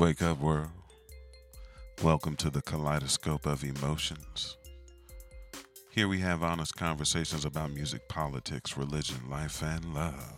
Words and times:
Wake 0.00 0.22
up, 0.22 0.40
world. 0.40 0.70
Welcome 2.02 2.34
to 2.36 2.48
the 2.48 2.62
kaleidoscope 2.62 3.44
of 3.44 3.62
emotions. 3.62 4.56
Here 5.90 6.08
we 6.08 6.20
have 6.20 6.42
honest 6.42 6.74
conversations 6.74 7.44
about 7.44 7.70
music, 7.70 8.08
politics, 8.08 8.78
religion, 8.78 9.18
life, 9.28 9.62
and 9.62 9.92
love. 9.92 10.32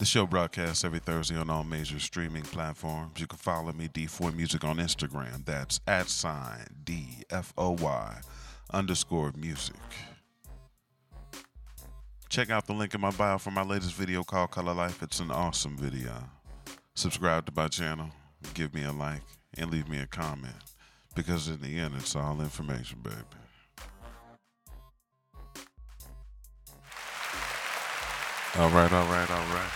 The 0.00 0.04
show 0.04 0.26
broadcasts 0.26 0.84
every 0.84 0.98
Thursday 0.98 1.36
on 1.36 1.48
all 1.48 1.62
major 1.62 2.00
streaming 2.00 2.42
platforms. 2.42 3.20
You 3.20 3.28
can 3.28 3.38
follow 3.38 3.72
me, 3.72 3.86
D4 3.86 4.34
Music, 4.34 4.64
on 4.64 4.78
Instagram. 4.78 5.44
That's 5.44 5.78
at 5.86 6.08
sign 6.08 6.66
D 6.82 7.22
F 7.30 7.54
O 7.56 7.76
Y 7.80 8.20
underscore 8.72 9.32
music. 9.36 9.76
Check 12.28 12.50
out 12.50 12.66
the 12.66 12.72
link 12.72 12.96
in 12.96 13.00
my 13.00 13.12
bio 13.12 13.38
for 13.38 13.52
my 13.52 13.62
latest 13.62 13.94
video 13.94 14.24
called 14.24 14.50
Color 14.50 14.74
Life. 14.74 15.04
It's 15.04 15.20
an 15.20 15.30
awesome 15.30 15.76
video. 15.76 16.14
Subscribe 16.94 17.46
to 17.46 17.52
my 17.56 17.68
channel, 17.68 18.10
give 18.52 18.74
me 18.74 18.84
a 18.84 18.92
like, 18.92 19.22
and 19.56 19.70
leave 19.70 19.88
me 19.88 19.98
a 19.98 20.06
comment. 20.06 20.54
Because 21.14 21.48
in 21.48 21.60
the 21.62 21.78
end, 21.78 21.94
it's 21.96 22.14
all 22.14 22.40
information, 22.40 22.98
baby. 23.02 23.16
All 28.58 28.68
right, 28.68 28.92
all 28.92 29.06
right, 29.06 29.30
all 29.30 29.46
right. 29.54 29.72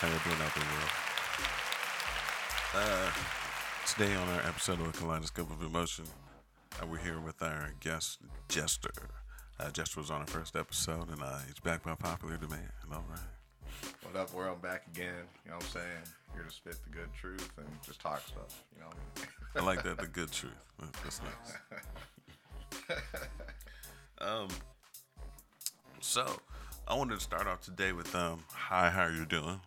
How 0.00 0.08
you 0.08 0.20
doing 0.22 0.42
out 0.42 0.54
there, 0.54 0.64
world? 0.74 0.90
Uh, 2.74 3.10
today 3.86 4.14
on 4.14 4.28
our 4.28 4.46
episode 4.46 4.80
of 4.80 4.92
the 4.92 4.98
Kaleidoscope 4.98 5.50
of 5.50 5.62
Emotion, 5.62 6.04
uh, 6.82 6.86
we're 6.86 6.98
here 6.98 7.20
with 7.20 7.42
our 7.42 7.72
guest, 7.80 8.18
Jester. 8.48 8.90
Uh, 9.58 9.70
Jester 9.70 10.00
was 10.00 10.10
on 10.10 10.20
our 10.20 10.26
first 10.26 10.56
episode, 10.56 11.08
and 11.08 11.22
uh, 11.22 11.38
he's 11.46 11.60
back 11.60 11.84
by 11.84 11.94
popular 11.94 12.36
demand. 12.36 12.72
All 12.92 13.04
right. 13.08 13.20
What 14.02 14.16
up, 14.16 14.32
world? 14.34 14.62
Back 14.62 14.86
again. 14.94 15.14
You 15.44 15.50
know 15.50 15.56
what 15.56 15.64
I'm 15.64 15.70
saying? 15.70 16.02
Here 16.34 16.42
to 16.42 16.50
spit 16.50 16.76
the 16.84 16.90
good 16.90 17.12
truth 17.18 17.50
and 17.58 17.66
just 17.84 18.00
talk 18.00 18.20
stuff. 18.26 18.62
You 18.74 18.80
know 18.80 18.86
what 18.88 18.96
I 19.16 19.20
mean? 19.20 19.28
I 19.56 19.60
like 19.64 19.82
that, 19.84 19.98
the 19.98 20.06
good 20.06 20.30
truth. 20.32 20.52
That's 21.02 21.20
nice. 22.88 22.98
um, 24.20 24.48
so 26.00 26.26
I 26.86 26.94
wanted 26.94 27.14
to 27.14 27.20
start 27.20 27.46
off 27.46 27.62
today 27.62 27.92
with 27.92 28.14
um, 28.14 28.44
hi, 28.50 28.90
how 28.90 29.02
are 29.02 29.12
you 29.12 29.24
doing? 29.24 29.60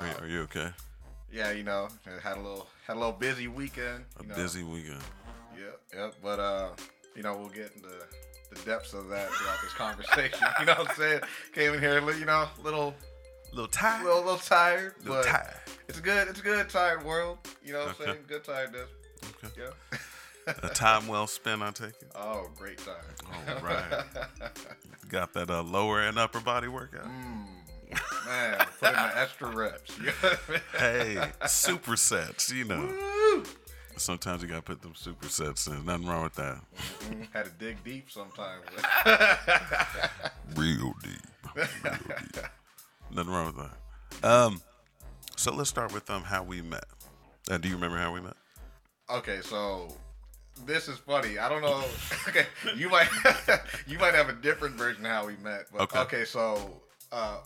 Are, 0.00 0.06
you- 0.06 0.14
are 0.20 0.28
you 0.28 0.40
okay? 0.42 0.70
yeah, 1.32 1.50
you 1.52 1.62
know, 1.62 1.88
I 2.06 2.26
had 2.26 2.36
a 2.38 2.40
little 2.40 2.66
had 2.86 2.96
a 2.96 2.98
little 2.98 3.12
busy 3.12 3.48
weekend. 3.48 4.04
A 4.18 4.22
know? 4.22 4.34
busy 4.34 4.62
weekend. 4.62 5.00
Yep, 5.58 5.80
yep. 5.94 6.14
But 6.22 6.40
uh, 6.40 6.68
you 7.14 7.22
know, 7.22 7.36
we'll 7.36 7.48
get 7.48 7.72
into 7.76 7.88
the 8.50 8.60
depths 8.64 8.94
of 8.94 9.08
that 9.08 9.28
throughout 9.30 9.60
this 9.62 9.72
conversation. 9.72 10.46
you 10.60 10.66
know 10.66 10.74
what 10.74 10.90
I'm 10.90 10.96
saying? 10.96 11.20
Came 11.52 11.74
in 11.74 11.80
here, 11.80 12.00
you 12.12 12.24
know, 12.24 12.48
little, 12.62 12.94
A 13.50 13.54
little 13.54 13.68
tired. 13.68 14.04
little, 14.04 14.20
little 14.22 14.36
tired, 14.38 14.94
little 15.00 15.14
but 15.16 15.24
tired. 15.26 15.54
it's 15.88 15.98
a 15.98 16.02
good, 16.02 16.28
it's 16.28 16.40
a 16.40 16.42
good 16.42 16.68
tired 16.68 17.04
world. 17.04 17.38
You 17.64 17.72
know 17.72 17.80
what 17.80 17.88
Okay. 18.00 18.04
I'm 18.04 18.10
saying? 18.16 18.24
Good 18.28 18.44
tiredness. 18.44 18.88
Okay. 19.44 19.52
Yeah. 19.58 19.98
A 20.62 20.68
time 20.70 21.06
well 21.08 21.26
spent, 21.26 21.60
I 21.62 21.70
take 21.72 21.88
it. 21.88 22.10
oh, 22.14 22.48
great 22.56 22.78
time. 22.78 22.94
All 23.48 23.60
right. 23.62 24.04
Got 25.08 25.32
that 25.34 25.50
uh, 25.50 25.62
lower 25.62 26.00
and 26.02 26.18
upper 26.18 26.40
body 26.40 26.68
workout. 26.68 27.06
Man, 28.26 28.58
put 28.80 28.88
in 28.90 28.94
the 28.94 29.18
extra 29.18 29.48
reps. 29.50 29.98
You 29.98 30.06
know 30.06 30.12
what 30.20 30.40
I 30.48 30.52
mean? 30.52 30.60
Hey, 31.16 31.30
supersets, 31.42 32.52
you 32.54 32.64
know. 32.64 32.80
Woo! 32.80 33.44
Sometimes 33.96 34.42
you 34.42 34.48
gotta 34.48 34.62
put 34.62 34.80
them 34.80 34.92
supersets 34.94 35.66
in. 35.68 35.84
Nothing 35.84 36.06
wrong 36.06 36.22
with 36.24 36.34
that. 36.36 36.60
Had 37.32 37.46
to 37.46 37.50
dig 37.58 37.82
deep 37.84 38.10
sometimes. 38.10 38.62
Real 40.56 40.94
deep. 41.02 41.56
Real 41.56 41.66
deep. 41.84 42.44
Nothing 43.10 43.32
wrong 43.32 43.46
with 43.54 43.56
that. 44.20 44.28
Um, 44.28 44.62
so 45.36 45.52
let's 45.54 45.70
start 45.70 45.92
with 45.92 46.08
um 46.10 46.22
how 46.24 46.42
we 46.42 46.62
met. 46.62 46.84
Uh, 47.50 47.58
do 47.58 47.68
you 47.68 47.74
remember 47.74 47.96
how 47.98 48.12
we 48.12 48.20
met? 48.20 48.34
okay, 49.10 49.40
so 49.42 49.88
this 50.66 50.86
is 50.88 50.98
funny. 50.98 51.38
I 51.38 51.48
don't 51.48 51.62
know. 51.62 51.82
Okay, 52.28 52.46
you 52.76 52.90
might 52.90 53.08
you 53.86 53.98
might 53.98 54.14
have 54.14 54.28
a 54.28 54.34
different 54.34 54.76
version 54.76 55.06
of 55.06 55.10
how 55.12 55.26
we 55.26 55.36
met. 55.36 55.66
But 55.72 55.82
Okay. 55.82 55.98
okay, 56.00 56.24
so 56.26 56.80
uh, 57.10 57.38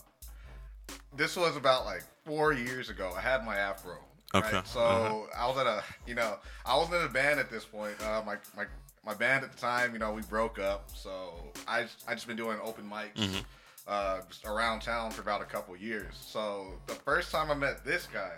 this 1.15 1.35
was 1.37 1.55
about 1.55 1.85
like 1.85 2.03
four 2.25 2.51
years 2.53 2.89
ago. 2.89 3.13
I 3.15 3.21
had 3.21 3.45
my 3.45 3.55
afro. 3.55 3.97
right? 4.33 4.43
Okay, 4.45 4.61
So 4.65 4.81
uh-huh. 4.81 5.23
I 5.37 5.47
was 5.47 5.57
at 5.57 5.67
a, 5.67 5.83
you 6.05 6.15
know, 6.15 6.37
I 6.65 6.75
was 6.75 6.89
in 6.91 7.01
a 7.01 7.07
band 7.07 7.39
at 7.39 7.49
this 7.49 7.63
point. 7.63 7.95
Uh, 8.03 8.21
my 8.25 8.35
my 8.57 8.65
my 9.05 9.13
band 9.13 9.45
at 9.45 9.51
the 9.53 9.57
time, 9.57 9.93
you 9.93 9.99
know, 9.99 10.11
we 10.11 10.21
broke 10.23 10.59
up. 10.59 10.89
So 10.93 11.33
I 11.67 11.85
I 12.07 12.13
just 12.15 12.27
been 12.27 12.35
doing 12.37 12.57
open 12.61 12.89
mics. 12.89 13.13
Mm-hmm. 13.15 13.39
Uh, 13.85 14.21
just 14.29 14.45
around 14.45 14.79
town 14.79 15.11
for 15.11 15.21
about 15.21 15.41
a 15.41 15.45
couple 15.45 15.75
years. 15.75 16.13
So 16.15 16.79
the 16.87 16.93
first 16.93 17.31
time 17.31 17.51
I 17.51 17.53
met 17.53 17.83
this 17.83 18.07
guy, 18.07 18.31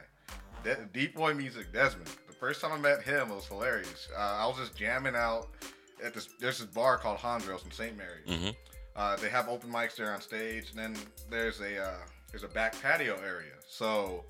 De- 0.64 0.88
Deep 0.92 1.16
Boy 1.16 1.36
Music 1.36 1.72
Desmond. 1.72 2.10
The 2.28 2.34
first 2.34 2.62
time 2.62 2.72
I 2.72 2.80
met 2.80 3.04
him, 3.04 3.30
it 3.30 3.36
was 3.36 3.46
hilarious. 3.46 4.10
Uh, 4.18 4.38
I 4.40 4.48
was 4.48 4.58
just 4.58 4.76
jamming 4.76 5.16
out 5.16 5.48
at 6.04 6.16
this. 6.16 6.30
There's 6.40 6.58
this 6.58 6.68
bar 6.68 6.98
called 6.98 7.20
Hondros 7.20 7.64
in 7.64 7.72
St. 7.72 7.96
Mary's. 7.96 8.28
Mm-hmm. 8.28 8.50
Uh, 8.96 9.16
they 9.18 9.30
have 9.30 9.48
open 9.50 9.72
mics 9.72 9.96
there 9.96 10.12
on 10.12 10.22
stage, 10.22 10.72
and 10.72 10.80
then 10.80 10.96
there's 11.30 11.60
a 11.62 11.80
uh, 11.80 11.98
there's 12.32 12.44
a 12.44 12.48
back 12.48 12.82
patio 12.82 13.16
area. 13.24 13.54
So 13.68 14.24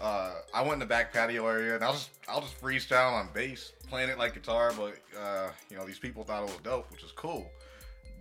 uh, 0.00 0.34
I 0.54 0.62
went 0.62 0.74
in 0.74 0.78
the 0.80 0.86
back 0.86 1.12
patio 1.12 1.46
area, 1.46 1.74
and 1.74 1.84
I'll 1.84 1.92
just 1.92 2.10
I'll 2.28 2.40
just 2.40 2.60
freestyle 2.60 3.12
on 3.12 3.28
bass, 3.32 3.72
playing 3.88 4.08
it 4.08 4.18
like 4.18 4.34
guitar. 4.34 4.72
But 4.76 4.98
uh, 5.18 5.50
you 5.70 5.76
know, 5.76 5.86
these 5.86 5.98
people 5.98 6.24
thought 6.24 6.42
it 6.42 6.46
was 6.46 6.58
dope, 6.62 6.90
which 6.90 7.02
is 7.02 7.12
cool. 7.12 7.50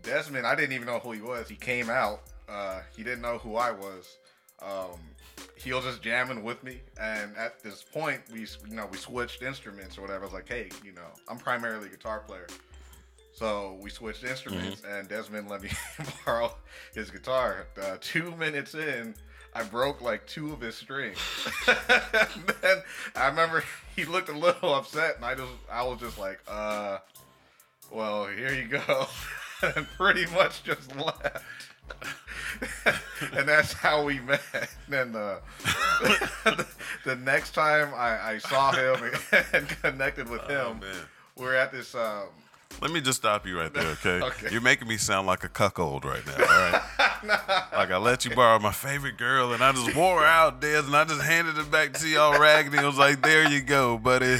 Desmond, 0.03 0.45
I 0.45 0.55
didn't 0.55 0.73
even 0.73 0.87
know 0.87 0.99
who 0.99 1.11
he 1.11 1.21
was. 1.21 1.49
He 1.49 1.55
came 1.55 1.89
out. 1.89 2.21
Uh, 2.47 2.81
he 2.95 3.03
didn't 3.03 3.21
know 3.21 3.37
who 3.37 3.55
I 3.55 3.71
was. 3.71 4.17
Um, 4.61 4.99
he 5.55 5.73
was 5.73 5.83
just 5.83 6.01
jamming 6.01 6.43
with 6.43 6.63
me, 6.63 6.79
and 6.99 7.35
at 7.35 7.61
this 7.61 7.83
point, 7.83 8.21
we 8.31 8.41
you 8.69 8.75
know 8.75 8.87
we 8.91 8.97
switched 8.97 9.41
instruments 9.41 9.97
or 9.97 10.01
whatever. 10.01 10.21
I 10.21 10.25
was 10.25 10.33
like, 10.33 10.47
hey, 10.47 10.69
you 10.83 10.93
know, 10.93 11.07
I'm 11.27 11.37
primarily 11.37 11.87
a 11.87 11.89
guitar 11.89 12.19
player. 12.19 12.47
So 13.33 13.77
we 13.81 13.91
switched 13.91 14.23
instruments, 14.23 14.81
and 14.87 15.07
Desmond 15.07 15.47
let 15.47 15.61
me 15.61 15.69
borrow 16.25 16.55
his 16.95 17.11
guitar. 17.11 17.67
Uh, 17.79 17.97
two 18.01 18.35
minutes 18.35 18.73
in, 18.73 19.13
I 19.53 19.63
broke 19.63 20.01
like 20.01 20.25
two 20.25 20.53
of 20.53 20.61
his 20.61 20.75
strings. 20.75 21.19
and 21.67 22.53
then 22.61 22.77
I 23.15 23.27
remember 23.27 23.63
he 23.95 24.05
looked 24.05 24.29
a 24.29 24.37
little 24.37 24.73
upset, 24.73 25.17
and 25.17 25.25
I 25.25 25.35
just 25.35 25.51
I 25.71 25.83
was 25.83 25.99
just 25.99 26.17
like, 26.17 26.39
uh, 26.47 26.97
well, 27.91 28.27
here 28.27 28.53
you 28.53 28.67
go, 28.67 29.07
and 29.61 29.87
pretty 29.97 30.25
much 30.27 30.63
just 30.63 30.95
left. 30.95 31.43
and 33.33 33.47
that's 33.47 33.73
how 33.73 34.03
we 34.03 34.19
met. 34.19 34.41
And 34.53 34.67
then 34.89 35.15
uh, 35.15 35.39
the 37.05 37.15
next 37.15 37.53
time 37.53 37.93
I, 37.95 38.33
I 38.33 38.37
saw 38.39 38.71
him 38.71 39.11
and 39.53 39.67
connected 39.81 40.29
with 40.29 40.41
him, 40.43 40.65
Oh, 40.67 40.73
man. 40.75 40.95
we 41.37 41.45
were 41.45 41.55
at 41.55 41.71
this. 41.71 41.95
Um, 41.95 42.23
Let 42.81 42.91
me 42.91 42.99
just 43.01 43.19
stop 43.19 43.45
you 43.47 43.57
right 43.57 43.73
there, 43.73 43.87
okay? 43.87 44.21
Okay. 44.25 44.47
You're 44.51 44.61
making 44.61 44.87
me 44.87 44.97
sound 44.97 45.27
like 45.27 45.43
a 45.43 45.49
cuckold 45.49 46.03
right 46.03 46.25
now, 46.25 46.33
all 46.33 46.71
right? 46.71 46.81
Like 47.73 47.91
I 47.91 47.97
let 47.97 48.25
you 48.25 48.35
borrow 48.35 48.59
my 48.59 48.71
favorite 48.71 49.17
girl, 49.17 49.53
and 49.53 49.63
I 49.63 49.71
just 49.71 49.95
wore 49.95 50.19
her 50.19 50.25
out, 50.25 50.59
Des, 50.61 50.79
and 50.79 50.95
I 50.95 51.03
just 51.05 51.21
handed 51.21 51.57
it 51.57 51.71
back 51.71 51.93
to 51.93 52.07
you 52.07 52.19
all 52.19 52.39
raggedy. 52.39 52.77
I 52.77 52.85
was 52.85 52.97
like, 52.97 53.21
"There 53.23 53.49
you 53.49 53.61
go, 53.61 53.97
buddy. 53.97 54.37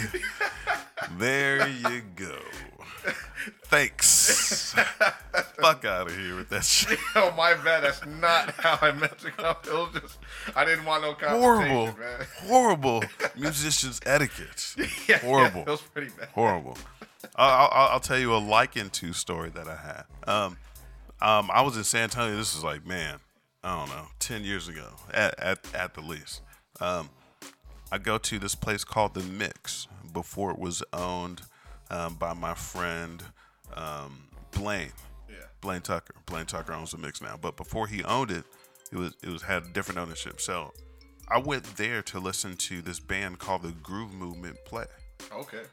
There 1.17 1.67
you 1.67 2.01
go. 2.15 2.37
Thanks. 3.69 4.73
Fuck 5.59 5.83
out 5.85 6.07
of 6.07 6.15
here 6.17 6.35
with 6.37 6.49
that 6.49 6.63
shit. 6.63 6.97
oh 7.15 7.33
my 7.35 7.53
bad, 7.55 7.83
that's 7.83 8.05
not 8.05 8.51
how 8.51 8.77
I 8.81 8.91
meant 8.93 9.17
to 9.19 9.31
come. 9.31 9.55
It 9.65 9.73
was 9.73 9.89
just 10.01 10.17
I 10.55 10.63
didn't 10.63 10.85
want 10.85 11.03
no 11.03 11.13
confrontation, 11.13 11.75
Horrible, 11.75 11.99
man. 11.99 12.27
horrible 12.47 13.03
musicians 13.35 13.99
etiquette. 14.05 14.75
Yeah, 15.07 15.17
Horrible. 15.19 15.61
it 15.61 15.67
was 15.67 15.81
pretty 15.81 16.11
bad. 16.17 16.29
horrible. 16.29 16.77
I'll, 17.35 17.69
I'll, 17.71 17.87
I'll 17.93 17.99
tell 17.99 18.17
you 18.19 18.33
a 18.33 18.37
liken 18.37 18.89
to 18.91 19.11
story 19.11 19.49
that 19.49 19.67
I 19.67 19.75
had. 19.75 20.03
Um, 20.27 20.57
um, 21.21 21.49
I 21.53 21.61
was 21.61 21.75
in 21.75 21.83
San 21.83 22.03
Antonio. 22.03 22.37
This 22.37 22.55
is 22.55 22.63
like, 22.63 22.85
man, 22.85 23.19
I 23.63 23.77
don't 23.79 23.89
know, 23.89 24.05
ten 24.19 24.43
years 24.43 24.67
ago, 24.69 24.87
at 25.13 25.37
at, 25.39 25.59
at 25.75 25.93
the 25.93 26.01
least. 26.01 26.41
Um, 26.79 27.09
I 27.91 27.97
go 27.97 28.17
to 28.17 28.39
this 28.39 28.55
place 28.55 28.83
called 28.85 29.13
the 29.13 29.23
Mix 29.23 29.87
before 30.13 30.51
it 30.51 30.59
was 30.59 30.83
owned 30.93 31.41
um, 31.89 32.15
by 32.15 32.33
my 32.33 32.53
friend 32.53 33.23
um, 33.77 34.27
Blaine. 34.51 34.91
Yeah. 35.29 35.35
Blaine 35.61 35.81
Tucker. 35.81 36.15
Blaine 36.25 36.45
Tucker 36.45 36.73
owns 36.73 36.91
the 36.91 36.97
Mix 36.97 37.21
now, 37.21 37.37
but 37.39 37.55
before 37.57 37.87
he 37.87 38.03
owned 38.03 38.31
it, 38.31 38.43
it 38.91 38.97
was 38.97 39.13
it 39.23 39.29
was 39.29 39.41
had 39.43 39.73
different 39.73 39.99
ownership. 39.99 40.39
So 40.41 40.73
I 41.27 41.37
went 41.39 41.63
there 41.77 42.01
to 42.03 42.19
listen 42.19 42.55
to 42.57 42.81
this 42.81 42.99
band 42.99 43.39
called 43.39 43.63
the 43.63 43.71
Groove 43.71 44.13
Movement 44.13 44.57
play 44.65 44.85
Okay. 45.33 45.63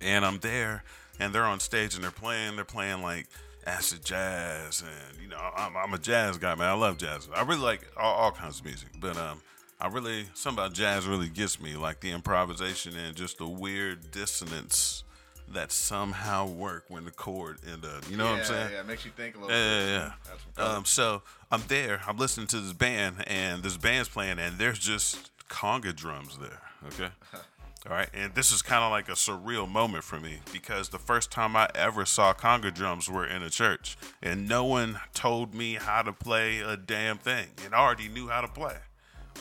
and 0.00 0.24
I'm 0.24 0.38
there, 0.38 0.84
and 1.18 1.34
they're 1.34 1.44
on 1.44 1.60
stage 1.60 1.94
and 1.94 2.04
they're 2.04 2.10
playing. 2.10 2.56
They're 2.56 2.64
playing 2.64 3.02
like 3.02 3.26
acid 3.66 4.04
jazz, 4.04 4.82
and 4.82 5.20
you 5.22 5.28
know, 5.28 5.38
I'm, 5.56 5.76
I'm 5.76 5.94
a 5.94 5.98
jazz 5.98 6.38
guy, 6.38 6.54
man. 6.54 6.68
I 6.68 6.74
love 6.74 6.98
jazz. 6.98 7.28
I 7.34 7.42
really 7.42 7.60
like 7.62 7.80
all, 7.96 8.14
all 8.14 8.30
kinds 8.32 8.60
of 8.60 8.64
music, 8.66 8.90
but 9.00 9.16
um, 9.16 9.40
I 9.80 9.88
really 9.88 10.26
something 10.34 10.62
about 10.64 10.74
jazz 10.74 11.06
really 11.06 11.28
gets 11.28 11.60
me, 11.60 11.74
like 11.76 12.00
the 12.00 12.10
improvisation 12.12 12.96
and 12.96 13.16
just 13.16 13.38
the 13.38 13.48
weird 13.48 14.10
dissonance 14.12 15.02
that 15.48 15.72
somehow 15.72 16.46
work 16.46 16.84
when 16.88 17.04
the 17.04 17.10
chord 17.10 17.58
end 17.70 17.84
up. 17.84 18.08
You 18.10 18.16
know 18.16 18.24
yeah, 18.24 18.30
what 18.30 18.38
I'm 18.40 18.46
saying? 18.46 18.70
Yeah, 18.72 18.80
it 18.80 18.86
makes 18.86 19.04
you 19.04 19.10
think 19.16 19.36
a 19.36 19.40
little 19.40 19.54
Yeah, 19.56 19.78
bit. 19.78 19.88
yeah, 19.88 20.12
yeah. 20.58 20.64
Um, 20.64 20.84
so 20.84 21.22
I'm 21.50 21.62
there. 21.68 22.00
I'm 22.06 22.16
listening 22.16 22.46
to 22.48 22.60
this 22.60 22.72
band, 22.72 23.24
and 23.26 23.62
this 23.62 23.76
band's 23.76 24.08
playing, 24.08 24.38
and 24.38 24.58
they're 24.58 24.72
just 24.72 25.30
conga 25.48 25.94
drums 25.94 26.38
there. 26.38 26.60
Okay. 26.88 27.12
All 27.86 27.94
right, 27.94 28.08
and 28.14 28.34
this 28.34 28.50
is 28.50 28.62
kind 28.62 28.82
of 28.82 28.90
like 28.90 29.10
a 29.10 29.12
surreal 29.12 29.70
moment 29.70 30.04
for 30.04 30.18
me 30.18 30.38
because 30.54 30.88
the 30.88 30.98
first 30.98 31.30
time 31.30 31.54
I 31.54 31.68
ever 31.74 32.06
saw 32.06 32.32
conga 32.32 32.72
drums 32.72 33.10
were 33.10 33.26
in 33.26 33.42
a 33.42 33.50
church, 33.50 33.98
and 34.22 34.48
no 34.48 34.64
one 34.64 35.00
told 35.12 35.54
me 35.54 35.74
how 35.74 36.00
to 36.00 36.10
play 36.10 36.60
a 36.60 36.78
damn 36.78 37.18
thing, 37.18 37.48
and 37.62 37.74
I 37.74 37.78
already 37.80 38.08
knew 38.08 38.28
how 38.28 38.40
to 38.40 38.48
play. 38.48 38.76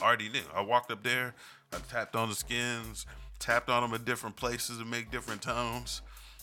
I 0.01 0.05
already 0.05 0.27
knew. 0.27 0.41
I 0.53 0.59
walked 0.59 0.91
up 0.91 1.03
there, 1.03 1.35
I 1.71 1.77
tapped 1.89 2.17
on 2.17 2.27
the 2.27 2.35
skins, 2.35 3.05
tapped 3.39 3.69
on 3.69 3.81
them 3.81 3.93
at 3.93 4.05
different 4.05 4.35
places 4.35 4.77
to 4.77 4.85
make 4.85 5.11
different 5.11 5.41
tones, 5.41 6.01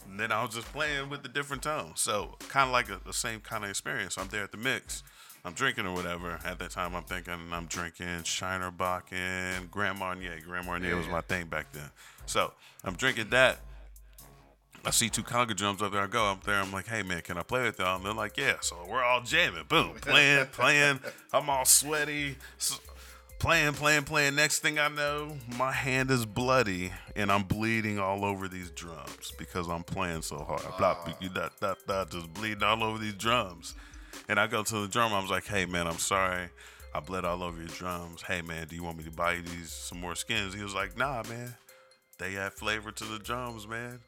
and 0.08 0.19
then 0.19 0.32
I 0.32 0.42
was 0.44 0.54
just 0.54 0.72
playing 0.72 1.10
with 1.10 1.22
the 1.22 1.28
different 1.28 1.62
tones. 1.62 2.00
So 2.00 2.37
kind 2.48 2.66
of 2.66 2.72
like 2.72 2.88
a, 2.90 3.00
the 3.04 3.12
same 3.12 3.40
kind 3.40 3.64
of 3.64 3.70
experience. 3.70 4.19
I'm 4.19 4.28
there 4.28 4.44
at 4.44 4.52
the 4.52 4.58
mix. 4.58 5.02
I'm 5.44 5.52
drinking 5.54 5.87
or 5.87 5.94
whatever. 5.94 6.38
At 6.44 6.58
that 6.58 6.70
time, 6.70 6.94
I'm 6.94 7.04
thinking 7.04 7.34
I'm 7.52 7.66
drinking 7.66 8.25
Shiner 8.25 8.72
and 9.10 9.70
Grand 9.70 9.98
Marnier. 9.98 10.38
Grand 10.46 10.66
Marnier 10.66 10.90
Yeah, 10.90 10.96
was 10.96 11.08
my 11.08 11.22
thing 11.22 11.46
back 11.46 11.72
then. 11.72 11.90
So 12.26 12.52
I'm 12.84 12.94
drinking 12.94 13.31
that. 13.31 13.58
I 14.84 14.90
see 14.90 15.10
two 15.10 15.22
conga 15.22 15.54
drums 15.54 15.82
up 15.82 15.92
there. 15.92 16.02
I 16.02 16.06
go 16.06 16.25
up 16.26 16.44
there. 16.44 16.56
I'm 16.60 16.72
like, 16.72 16.87
hey 16.87 17.02
man, 17.02 17.20
can 17.22 17.37
I 17.37 17.42
play 17.42 17.62
with 17.62 17.78
y'all? 17.78 17.96
And 17.96 18.04
they're 18.04 18.14
like, 18.14 18.37
yeah. 18.37 18.56
So 18.60 18.76
we're 18.88 19.02
all 19.02 19.20
jamming. 19.22 19.64
Boom, 19.69 19.92
playing, 20.00 20.46
playing. 20.46 21.00
I'm 21.32 21.48
all 21.50 21.64
sweaty. 21.64 22.37
Playing, 23.40 23.72
playing, 23.72 24.02
playing. 24.04 24.34
Next 24.34 24.58
thing 24.58 24.78
I 24.78 24.88
know, 24.88 25.34
my 25.56 25.72
hand 25.72 26.10
is 26.10 26.26
bloody 26.26 26.92
and 27.16 27.32
I'm 27.32 27.42
bleeding 27.42 27.98
all 27.98 28.22
over 28.22 28.48
these 28.48 28.70
drums 28.70 29.32
because 29.38 29.66
I'm 29.66 29.82
playing 29.82 30.20
so 30.20 30.44
hard. 30.44 30.62
Blah, 30.76 31.75
blah, 31.87 32.04
just 32.04 32.34
bleeding 32.34 32.62
all 32.62 32.84
over 32.84 32.98
these 32.98 33.14
drums. 33.14 33.75
And 34.28 34.38
I 34.38 34.46
go 34.46 34.62
to 34.62 34.81
the 34.82 34.88
drummer. 34.88 35.16
I 35.16 35.22
was 35.22 35.31
like, 35.31 35.46
"Hey 35.46 35.64
man, 35.64 35.87
I'm 35.87 35.98
sorry. 35.98 36.50
I 36.94 37.00
bled 37.00 37.25
all 37.25 37.42
over 37.42 37.56
your 37.58 37.69
drums. 37.69 38.20
Hey 38.20 38.42
man, 38.42 38.66
do 38.66 38.76
you 38.76 38.82
want 38.82 38.98
me 38.98 39.04
to 39.04 39.10
buy 39.10 39.32
you 39.32 39.42
these 39.42 39.72
some 39.72 40.00
more 40.00 40.14
skins?" 40.14 40.52
He 40.52 40.62
was 40.62 40.75
like, 40.75 40.98
"Nah, 40.98 41.22
man. 41.26 41.54
They 42.19 42.37
add 42.37 42.52
flavor 42.52 42.92
to 42.92 43.04
the 43.04 43.19
drums, 43.19 43.66
man." 43.66 44.00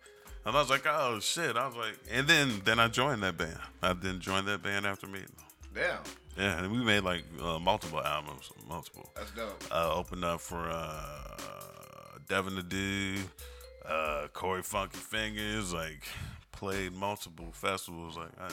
And 0.44 0.56
I 0.56 0.60
was 0.60 0.68
like, 0.68 0.84
"Oh 0.86 1.20
shit!" 1.20 1.56
I 1.56 1.66
was 1.66 1.76
like, 1.76 1.94
and 2.10 2.26
then 2.28 2.60
then 2.66 2.78
I 2.78 2.88
joined 2.88 3.22
that 3.22 3.38
band. 3.38 3.58
I 3.82 3.94
then 3.94 4.20
joined 4.20 4.46
that 4.48 4.62
band 4.62 4.86
after 4.86 5.06
meeting 5.06 5.34
them. 5.36 5.46
Damn, 5.74 6.02
Yeah, 6.36 6.58
and 6.62 6.72
we 6.72 6.78
made 6.78 7.00
like 7.04 7.24
uh, 7.42 7.58
multiple 7.58 8.00
albums, 8.02 8.50
multiple. 8.68 9.10
that's 9.14 9.30
dope. 9.32 9.62
Uh, 9.70 9.94
opened 9.94 10.24
up 10.24 10.40
for 10.40 10.68
uh, 10.70 12.18
Devin 12.28 12.54
the 12.56 12.62
Dude, 12.62 13.20
uh, 13.86 14.28
Corey 14.32 14.62
Funky 14.62 14.96
Fingers. 14.98 15.72
Like 15.74 16.02
played 16.52 16.92
multiple 16.94 17.48
festivals. 17.52 18.16
Like 18.16 18.30
I 18.40 18.48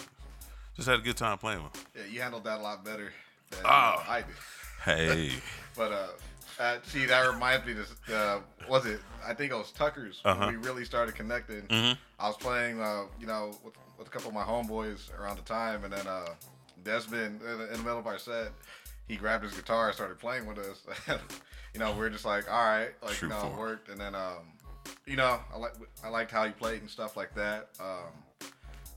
just 0.76 0.88
had 0.90 1.00
a 1.00 1.02
good 1.02 1.18
time 1.18 1.38
playing 1.38 1.64
with. 1.64 1.76
'em. 1.76 1.82
Yeah, 1.96 2.12
you 2.14 2.22
handled 2.22 2.44
that 2.46 2.60
a 2.60 2.62
lot 2.64 2.84
better 2.84 3.12
than 3.52 3.60
uh, 3.66 3.70
I 4.08 4.24
did. 4.26 4.36
Hey. 4.84 5.32
But 5.78 5.94
uh, 5.94 6.08
uh, 6.62 6.78
see, 6.84 7.06
that 7.06 7.26
reminds 7.32 7.66
me. 7.66 7.72
This 7.72 7.94
uh, 8.14 8.40
was 8.68 8.86
it? 8.86 9.00
I 9.26 9.34
think 9.34 9.54
it 9.54 9.56
was 9.56 9.72
Tucker's. 9.72 10.20
Uh-huh. 10.26 10.48
When 10.48 10.60
we 10.60 10.68
really 10.68 10.84
started 10.84 11.16
connecting. 11.16 11.62
Mhm. 11.68 11.98
I 12.20 12.28
was 12.28 12.36
playing, 12.36 12.82
uh, 12.82 13.04
you 13.18 13.28
know, 13.28 13.58
with, 13.64 13.76
with 13.98 14.08
a 14.08 14.12
couple 14.12 14.28
of 14.28 14.34
my 14.34 14.44
homeboys 14.44 15.10
around 15.18 15.38
the 15.38 15.44
time, 15.44 15.86
and 15.86 15.94
then 15.94 16.06
uh, 16.06 16.26
Desmond, 16.84 17.42
in 17.42 17.58
the, 17.58 17.68
in 17.68 17.78
the 17.78 17.84
middle 17.84 18.00
of 18.00 18.08
our 18.08 18.18
set, 18.18 18.52
he 19.08 19.16
grabbed 19.16 19.44
his 19.44 19.54
guitar 19.54 19.88
and 19.88 19.96
started 19.96 20.20
playing 20.20 20.46
with 20.46 20.58
us. 20.60 20.82
you 21.74 21.80
know, 21.80 21.92
we 21.94 22.06
are 22.06 22.10
just 22.10 22.26
like, 22.26 22.50
all 22.52 22.64
right, 22.64 22.90
like 23.02 23.14
True 23.14 23.30
you 23.30 23.34
know, 23.36 23.48
it 23.48 23.58
worked, 23.58 23.90
and 23.90 24.00
then 24.00 24.16
um, 24.16 24.54
you 25.06 25.16
know, 25.16 25.40
I 25.54 25.58
like 25.58 25.74
I 26.04 26.10
liked 26.10 26.32
how 26.32 26.46
he 26.46 26.52
played 26.52 26.82
and 26.82 26.90
stuff 26.90 27.18
like 27.18 27.34
that. 27.36 27.70
Um, 27.80 28.48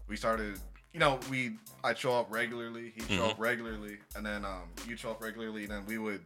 we 0.08 0.16
started, 0.16 0.58
you 0.92 1.00
know, 1.00 1.18
we 1.30 1.52
I'd 1.84 1.98
show 1.98 2.12
up 2.18 2.26
regularly, 2.30 2.92
he'd 2.94 3.08
show 3.08 3.22
Mhm. 3.22 3.30
up 3.30 3.40
regularly, 3.40 3.98
and 4.16 4.24
then 4.24 4.44
um, 4.44 4.68
you'd 4.86 4.98
show 5.00 5.10
up 5.10 5.22
regularly, 5.22 5.62
and 5.62 5.70
then 5.72 5.86
we 5.86 5.98
would 5.98 6.20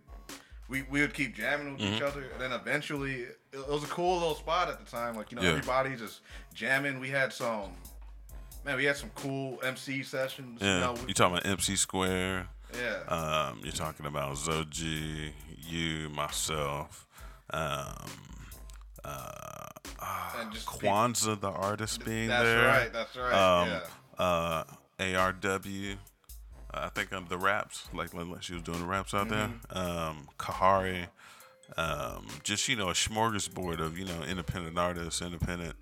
we, 0.69 0.83
we 0.91 1.01
would 1.01 1.15
keep 1.15 1.37
jamming 1.37 1.73
with 1.75 1.81
each 1.83 2.01
Mhm. 2.01 2.07
other, 2.09 2.23
and 2.33 2.41
then 2.41 2.51
eventually 2.53 3.23
it, 3.23 3.39
it 3.53 3.69
was 3.69 3.85
a 3.85 3.87
cool 3.87 4.15
little 4.19 4.35
spot 4.35 4.69
at 4.69 4.85
the 4.85 4.91
time. 4.91 5.15
Like 5.15 5.31
you 5.31 5.37
know, 5.37 5.43
Yeah. 5.43 5.51
everybody 5.51 5.95
just 5.95 6.21
jamming. 6.55 6.99
We 6.99 7.09
had 7.09 7.33
some 7.33 7.71
man, 8.67 8.77
we 8.77 8.85
had 8.85 8.97
some 8.97 9.11
cool 9.15 9.59
MC 9.63 10.03
sessions. 10.03 10.61
Yeah. 10.61 10.75
You 10.75 10.81
know, 10.81 10.95
You 10.97 11.05
we, 11.07 11.15
talking 11.15 11.39
about 11.39 11.47
MC 11.47 11.77
Square? 11.77 12.49
yeah. 12.77 12.99
Um, 13.09 13.61
you're 13.63 13.73
talking 13.73 14.05
about 14.07 14.35
Zoji, 14.37 15.31
you, 15.67 16.11
myself, 16.11 17.07
um, 17.51 18.11
uh, 19.05 19.69
And 20.41 20.53
just 20.53 20.67
Kwanzaa, 20.67 21.41
the 21.41 21.49
artist 21.51 22.05
being 22.05 22.29
that's 22.29 22.43
there. 22.43 22.67
right. 22.67 22.93
That's 22.93 23.17
right. 23.17 23.33
Um, 23.33 23.69
yeah. 23.69 24.25
uh, 24.25 24.65
ARW. 24.99 25.97
I 26.75 26.89
think 26.91 27.13
on 27.15 27.27
the 27.31 27.39
raps, 27.39 27.89
like, 27.95 28.13
like 28.13 28.43
she 28.43 28.53
was 28.53 28.63
doing 28.63 28.81
the 28.81 28.87
raps 28.87 29.15
out 29.15 29.29
there. 29.31 29.49
Mm-hmm. 29.49 29.79
Um, 29.79 30.29
Kahari. 30.39 31.07
Um, 31.77 32.27
just 32.45 32.69
you 32.69 32.77
know, 32.77 32.91
a 32.91 32.93
smorgasbord 32.93 33.81
of 33.81 33.99
you 33.99 34.05
know 34.05 34.23
independent 34.29 34.79
artists, 34.79 35.23
independent 35.23 35.75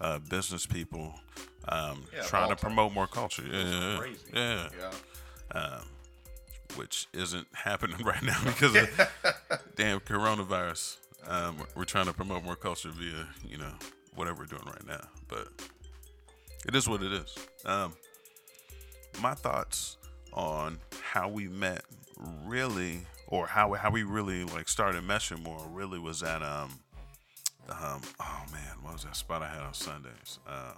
uh, 0.00 0.18
business 0.18 0.66
people, 0.66 1.14
um, 1.68 2.04
Yeah, 2.14 2.22
trying 2.22 2.48
to 2.50 2.56
promote 2.56 2.92
more 2.92 3.06
culture. 3.06 3.42
Yeah, 3.50 3.64
yeah, 3.64 3.96
Crazy. 3.98 4.20
yeah. 4.32 4.68
Yeah. 4.78 5.58
Um, 5.60 5.82
which 6.76 7.08
isn't 7.12 7.46
happening 7.54 8.04
right 8.04 8.22
now 8.22 8.38
because 8.44 8.74
of 8.76 8.88
damn 9.76 10.00
coronavirus. 10.00 10.96
Um, 11.26 11.58
we're- 11.58 11.70
we're 11.74 11.84
trying 11.84 12.06
to 12.06 12.12
promote 12.12 12.44
more 12.44 12.56
culture 12.56 12.90
via 12.90 13.26
you 13.46 13.58
know 13.58 13.72
whatever 14.14 14.38
we're 14.40 14.46
doing 14.46 14.64
right 14.66 14.86
now, 14.86 15.06
but 15.28 15.48
it 16.66 16.74
is 16.74 16.88
what 16.88 17.02
it 17.02 17.12
is. 17.12 17.34
Um, 17.66 17.92
my 19.20 19.34
thoughts 19.34 19.96
on 20.32 20.78
how 21.02 21.28
we 21.28 21.48
met 21.48 21.84
really 22.46 23.00
or 23.26 23.46
how 23.46 23.72
how 23.74 23.90
we 23.90 24.02
really 24.04 24.44
like 24.44 24.68
started 24.68 25.02
meshing 25.04 25.42
more 25.42 25.60
really 25.70 25.98
was 25.98 26.22
at 26.22 26.42
um 26.42 26.78
um 27.68 28.00
oh 28.20 28.42
man 28.52 28.76
what 28.82 28.94
was 28.94 29.04
that 29.04 29.14
spot 29.16 29.42
I 29.42 29.48
had 29.48 29.62
on 29.62 29.74
Sundays 29.74 30.38
um 30.46 30.74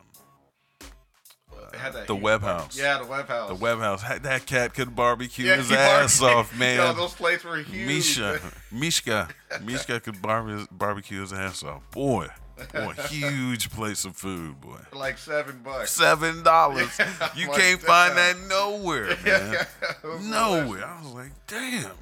that 1.73 2.06
the 2.06 2.14
Web 2.14 2.40
party. 2.40 2.62
House. 2.62 2.79
Yeah, 2.79 2.99
the 2.99 3.05
web 3.06 3.29
house. 3.29 3.49
the 3.49 3.55
web 3.55 3.79
house 3.79 4.02
that 4.23 4.46
cat 4.46 4.75
could 4.75 4.96
barbecue 4.96 5.46
Yeah, 5.46 5.56
his 5.56 5.70
ass 5.70 6.20
off 6.23 6.56
man 6.58 6.76
Yo, 6.79 6.93
those 6.94 7.12
plates 7.14 7.44
were 7.44 7.59
huge. 7.59 7.87
Misha 7.87 8.40
Mishka 8.73 9.28
Mishka 9.62 10.00
could 10.00 10.21
barbe- 10.23 10.66
barbecue 10.73 11.21
his 11.21 11.33
ass 11.33 11.62
off 11.62 11.83
boy 11.90 12.28
boy 12.73 12.92
huge 13.09 13.71
place 13.71 14.04
of 14.04 14.16
food 14.16 14.61
boy 14.61 14.78
like 14.92 15.18
seven 15.18 15.61
bucks. 15.62 15.92
seven 15.92 16.42
dollars 16.42 16.99
you 17.37 17.49
Like 17.49 17.61
can't 17.61 17.80
that. 17.80 17.87
find 17.87 18.16
that 18.16 18.37
nowhere 18.49 19.16
man 19.25 20.30
nowhere 20.30 20.85
I 20.87 21.02
was 21.02 21.12
like 21.12 21.33
damn 21.47 21.92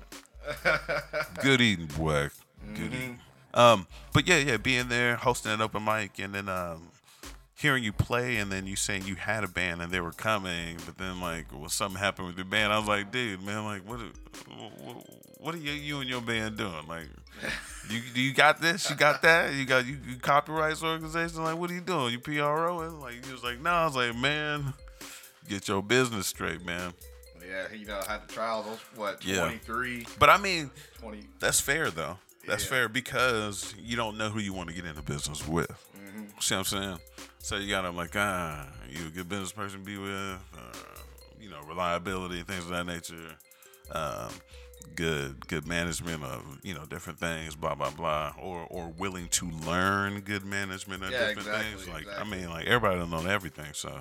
good 1.42 1.60
eating, 1.60 1.86
boy. 1.86 2.28
Good 2.74 2.76
Mm-hmm. 2.76 2.94
eating. 2.94 3.18
Um, 3.54 3.86
but 4.12 4.26
yeah, 4.26 4.38
yeah, 4.38 4.56
being 4.56 4.88
there, 4.88 5.16
hosting 5.16 5.52
an 5.52 5.60
open 5.60 5.84
mic, 5.84 6.18
and 6.18 6.34
then 6.34 6.48
um, 6.48 6.88
hearing 7.54 7.84
you 7.84 7.92
play, 7.92 8.36
and 8.36 8.50
then 8.50 8.66
you 8.66 8.76
saying 8.76 9.04
you 9.06 9.16
had 9.16 9.44
a 9.44 9.48
band 9.48 9.82
and 9.82 9.92
they 9.92 10.00
were 10.00 10.12
coming, 10.12 10.78
but 10.86 10.96
then 10.98 11.20
like, 11.20 11.46
well, 11.52 11.68
something 11.68 11.98
happened 12.00 12.28
with 12.28 12.36
your 12.36 12.46
band. 12.46 12.72
I 12.72 12.78
was 12.78 12.88
like, 12.88 13.10
dude, 13.12 13.42
man, 13.42 13.64
like, 13.64 13.82
what, 13.88 14.00
what, 14.82 15.06
what 15.38 15.54
are 15.54 15.58
you, 15.58 15.72
you 15.72 16.00
and 16.00 16.08
your 16.08 16.20
band 16.20 16.56
doing? 16.56 16.86
Like, 16.88 17.06
you, 17.90 18.00
do 18.14 18.20
you 18.20 18.32
got 18.32 18.60
this? 18.60 18.88
You 18.88 18.96
got 18.96 19.22
that? 19.22 19.54
You 19.54 19.64
got 19.64 19.86
you, 19.86 19.98
you 20.08 20.16
copyrights 20.16 20.82
organization? 20.82 21.42
Like, 21.42 21.58
what 21.58 21.70
are 21.70 21.74
you 21.74 21.80
doing? 21.80 22.12
You 22.12 22.18
PRO? 22.18 22.80
And 22.80 23.00
like, 23.00 23.24
he 23.24 23.32
was 23.32 23.42
like, 23.42 23.60
no. 23.60 23.70
I 23.70 23.84
was 23.86 23.96
like, 23.96 24.14
man, 24.16 24.72
get 25.48 25.66
your 25.68 25.82
business 25.82 26.26
straight, 26.26 26.64
man. 26.64 26.92
Yeah, 27.46 27.66
you 27.76 27.86
know, 27.86 28.00
had 28.06 28.28
the 28.28 28.32
trials. 28.32 28.66
Those 28.66 28.78
what, 28.94 29.24
Yeah. 29.24 29.40
23, 29.40 30.06
But 30.18 30.30
I 30.30 30.36
mean, 30.38 30.70
20. 31.00 31.24
That's 31.40 31.60
fair 31.60 31.90
though. 31.90 32.18
That's 32.46 32.64
Yeah. 32.64 32.70
fair 32.70 32.88
because 32.88 33.74
you 33.78 33.96
don't 33.96 34.16
know 34.16 34.30
who 34.30 34.40
you 34.40 34.52
want 34.52 34.68
to 34.68 34.74
get 34.74 34.84
into 34.84 35.02
business 35.02 35.46
with. 35.46 35.70
Mm-hmm. 35.96 36.24
See 36.40 36.54
what 36.54 36.58
I'm 36.58 36.64
saying? 36.64 36.98
So 37.38 37.56
you 37.56 37.68
gotta 37.70 37.90
like, 37.90 38.14
ah, 38.16 38.66
you 38.88 39.06
a 39.06 39.10
good 39.10 39.28
business 39.28 39.52
person 39.52 39.80
to 39.80 39.84
be 39.84 39.96
with, 39.98 40.12
uh, 40.12 40.78
you 41.40 41.50
know, 41.50 41.60
reliability, 41.66 42.42
things 42.42 42.64
of 42.64 42.70
that 42.70 42.84
nature. 42.86 43.36
Um, 43.92 44.30
good, 44.94 45.46
good 45.48 45.66
management 45.66 46.22
of 46.24 46.42
you 46.62 46.74
know 46.74 46.84
different 46.86 47.18
things, 47.18 47.54
blah 47.54 47.74
blah 47.74 47.90
blah, 47.90 48.34
or 48.40 48.66
or 48.70 48.88
willing 48.88 49.28
to 49.28 49.50
learn 49.50 50.20
good 50.20 50.44
management 50.44 51.02
of 51.02 51.10
Yeah, 51.12 51.28
different 51.28 51.48
exactly, 51.48 51.70
things. 51.70 51.88
Like 51.88 52.02
exactly. 52.02 52.36
I 52.36 52.36
mean, 52.40 52.50
like 52.50 52.66
everybody 52.66 52.98
don't 53.00 53.10
know 53.10 53.26
everything, 53.26 53.72
so 53.72 54.00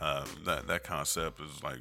uh, 0.00 0.24
that 0.46 0.66
that 0.68 0.84
concept 0.84 1.40
is 1.40 1.62
like 1.62 1.80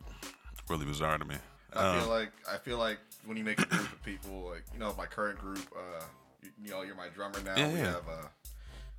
really 0.69 0.86
bizarre 0.86 1.17
to 1.17 1.25
me. 1.25 1.36
I 1.74 1.84
Um, 1.84 2.00
feel 2.00 2.10
like 2.10 2.31
I 2.51 2.58
feel 2.58 2.77
like 2.77 3.00
when 3.26 3.38
you 3.38 3.44
make 3.44 3.60
a 3.62 3.66
group 3.66 3.92
of 3.92 4.04
people, 4.04 4.50
like 4.52 4.64
you 4.74 4.80
know, 4.80 4.94
my 4.98 5.06
current 5.06 5.40
group, 5.40 5.66
uh, 5.76 6.04
you, 6.42 6.50
you 6.64 6.72
know, 6.72 6.82
you're 6.82 6.96
my 6.96 7.10
drummer 7.10 7.42
now. 7.44 7.56
Yeah, 7.58 7.68
we 7.70 7.80
yeah. 7.80 7.86
have, 7.88 8.08
uh, 8.08 8.28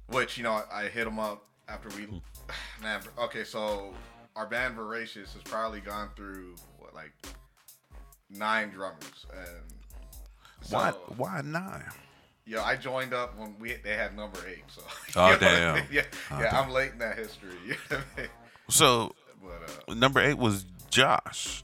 which 0.09 0.37
you 0.37 0.45
know, 0.45 0.63
I 0.73 0.85
hit 0.85 1.07
him 1.07 1.19
up 1.19 1.45
after 1.69 1.89
we, 1.97 2.07
man. 2.83 3.01
Okay, 3.19 3.45
so 3.45 3.95
our 4.37 4.47
band 4.47 4.75
Voracious 4.75 5.33
has 5.35 5.43
probably 5.43 5.81
gone 5.81 6.11
through 6.17 6.55
what 6.79 6.95
like 6.95 7.13
nine 8.31 8.71
drummers, 8.71 9.27
and 9.33 9.73
so, 10.63 10.77
why 10.77 10.91
why 11.17 11.41
not? 11.45 11.83
Yeah, 12.47 12.63
I 12.65 12.75
joined 12.77 13.15
up 13.15 13.39
when 13.39 13.55
we 13.59 13.75
they 13.85 13.95
had 13.97 14.17
number 14.17 14.39
eight. 14.49 14.65
So 14.69 14.83
Oh, 15.17 15.27
what 15.31 15.43
I 15.43 15.47
damn. 15.47 15.75
mean? 15.77 15.85
Yeah, 15.93 16.03
Oh, 16.31 16.41
yeah, 16.41 16.51
damn. 16.51 16.65
I'm 16.65 16.71
late 16.71 16.93
in 16.93 16.99
that 16.99 17.17
history. 17.17 17.51
You 17.67 17.75
know 17.91 17.99
I 18.17 18.21
mean? 18.21 18.31
So 18.69 19.15
But 19.43 19.71
uh, 19.89 19.95
number 19.95 20.21
eight 20.21 20.39
was 20.39 20.65
Josh. 20.91 21.63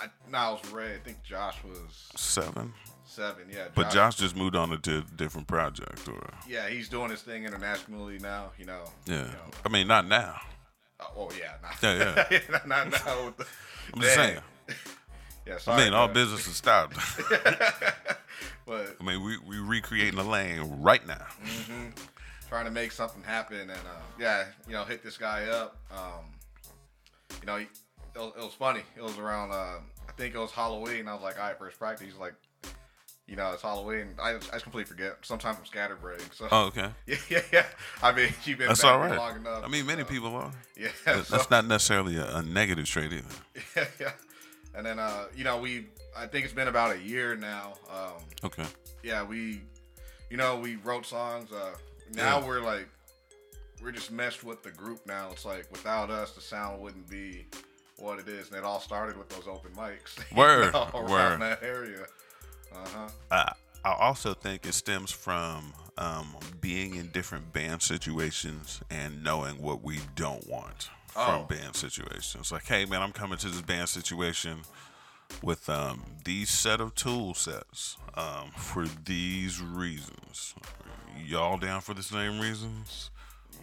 I, 0.00 0.06
no, 0.30 0.38
I 0.38 0.50
was 0.52 0.72
Ray. 0.72 0.94
I 0.94 0.98
think 0.98 1.22
Josh 1.22 1.56
was 1.64 2.08
Seven. 2.16 2.72
seven. 3.04 3.44
Yeah, 3.52 3.68
But 3.74 3.90
Josh 3.90 4.16
just 4.16 4.34
moved 4.36 4.56
on 4.56 4.80
to 4.80 4.98
a 4.98 5.02
different 5.16 5.46
project, 5.46 6.08
or 6.08 6.30
Yeah, 6.48 6.68
he's 6.68 6.88
doing 6.88 7.10
his 7.10 7.22
thing 7.22 7.44
internationally 7.44 8.18
now. 8.18 8.50
You 8.58 8.66
know. 8.66 8.84
yeah. 9.06 9.14
You 9.18 9.24
know. 9.24 9.50
I 9.64 9.68
mean, 9.68 9.86
not 9.88 10.06
now. 10.06 10.40
Uh, 10.98 11.04
oh 11.16 11.30
yeah. 11.38 11.54
Not, 11.62 11.82
Yeah, 11.82 12.24
yeah. 12.30 12.38
not, 12.50 12.68
not 12.68 12.90
now. 12.90 13.34
I'm 13.94 14.00
just 14.00 14.14
saying. 14.14 14.40
Yeah, 15.46 15.54
I 15.54 15.58
sorry. 15.58 15.84
mean, 15.84 15.94
all 15.94 16.06
man. 16.06 16.14
business 16.14 16.46
is 16.46 16.54
stopped. 16.56 16.96
but 18.66 18.96
I 19.00 19.02
mean, 19.04 19.24
we 19.24 19.38
we 19.38 19.58
recreating 19.58 20.16
the 20.16 20.22
lane 20.22 20.60
right 20.82 21.04
now. 21.06 21.26
Mm-hmm. 21.44 21.86
Trying 22.48 22.66
to 22.66 22.70
make 22.70 22.92
something 22.92 23.22
happen, 23.22 23.58
and 23.58 23.70
uh, 23.70 24.00
yeah, 24.18 24.44
you 24.66 24.74
know, 24.74 24.84
hit 24.84 25.02
this 25.02 25.16
guy 25.16 25.44
up. 25.46 25.76
Um, 25.90 26.24
you 27.40 27.46
know, 27.46 27.64
it, 28.14 28.18
was, 28.18 28.32
it 28.36 28.40
was 28.42 28.54
funny. 28.54 28.82
It 28.96 29.02
was 29.02 29.18
around, 29.18 29.52
uh, 29.52 29.78
I 30.08 30.12
think 30.16 30.34
it 30.34 30.38
was 30.38 30.50
Halloween. 30.50 31.08
I 31.08 31.14
was 31.14 31.22
like, 31.22 31.38
all 31.38 31.46
right, 31.48 31.58
first 31.58 31.78
practice. 31.78 32.06
He's 32.06 32.16
like, 32.18 32.34
you 33.26 33.36
know, 33.36 33.52
it's 33.52 33.62
Halloween. 33.62 34.08
I, 34.20 34.32
just- 34.34 34.48
I 34.50 34.54
just 34.54 34.64
completely 34.64 34.88
forget. 34.90 35.18
Sometimes 35.22 35.58
I'm 35.58 35.66
scatterbrained. 35.66 36.22
So 36.34 36.48
Oh, 36.50 36.64
okay. 36.66 36.90
yeah, 37.06 37.16
yeah, 37.28 37.42
yeah. 37.52 37.66
I 38.02 38.12
mean, 38.12 38.30
you've 38.44 38.58
been 38.58 38.68
That's 38.68 38.82
all 38.82 39.00
here 39.06 39.16
long 39.16 39.36
enough. 39.36 39.64
I 39.64 39.68
mean, 39.68 39.86
many 39.86 40.02
so- 40.02 40.08
people 40.08 40.34
are. 40.34 40.50
Yeah, 40.76 40.88
so- 41.04 41.22
That's 41.36 41.50
not 41.50 41.66
necessarily 41.66 42.16
a, 42.16 42.36
a 42.38 42.42
negative 42.42 42.86
trait 42.86 43.12
either. 43.12 43.24
yeah, 43.76 43.84
yeah. 44.00 44.12
And 44.74 44.84
then, 44.86 44.98
uh, 44.98 45.24
you 45.36 45.44
know, 45.44 45.58
we, 45.58 45.86
I 46.16 46.26
think 46.26 46.44
it's 46.44 46.54
been 46.54 46.68
about 46.68 46.94
a 46.96 46.98
year 47.00 47.36
now. 47.36 47.74
Um, 47.92 48.22
Okay. 48.44 48.64
yeah, 49.02 49.22
we, 49.24 49.60
you 50.30 50.36
know, 50.36 50.56
we 50.58 50.76
wrote 50.76 51.06
songs. 51.06 51.50
Uh, 51.52 51.70
now 52.14 52.38
Yeah. 52.40 52.46
we're 52.46 52.60
like, 52.60 52.88
we're 53.82 53.92
just 53.92 54.10
meshed 54.12 54.44
with 54.44 54.62
the 54.62 54.70
group 54.70 55.06
now. 55.06 55.28
It's 55.32 55.44
like 55.44 55.66
without 55.70 56.10
us, 56.10 56.32
the 56.32 56.40
sound 56.40 56.80
wouldn't 56.82 57.08
be 57.08 57.46
what 58.00 58.18
it 58.18 58.28
is. 58.28 58.48
And 58.48 58.56
it 58.56 58.64
all 58.64 58.80
started 58.80 59.16
with 59.16 59.28
those 59.28 59.46
open 59.48 59.70
mics. 59.72 60.18
Word, 60.36 60.72
know, 60.72 60.88
around 60.94 61.40
word. 61.40 61.40
that 61.40 61.62
area. 61.62 62.06
Uh 62.72 62.88
huh. 62.94 63.08
I 63.30 63.52
I 63.84 63.92
also 63.94 64.34
think 64.34 64.66
it 64.66 64.74
stems 64.74 65.10
from 65.10 65.72
um, 65.98 66.36
being 66.60 66.94
in 66.96 67.08
different 67.08 67.52
band 67.52 67.82
situations 67.82 68.80
and 68.90 69.22
knowing 69.24 69.60
what 69.60 69.82
we 69.82 69.98
don't 70.16 70.46
want 70.48 70.88
Oh. 71.16 71.44
from 71.46 71.56
band 71.58 71.74
situations. 71.74 72.52
Like, 72.52 72.66
hey 72.66 72.84
man, 72.84 73.02
I'm 73.02 73.10
coming 73.12 73.36
to 73.38 73.48
this 73.48 73.62
band 73.62 73.88
situation 73.88 74.60
with 75.42 75.68
um, 75.68 76.04
these 76.24 76.50
set 76.50 76.80
of 76.80 76.94
tool 76.94 77.34
sets 77.34 77.96
um, 78.14 78.50
for 78.56 78.86
these 79.04 79.60
reasons. 79.60 80.54
Y'all 81.26 81.56
down 81.58 81.80
for 81.80 81.94
the 81.94 82.02
same 82.04 82.38
reasons? 82.38 83.10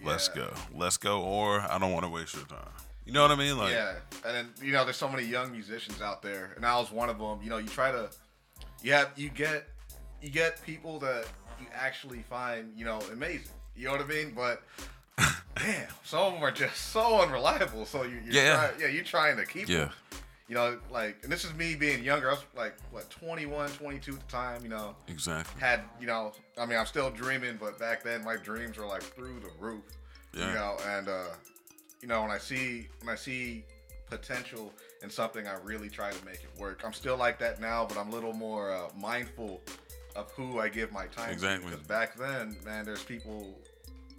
Let's 0.04 0.28
go. 0.28 0.50
Let's 0.76 0.98
go. 0.98 1.22
Or 1.22 1.62
I 1.62 1.78
don't 1.80 1.92
want 1.94 2.04
to 2.06 2.12
waste 2.12 2.36
your 2.36 2.44
time. 2.46 2.68
You 3.08 3.14
know 3.14 3.22
what 3.22 3.32
I 3.32 3.36
mean? 3.36 3.58
Like, 3.58 3.72
yeah, 3.72 3.94
and 4.26 4.36
then 4.36 4.50
you 4.62 4.74
know, 4.74 4.84
there's 4.84 4.98
so 4.98 5.08
many 5.08 5.24
young 5.24 5.52
musicians 5.54 6.02
out 6.02 6.22
there, 6.22 6.52
and 6.58 6.66
I 6.66 6.78
was 6.78 6.92
one 6.92 7.10
of 7.10 7.18
them. 7.18 7.40
You 7.42 7.50
know, 7.50 7.58
you 7.58 7.70
try 7.70 7.90
to, 7.90 8.10
you 8.84 8.92
have, 8.92 9.12
you 9.16 9.30
get, 9.30 9.64
you 10.22 10.30
get 10.30 10.62
people 10.64 11.00
that 11.00 11.26
you 11.60 11.68
actually 11.74 12.20
find, 12.24 12.74
you 12.76 12.84
know, 12.84 13.00
amazing. 13.14 13.48
You 13.78 13.86
know 13.86 13.94
what 13.94 14.02
I 14.02 14.06
mean? 14.08 14.34
But 14.36 14.62
damn, 15.56 15.88
some 16.04 16.20
of 16.20 16.34
them 16.34 16.44
are 16.44 16.52
just 16.52 16.76
so 16.92 17.22
unreliable. 17.22 17.86
So 17.86 18.04
you, 18.04 18.20
you're 18.26 18.34
Yeah. 18.34 18.56
trying, 18.68 18.82
yeah, 18.82 18.88
you're 18.88 19.04
trying 19.06 19.38
to 19.38 19.46
keep 19.46 19.70
Yeah. 19.70 19.78
them. 19.78 19.90
You 20.50 20.56
know, 20.56 20.80
like, 20.92 21.18
and 21.24 21.32
this 21.32 21.44
is 21.46 21.54
me 21.56 21.76
being 21.76 22.04
younger. 22.04 22.30
I 22.30 22.34
was 22.34 22.44
like, 22.56 22.76
what, 22.92 23.10
21, 23.10 23.70
22 23.72 24.14
at 24.14 24.20
the 24.20 24.26
time. 24.32 24.64
You 24.64 24.70
know, 24.70 24.96
exactly. 25.08 25.60
had, 25.62 25.82
you 26.00 26.08
know, 26.08 26.34
I 26.58 26.66
mean, 26.66 26.78
I'm 26.78 26.86
still 26.86 27.10
dreaming, 27.10 27.58
but 27.60 27.80
back 27.80 28.04
then 28.04 28.24
my 28.24 28.36
dreams 28.38 28.78
were 28.78 28.86
like 28.86 29.02
through 29.04 29.40
the 29.40 29.50
roof. 29.60 29.84
Yeah. 30.34 30.48
You 30.50 30.54
know, 30.56 30.78
and 30.88 31.08
uh, 31.10 31.24
you 32.02 32.08
know, 32.08 32.22
when 32.22 32.32
I 32.32 32.38
see 32.38 32.88
when 33.02 33.14
I 33.14 33.16
see 33.18 33.64
potential 34.10 34.74
in 35.04 35.10
something, 35.10 35.48
I 35.48 35.56
really 35.64 35.90
try 35.90 36.12
to 36.12 36.26
make 36.26 36.44
it 36.44 36.50
work. 36.60 36.82
I'm 36.86 36.94
still 36.94 37.18
like 37.18 37.40
that 37.40 37.60
now, 37.60 37.86
but 37.86 37.98
I'm 37.98 38.10
a 38.10 38.12
little 38.12 38.34
more 38.34 38.72
uh, 38.72 38.88
mindful 38.96 39.62
of 40.16 40.32
who 40.32 40.60
I 40.60 40.70
give 40.70 40.92
my 40.92 41.06
time 41.08 41.32
Exactly. 41.32 41.70
to. 41.72 41.78
Because 41.78 41.88
back 41.88 42.16
then, 42.18 42.58
man, 42.66 42.86
there's 42.86 43.04
people, 43.04 43.60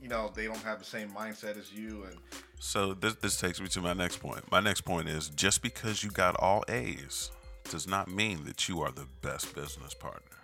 you 0.01 0.09
know, 0.09 0.31
they 0.35 0.45
don't 0.47 0.63
have 0.63 0.79
the 0.79 0.85
same 0.85 1.11
mindset 1.11 1.59
as 1.59 1.73
you, 1.73 2.05
and 2.05 2.17
So 2.61 2.95
this 2.95 3.15
this 3.15 3.41
takes 3.41 3.61
me 3.61 3.69
to 3.69 3.81
my 3.81 3.95
next 3.95 4.19
point. 4.19 4.51
My 4.51 4.61
next 4.61 4.83
point 4.83 5.09
is 5.09 5.29
just 5.31 5.63
because 5.63 6.05
you 6.05 6.11
got 6.11 6.37
all 6.37 6.65
A's 6.69 7.31
does 7.71 7.87
not 7.87 8.09
mean 8.09 8.45
that 8.45 8.69
you 8.69 8.81
are 8.81 8.91
the 8.91 9.07
best 9.23 9.55
business 9.55 9.93
partner. 9.95 10.38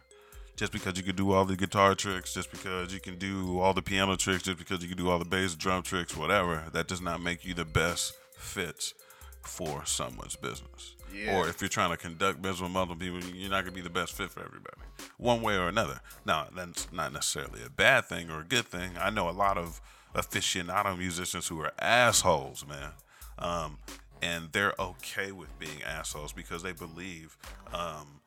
Just 0.57 0.73
because 0.73 0.97
you 0.97 1.03
can 1.03 1.17
do 1.17 1.33
all 1.33 1.45
the 1.45 1.57
guitar 1.57 1.95
tricks, 1.95 2.33
just 2.33 2.51
because 2.51 2.95
you 2.95 3.01
can 3.01 3.19
do 3.19 3.59
all 3.59 3.75
the 3.75 3.83
piano 3.83 4.17
tricks, 4.17 4.45
just 4.45 4.59
because 4.59 4.83
you 4.83 4.89
can 4.89 4.97
do 4.97 5.11
all 5.11 5.19
the 5.19 5.25
bass 5.25 5.55
drum 5.57 5.83
tricks, 5.83 6.17
whatever, 6.17 6.65
that 6.73 6.87
does 6.87 7.01
not 7.01 7.21
make 7.21 7.45
you 7.45 7.55
the 7.55 7.65
best 7.65 8.15
fit 8.37 8.95
for 9.43 9.85
someone's 9.85 10.37
business. 10.37 10.95
Yeah. 11.13 11.37
Or 11.37 11.49
if 11.49 11.61
you're 11.61 11.69
trying 11.69 11.91
to 11.91 11.97
conduct 11.97 12.41
business 12.43 12.61
with 12.61 12.77
other 12.77 12.95
people, 12.95 13.21
you're 13.21 13.51
not 13.51 13.63
going 13.63 13.75
to 13.75 13.83
be 13.83 13.83
the 13.83 13.91
best 13.91 14.13
fit 14.13 14.31
for 14.31 14.41
everybody, 14.41 14.77
one 15.17 15.43
way 15.43 15.57
or 15.57 15.69
another. 15.69 16.01
Now, 16.25 16.47
that's 16.55 16.93
not 16.93 17.13
necessarily 17.13 17.61
a 17.65 17.71
bad 17.71 18.07
thing 18.07 18.31
or 18.31 18.41
a 18.41 18.45
good 18.45 18.67
thing. 18.67 18.93
I 18.99 19.11
know 19.11 19.29
a 19.29 19.33
lot 19.33 19.59
of 19.59 19.81
aficionado 20.15 20.97
musicians 20.97 21.49
who 21.49 21.61
are 21.61 21.73
assholes, 21.79 22.65
man. 22.67 22.93
Um, 23.39 23.79
and 24.23 24.51
they're 24.53 24.75
okay 24.79 25.33
with 25.33 25.57
being 25.59 25.83
assholes 25.83 26.33
because 26.33 26.63
they 26.63 26.73
believe 26.73 27.37
um, 27.73 28.21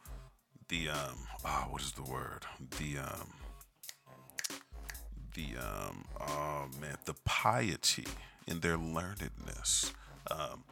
the 0.69 0.89
um, 0.89 1.27
oh, 1.45 1.67
what 1.69 1.81
is 1.81 1.91
the 1.93 2.03
word? 2.03 2.45
The 2.79 2.99
um, 2.99 3.33
the 5.33 5.57
um, 5.59 6.05
oh 6.19 6.67
man, 6.79 6.97
the 7.05 7.15
piety 7.25 8.05
in 8.47 8.59
their 8.59 8.77
learnedness. 8.77 9.93
Um, 10.29 10.63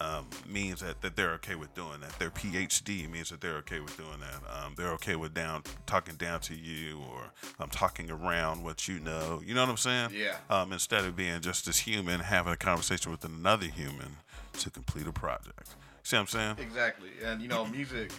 um, 0.00 0.28
means 0.46 0.80
that, 0.80 1.00
that 1.02 1.16
they're 1.16 1.32
okay 1.32 1.56
with 1.56 1.74
doing 1.74 2.00
that. 2.02 2.16
Their 2.20 2.30
PhD 2.30 3.10
means 3.10 3.30
that 3.30 3.40
they're 3.40 3.56
okay 3.56 3.80
with 3.80 3.96
doing 3.96 4.20
that. 4.20 4.42
Um, 4.48 4.74
they're 4.76 4.92
okay 4.92 5.16
with 5.16 5.34
down 5.34 5.64
talking 5.86 6.14
down 6.14 6.38
to 6.42 6.54
you 6.54 7.00
or 7.10 7.32
um, 7.58 7.68
talking 7.68 8.08
around 8.08 8.62
what 8.62 8.86
you 8.86 9.00
know. 9.00 9.42
You 9.44 9.54
know 9.54 9.62
what 9.62 9.70
I'm 9.70 9.76
saying? 9.76 10.10
Yeah. 10.14 10.36
Um, 10.48 10.72
instead 10.72 11.04
of 11.04 11.16
being 11.16 11.40
just 11.40 11.66
this 11.66 11.78
human 11.78 12.20
having 12.20 12.52
a 12.52 12.56
conversation 12.56 13.10
with 13.10 13.24
another 13.24 13.66
human 13.66 14.18
to 14.54 14.70
complete 14.70 15.08
a 15.08 15.12
project. 15.12 15.74
See 16.04 16.16
what 16.16 16.20
I'm 16.20 16.26
saying? 16.28 16.56
Exactly, 16.60 17.10
and 17.24 17.42
you 17.42 17.48
know, 17.48 17.66
music, 17.66 18.12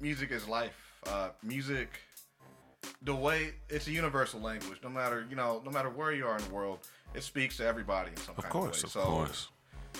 music 0.00 0.30
is 0.30 0.48
life. 0.48 0.76
Uh, 1.06 1.28
music, 1.42 1.88
the 3.02 3.14
way 3.14 3.52
it's 3.68 3.86
a 3.86 3.92
universal 3.92 4.40
language. 4.40 4.78
No 4.82 4.88
matter 4.88 5.26
you 5.28 5.36
know, 5.36 5.62
no 5.64 5.70
matter 5.70 5.88
where 5.90 6.12
you 6.12 6.26
are 6.26 6.36
in 6.36 6.44
the 6.44 6.50
world, 6.50 6.80
it 7.14 7.22
speaks 7.22 7.56
to 7.58 7.66
everybody 7.66 8.10
in 8.10 8.16
some 8.16 8.34
Of 8.36 8.44
kind 8.44 8.52
course, 8.52 8.82
of 8.82 8.90
of 8.90 8.96
way. 8.96 9.02
so, 9.02 9.08
course. 9.08 9.48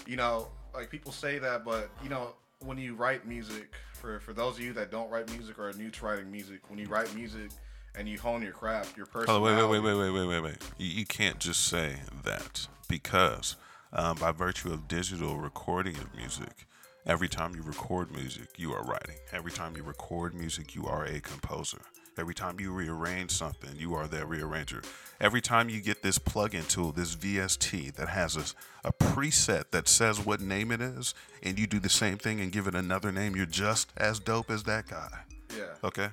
you 0.06 0.16
know, 0.16 0.48
like 0.74 0.90
people 0.90 1.12
say 1.12 1.38
that, 1.38 1.64
but 1.64 1.90
you 2.02 2.08
know, 2.08 2.30
when 2.60 2.78
you 2.78 2.94
write 2.94 3.26
music, 3.26 3.74
for 3.92 4.18
for 4.20 4.32
those 4.32 4.56
of 4.58 4.64
you 4.64 4.72
that 4.74 4.90
don't 4.90 5.10
write 5.10 5.30
music 5.30 5.58
or 5.58 5.68
are 5.68 5.72
new 5.74 5.90
to 5.90 6.04
writing 6.04 6.30
music, 6.30 6.60
when 6.68 6.78
you 6.78 6.86
write 6.88 7.14
music 7.14 7.50
and 7.94 8.08
you 8.08 8.18
hone 8.18 8.42
your 8.42 8.52
craft, 8.52 8.96
your 8.96 9.06
personal. 9.06 9.36
Oh, 9.36 9.40
personality. 9.44 9.80
wait, 9.80 9.94
wait, 9.94 9.94
wait, 9.94 10.10
wait, 10.12 10.20
wait, 10.20 10.26
wait, 10.26 10.42
wait, 10.42 10.42
wait. 10.52 10.56
You, 10.78 10.88
you 11.00 11.06
can't 11.06 11.38
just 11.38 11.64
say 11.66 11.96
that 12.24 12.66
because 12.88 13.56
um, 13.92 14.16
by 14.18 14.32
virtue 14.32 14.72
of 14.72 14.86
digital 14.88 15.36
recording 15.38 15.96
of 15.96 16.14
music, 16.14 16.66
every 17.06 17.28
time 17.28 17.54
you 17.54 17.62
record 17.62 18.10
music, 18.10 18.48
you 18.56 18.72
are 18.72 18.82
writing. 18.82 19.16
Every 19.32 19.52
time 19.52 19.76
you 19.76 19.82
record 19.82 20.34
music, 20.34 20.74
you 20.74 20.86
are 20.86 21.04
a 21.04 21.20
composer. 21.20 21.80
Every 22.18 22.34
time 22.34 22.58
you 22.58 22.72
rearrange 22.72 23.30
something, 23.30 23.70
you 23.76 23.94
are 23.94 24.06
that 24.08 24.26
rearranger. 24.26 24.82
Every 25.20 25.42
time 25.42 25.68
you 25.68 25.80
get 25.80 26.02
this 26.02 26.18
plugin 26.18 26.66
tool, 26.66 26.90
this 26.92 27.14
VST 27.14 27.94
that 27.96 28.08
has 28.08 28.36
a, 28.36 28.88
a 28.88 28.92
preset 28.92 29.70
that 29.72 29.86
says 29.86 30.24
what 30.24 30.40
name 30.40 30.72
it 30.72 30.80
is, 30.80 31.14
and 31.42 31.58
you 31.58 31.66
do 31.66 31.78
the 31.78 31.90
same 31.90 32.16
thing 32.16 32.40
and 32.40 32.50
give 32.52 32.66
it 32.66 32.74
another 32.74 33.12
name, 33.12 33.36
you're 33.36 33.44
just 33.44 33.92
as 33.98 34.18
dope 34.18 34.50
as 34.50 34.62
that 34.62 34.88
guy. 34.88 35.10
Yeah. 35.56 35.64
Okay? 35.84 36.08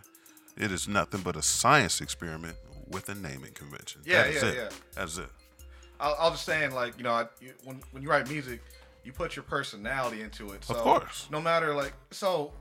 It 0.58 0.72
is 0.74 0.88
nothing 0.90 1.22
but 1.22 1.38
a 1.38 1.42
science 1.42 2.02
experiment 2.02 2.58
with 2.90 3.08
a 3.08 3.16
naming 3.16 3.54
convention. 3.54 4.02
Yeah, 4.06 4.24
That 4.24 4.30
is 4.34 4.44
yeah, 4.44 4.50
it. 4.50 4.56
yeah. 4.56 4.70
That's 4.96 5.18
it. 5.18 5.30
I, 6.02 6.10
I 6.12 6.24
was 6.26 6.34
just 6.34 6.46
saying, 6.46 6.72
like, 6.74 6.98
you 6.98 7.04
know, 7.04 7.12
I, 7.14 7.28
you, 7.40 7.54
when 7.64 7.82
when 7.92 8.04
you 8.04 8.10
write 8.10 8.28
music, 8.30 8.62
you 9.04 9.12
put 9.12 9.36
your 9.36 9.44
personality 9.44 10.22
into 10.22 10.52
it. 10.52 10.64
So 10.64 10.76
Of 10.76 10.82
course. 10.82 11.28
No 11.32 11.42
matter 11.42 11.74
like, 11.74 11.94
so 12.12 12.52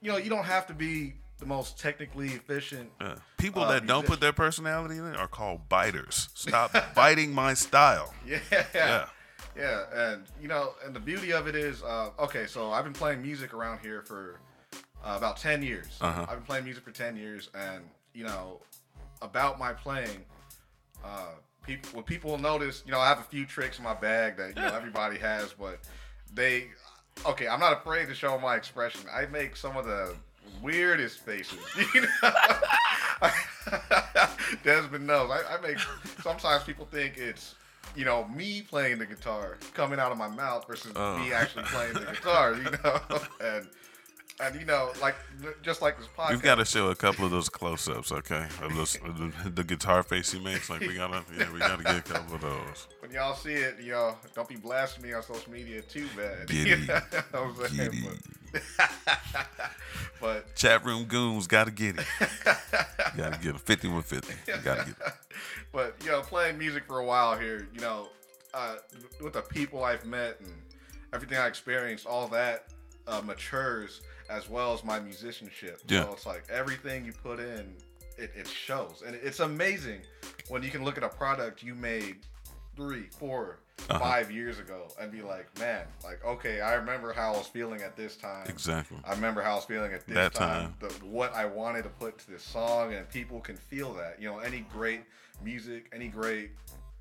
you 0.00 0.10
know, 0.12 0.16
you 0.16 0.30
don't 0.30 0.44
have 0.44 0.66
to 0.68 0.74
be 0.74 1.14
the 1.38 1.46
most 1.46 1.78
technically 1.78 2.28
efficient. 2.28 2.90
Yeah. 3.00 3.16
People 3.38 3.62
Uh, 3.62 3.72
that 3.72 3.86
don't 3.86 4.06
put 4.06 4.20
their 4.20 4.32
personality 4.32 4.98
in 4.98 5.04
it 5.06 5.16
are 5.16 5.28
called 5.28 5.68
biters. 5.68 6.28
Stop 6.34 6.74
biting 6.94 7.32
my 7.32 7.54
style. 7.54 8.14
Yeah. 8.26 8.38
Yeah. 8.74 9.06
Yeah, 9.56 9.84
and 9.94 10.24
you 10.42 10.48
know, 10.48 10.74
and 10.84 10.94
the 10.96 10.98
beauty 11.00 11.32
of 11.32 11.46
it 11.46 11.54
is, 11.54 11.80
uh, 11.84 12.10
okay, 12.18 12.44
so 12.46 12.72
I've 12.72 12.82
been 12.82 12.92
playing 12.92 13.22
music 13.22 13.54
around 13.54 13.78
here 13.78 14.02
for 14.02 14.40
uh, 15.04 15.14
about 15.16 15.36
ten 15.36 15.62
years. 15.62 15.96
Uh-huh. 16.00 16.22
I've 16.28 16.38
been 16.38 16.46
playing 16.46 16.64
music 16.64 16.82
for 16.82 16.90
ten 16.90 17.16
years, 17.16 17.50
and 17.54 17.84
you 18.14 18.24
know, 18.24 18.60
about 19.22 19.60
my 19.60 19.72
playing, 19.72 20.24
uh, 21.04 21.34
people, 21.66 21.90
what 21.92 22.06
people 22.06 22.38
notice, 22.38 22.82
you 22.86 22.92
know, 22.92 23.00
I 23.00 23.08
have 23.08 23.20
a 23.20 23.24
few 23.24 23.46
tricks 23.46 23.78
in 23.78 23.84
my 23.84 23.94
bag 23.94 24.36
that 24.36 24.56
you 24.56 24.62
know 24.62 24.74
everybody 24.74 25.18
has, 25.18 25.52
but 25.52 25.80
they, 26.34 26.68
okay, 27.26 27.48
I'm 27.48 27.60
not 27.60 27.72
afraid 27.72 28.08
to 28.08 28.14
show 28.14 28.38
my 28.38 28.56
expression. 28.56 29.02
I 29.12 29.26
make 29.26 29.56
some 29.56 29.76
of 29.76 29.84
the 29.84 30.14
weirdest 30.62 31.20
faces. 31.20 31.58
You 31.94 32.02
know? 32.02 32.32
Desmond 34.64 35.06
knows. 35.06 35.30
I, 35.30 35.56
I 35.56 35.60
make 35.60 35.78
sometimes 36.22 36.64
people 36.64 36.86
think 36.86 37.16
it's 37.16 37.54
you 37.94 38.04
know 38.04 38.26
me 38.28 38.62
playing 38.62 38.98
the 38.98 39.06
guitar 39.06 39.58
coming 39.72 39.98
out 39.98 40.12
of 40.12 40.18
my 40.18 40.28
mouth 40.28 40.66
versus 40.66 40.94
me 40.94 41.32
uh. 41.32 41.36
actually 41.36 41.64
playing 41.64 41.94
the 41.94 42.00
guitar. 42.00 42.54
You 42.54 42.64
know, 42.64 43.00
and 43.40 43.68
and 44.40 44.58
you 44.58 44.66
know, 44.66 44.90
like 45.00 45.14
just 45.62 45.80
like 45.80 45.96
this 45.98 46.08
podcast. 46.16 46.30
We've 46.30 46.42
got 46.42 46.56
to 46.56 46.64
show 46.64 46.88
a 46.88 46.94
couple 46.94 47.24
of 47.24 47.30
those 47.30 47.48
close-ups, 47.48 48.10
okay? 48.10 48.46
Of 48.62 48.74
those, 48.74 48.94
the, 48.94 49.50
the 49.50 49.64
guitar 49.64 50.02
face 50.02 50.32
he 50.32 50.40
makes. 50.40 50.68
Like 50.68 50.80
we 50.80 50.94
gotta, 50.94 51.22
yeah, 51.38 51.52
we 51.52 51.60
gotta 51.60 51.84
get 51.84 51.98
a 51.98 52.02
couple 52.02 52.34
of 52.34 52.40
those. 52.40 52.88
when 53.00 53.12
y'all 53.12 53.34
see 53.34 53.52
it, 53.52 53.80
y'all 53.80 54.16
don't 54.34 54.48
be 54.48 54.56
blasting 54.56 55.04
me 55.04 55.12
on 55.12 55.22
social 55.22 55.52
media 55.52 55.82
too 55.82 56.06
bad. 56.16 56.46
Giddy. 56.48 56.70
You 56.70 56.86
know 56.86 57.00
what 57.30 57.70
I'm 57.70 57.76
saying? 57.76 57.90
Giddy. 57.90 58.08
But, 58.52 58.62
but 60.20 60.56
Chat 60.56 60.84
room 60.84 61.04
goons 61.04 61.46
gotta 61.46 61.70
get 61.70 61.98
it. 61.98 62.06
gotta 63.16 63.38
get 63.40 63.54
it. 63.54 63.60
Fifty 63.60 63.88
with 63.88 64.04
fifty. 64.04 64.34
Gotta 64.46 64.84
get 64.84 64.88
it. 64.88 65.14
but 65.72 65.94
you 66.04 66.10
know, 66.10 66.22
playing 66.22 66.58
music 66.58 66.84
for 66.86 66.98
a 66.98 67.04
while 67.04 67.38
here, 67.38 67.68
you 67.72 67.80
know, 67.80 68.08
uh, 68.52 68.76
with 69.22 69.34
the 69.34 69.42
people 69.42 69.84
I've 69.84 70.04
met 70.04 70.40
and 70.40 70.52
everything 71.12 71.38
I 71.38 71.46
experienced, 71.46 72.04
all 72.04 72.26
that 72.28 72.66
uh, 73.06 73.20
matures 73.20 74.00
as 74.28 74.48
well 74.48 74.72
as 74.72 74.84
my 74.84 75.00
musicianship. 75.00 75.80
Yeah. 75.88 76.04
So 76.04 76.12
it's 76.12 76.26
like 76.26 76.44
everything 76.50 77.04
you 77.04 77.12
put 77.12 77.40
in, 77.40 77.74
it, 78.16 78.30
it 78.36 78.46
shows, 78.48 79.02
and 79.06 79.14
it's 79.16 79.40
amazing 79.40 80.00
when 80.48 80.62
you 80.62 80.70
can 80.70 80.84
look 80.84 80.96
at 80.96 81.02
a 81.04 81.08
product 81.08 81.62
you 81.62 81.74
made 81.74 82.16
three, 82.76 83.06
four, 83.18 83.58
Uh-huh. 83.88 83.98
five 83.98 84.30
years 84.30 84.58
ago 84.60 84.86
and 85.00 85.10
be 85.10 85.20
like, 85.20 85.46
man, 85.58 85.84
like 86.04 86.24
okay, 86.24 86.60
I 86.60 86.74
remember 86.74 87.12
how 87.12 87.34
I 87.34 87.36
was 87.38 87.48
feeling 87.48 87.82
at 87.82 87.96
this 87.96 88.16
time. 88.16 88.46
Exactly. 88.48 88.96
I 89.04 89.10
remember 89.14 89.42
how 89.42 89.52
I 89.52 89.54
was 89.56 89.64
feeling 89.64 89.92
at 89.92 90.06
this 90.06 90.14
That 90.14 90.32
time, 90.34 90.74
time. 90.74 90.74
The, 90.80 90.88
what 91.04 91.34
I 91.34 91.44
wanted 91.44 91.82
to 91.82 91.88
put 91.90 92.16
to 92.18 92.30
this 92.30 92.42
song, 92.42 92.94
and 92.94 93.08
people 93.10 93.40
can 93.40 93.56
feel 93.56 93.92
that. 93.94 94.16
You 94.20 94.28
know, 94.30 94.38
any 94.38 94.60
great 94.72 95.02
music, 95.42 95.90
any 95.92 96.08
great 96.08 96.50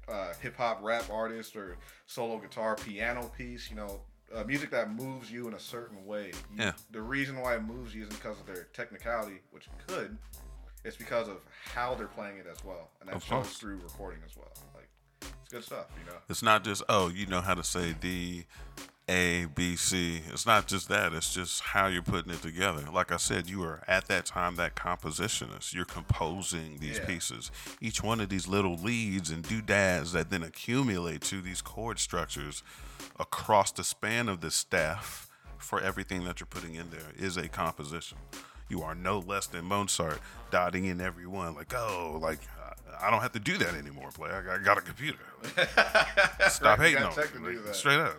uh, 0.10 0.34
hip 0.42 0.58
hop 0.58 0.80
rap 0.84 1.06
artist 1.12 1.56
or 1.56 1.77
solo 2.08 2.38
guitar 2.39 2.75
piano 2.75 3.32
piece, 3.38 3.70
you 3.70 3.75
know, 3.77 4.01
uh, 4.35 4.43
music 4.45 4.71
that 4.71 4.91
moves 4.93 5.31
you 5.31 5.47
in 5.47 5.53
a 5.53 5.59
certain 5.59 6.05
way. 6.05 6.27
You- 6.51 6.63
Yeah. 6.65 6.73
The 6.91 7.01
reason 7.01 7.39
why 7.39 7.55
it 7.55 7.61
moves 7.63 7.93
you 7.93 8.03
isn't 8.03 8.15
because 8.15 8.39
of 8.39 8.45
their 8.45 8.65
technicality, 8.73 9.39
which 9.51 9.67
could. 9.87 10.17
It's 10.83 10.97
because 10.97 11.27
of 11.29 11.37
how 11.73 11.95
they're 11.95 12.07
playing 12.07 12.37
it 12.39 12.47
as 12.51 12.63
well, 12.63 12.91
and 12.99 13.07
that 13.09 13.15
Of 13.15 13.23
shows 13.23 13.29
course. 13.45 13.57
through 13.57 13.77
recording 13.77 14.19
as 14.25 14.35
well. 14.35 14.51
Like, 14.75 14.89
it's 15.21 15.49
good 15.49 15.63
stuff, 15.63 15.85
you 15.99 16.11
know. 16.11 16.17
It's 16.29 16.43
not 16.43 16.63
just 16.63 16.83
oh, 16.89 17.07
you 17.07 17.25
know 17.25 17.39
how 17.41 17.53
to 17.53 17.63
say 17.63 17.93
D, 17.93 18.45
A, 19.10 19.45
B, 19.53 19.75
C. 19.75 20.22
It's 20.31 20.45
not 20.45 20.65
just 20.67 20.88
that. 20.88 21.12
It's 21.12 21.33
just 21.33 21.60
how 21.62 21.88
you're 21.88 22.01
putting 22.01 22.31
it 22.31 22.41
together. 22.41 22.83
Like 22.93 23.12
I 23.12 23.17
said, 23.17 23.50
you 23.50 23.62
are 23.63 23.81
at 23.86 24.07
that 24.07 24.25
time 24.25 24.55
that 24.55 24.75
compositionist. 24.75 25.74
You're 25.74 25.83
composing 25.83 26.77
these 26.79 27.00
Yeah. 27.00 27.05
pieces. 27.05 27.51
Each 27.81 28.01
one 28.01 28.22
of 28.22 28.29
these 28.29 28.48
little 28.48 28.75
leads 28.77 29.29
and 29.29 29.43
doodads 29.48 30.13
that 30.13 30.29
then 30.29 30.41
accumulate 30.41 31.22
to 31.24 31.41
these 31.41 31.62
chord 31.62 32.00
structures 32.00 32.63
across 33.19 33.72
the 33.74 33.83
span 33.83 34.29
of 34.29 34.39
the 34.39 34.50
staff 34.51 35.27
for 35.57 35.81
everything 35.81 36.24
that 36.24 36.39
you're 36.39 36.48
putting 36.48 36.75
in 36.75 36.89
there 36.89 37.12
is 37.17 37.36
a 37.36 37.50
composition. 37.50 38.17
You 38.69 38.83
are 38.83 38.95
no 38.95 39.19
less 39.19 39.48
than 39.48 39.65
Mozart, 39.65 40.19
dotting 40.50 40.86
in 40.86 41.01
every 41.01 41.27
one. 41.27 41.55
Like, 41.55 41.74
oh, 41.74 42.19
like 42.22 42.39
I- 43.01 43.12
don't 43.12 43.22
have 43.22 43.33
to 43.33 43.39
do 43.39 43.57
that 43.57 43.74
anymore. 43.74 44.12
Play, 44.13 44.29
I 44.31 44.41
got- 44.41 44.60
I 44.62 44.63
got 44.63 44.77
a 44.77 44.81
computer. 44.81 45.19
Stop 46.50 46.79
Right, 46.79 46.91
hating 46.95 47.03
on 47.03 47.15
me. 47.43 47.57
that. 47.57 47.75
Straight 47.75 48.00
up. 48.00 48.15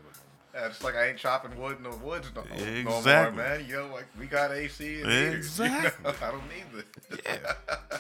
Yeah, 0.54 0.66
it's 0.66 0.84
like 0.84 0.94
I 0.94 1.08
ain't 1.08 1.18
chopping 1.18 1.58
wood 1.60 1.78
in 1.78 1.82
the 1.82 1.96
woods 1.96 2.30
no, 2.34 2.42
no 2.42 2.82
more, 2.84 2.98
Exactly. 2.98 3.36
man. 3.36 3.66
You 3.68 3.74
know, 3.76 3.86
like 3.92 4.06
we 4.18 4.26
got 4.26 4.52
AC 4.52 5.00
and 5.02 5.10
heaters. 5.10 5.58
you 5.58 5.68
know? 5.68 5.76
Exactly. 5.78 6.12
I 6.22 6.30
don't 6.30 6.42
need 6.48 6.84
this. 7.10 7.20
Yeah. 7.26 7.98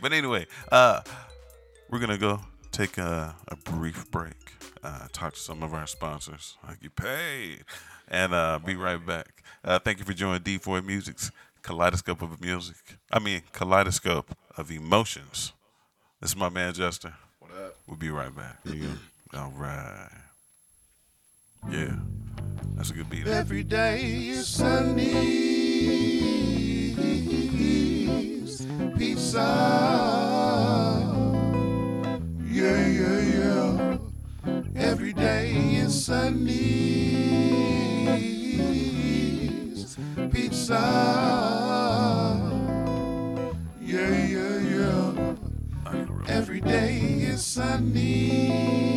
But 0.00 0.12
anyway, 0.12 0.46
uh, 0.70 1.00
we're 1.90 1.98
gonna 1.98 2.16
go 2.16 2.40
take 2.70 2.96
a, 2.96 3.34
a 3.48 3.56
brief 3.56 4.10
break, 4.10 4.52
uh, 4.84 5.08
talk 5.12 5.34
to 5.34 5.40
some 5.40 5.62
of 5.62 5.74
our 5.74 5.86
sponsors, 5.86 6.56
I 6.66 6.74
get 6.80 6.94
paid, 6.94 7.64
and 8.08 8.32
uh, 8.32 8.60
be 8.64 8.76
right 8.76 9.04
back. 9.04 9.42
Uh, 9.64 9.78
thank 9.78 9.98
you 9.98 10.04
for 10.04 10.12
joining 10.14 10.40
D4 10.42 10.84
Music's 10.84 11.30
Kaleidoscope 11.62 12.22
of 12.22 12.40
Music. 12.40 12.76
I 13.12 13.18
mean, 13.18 13.42
Kaleidoscope 13.52 14.34
of 14.56 14.70
Emotions. 14.70 15.52
This 16.20 16.30
is 16.30 16.36
my 16.36 16.48
man 16.48 16.72
Justin. 16.72 17.12
What 17.40 17.50
up? 17.52 17.76
We'll 17.86 17.96
be 17.98 18.10
right 18.10 18.34
back. 18.34 18.58
All 19.34 19.52
right. 19.56 20.08
Yeah, 21.68 21.96
that's 22.74 22.90
a 22.90 22.94
good 22.94 23.10
beat. 23.10 23.26
Every 23.26 23.62
day 23.62 24.28
is 24.28 24.48
Sundays. 24.48 25.06
Pizza. 28.96 29.38
Yeah, 32.44 32.86
yeah, 32.86 33.20
yeah. 33.20 33.98
Every 34.74 35.12
day 35.12 35.52
is 35.76 36.04
Sundays. 36.04 36.56
Pizza. 40.32 40.80
Yeah, 43.80 44.26
yeah, 44.26 44.58
yeah. 44.58 45.34
I 45.86 45.90
can 45.90 46.06
remember. 46.06 46.24
Every 46.28 46.60
day 46.60 46.96
is 46.98 47.44
Sundays. 47.44 48.90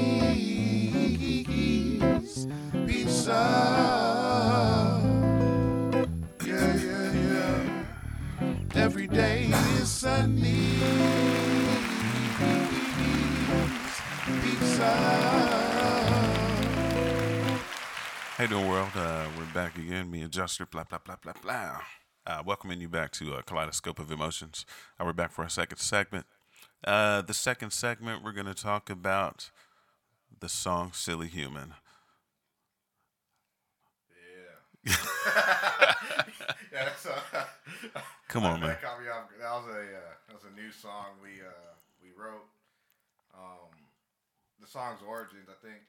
Pizza. 2.86 3.32
Yeah, 6.46 6.76
yeah, 6.76 7.12
yeah. 7.14 7.84
Every 8.76 9.08
day 9.08 9.46
is 9.80 9.90
Sundays. 9.90 10.82
Pizza. 14.42 14.92
Hey, 18.38 18.48
doing 18.48 18.68
world? 18.68 18.90
Uh, 18.96 19.28
we're 19.38 19.46
back 19.54 19.78
again. 19.78 20.12
Me 20.12 20.22
and 20.22 20.32
Juster, 20.32 20.66
blah 20.66 20.84
blah 20.84 21.00
blah 21.00 21.16
blah 21.22 21.34
blah. 21.42 21.82
Uh, 22.26 22.44
welcoming 22.46 22.82
you 22.82 22.90
back 22.90 23.12
to 23.12 23.36
uh, 23.36 23.42
Kaleidoscope 23.42 24.00
of 24.00 24.12
Emotions. 24.12 24.66
Uh, 25.00 25.06
we're 25.06 25.14
back 25.14 25.32
for 25.32 25.44
our 25.44 25.50
second 25.50 25.78
segment. 25.78 26.26
Uh, 26.84 27.22
the 27.22 27.34
second 27.34 27.72
segment, 27.72 28.24
we're 28.24 28.34
going 28.34 28.46
to 28.48 28.54
talk 28.54 28.90
about 28.90 29.52
the 30.40 30.50
song 30.50 30.92
"Silly 30.94 31.28
Human." 31.28 31.76
Yeah. 34.84 34.96
that's 36.72 37.06
a, 37.06 37.16
Come 38.28 38.44
on, 38.46 38.60
man. 38.60 38.70
That, 38.76 38.82
caught 38.82 39.00
me 39.00 39.08
off- 39.08 39.30
that 39.40 39.52
was 39.62 39.68
a 39.72 39.82
uh, 39.96 40.14
that 40.28 40.34
was 40.36 40.44
a 40.50 40.54
new 40.60 40.72
song 40.72 41.16
we 41.22 41.40
uh, 41.40 41.72
we 42.02 42.10
wrote. 42.18 42.44
Um, 43.34 43.72
the 44.60 44.68
song's 44.68 45.00
origins, 45.06 45.48
I 45.50 45.58
think 45.66 45.80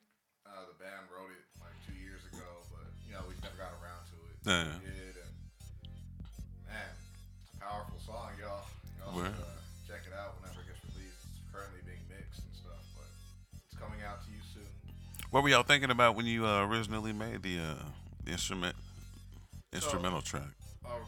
uh, 0.46 0.64
the 0.70 0.76
band 0.83 1.09
wrote 1.12 1.30
it 1.33 1.44
like 1.61 1.74
two 1.88 1.96
years 1.98 2.20
ago, 2.33 2.46
but 2.70 2.87
you 3.09 3.12
know 3.16 3.24
we 3.26 3.35
never 3.42 3.57
got 3.59 3.72
around 3.83 4.02
to 4.12 4.16
it. 4.30 4.35
Yeah. 4.44 4.76
We 4.78 4.87
did, 4.92 5.14
and 5.24 5.33
man, 6.68 6.90
it's 7.42 7.57
a 7.57 7.61
powerful 7.64 7.98
song, 8.04 8.33
y'all. 8.38 8.64
Y'all 9.00 9.16
Word. 9.16 9.33
should 9.33 9.40
uh, 9.44 9.61
check 9.88 10.02
it 10.07 10.14
out 10.14 10.37
whenever 10.40 10.61
it 10.62 10.68
gets 10.72 10.80
released. 10.92 11.20
It's 11.33 11.42
currently 11.52 11.80
being 11.88 12.04
mixed 12.12 12.44
and 12.44 12.54
stuff, 12.54 12.85
but 12.96 13.09
it's 13.66 13.76
coming 13.80 14.00
out 14.04 14.20
to 14.24 14.28
you 14.30 14.42
soon. 14.52 14.68
What 15.33 15.42
were 15.42 15.48
y'all 15.50 15.64
thinking 15.66 15.90
about 15.90 16.14
when 16.14 16.26
you 16.28 16.44
uh, 16.46 16.62
originally 16.68 17.12
made 17.12 17.42
the, 17.42 17.59
uh, 17.59 17.85
the 18.25 18.33
instrument 18.33 18.75
instrumental 19.73 20.23
track 20.23 20.49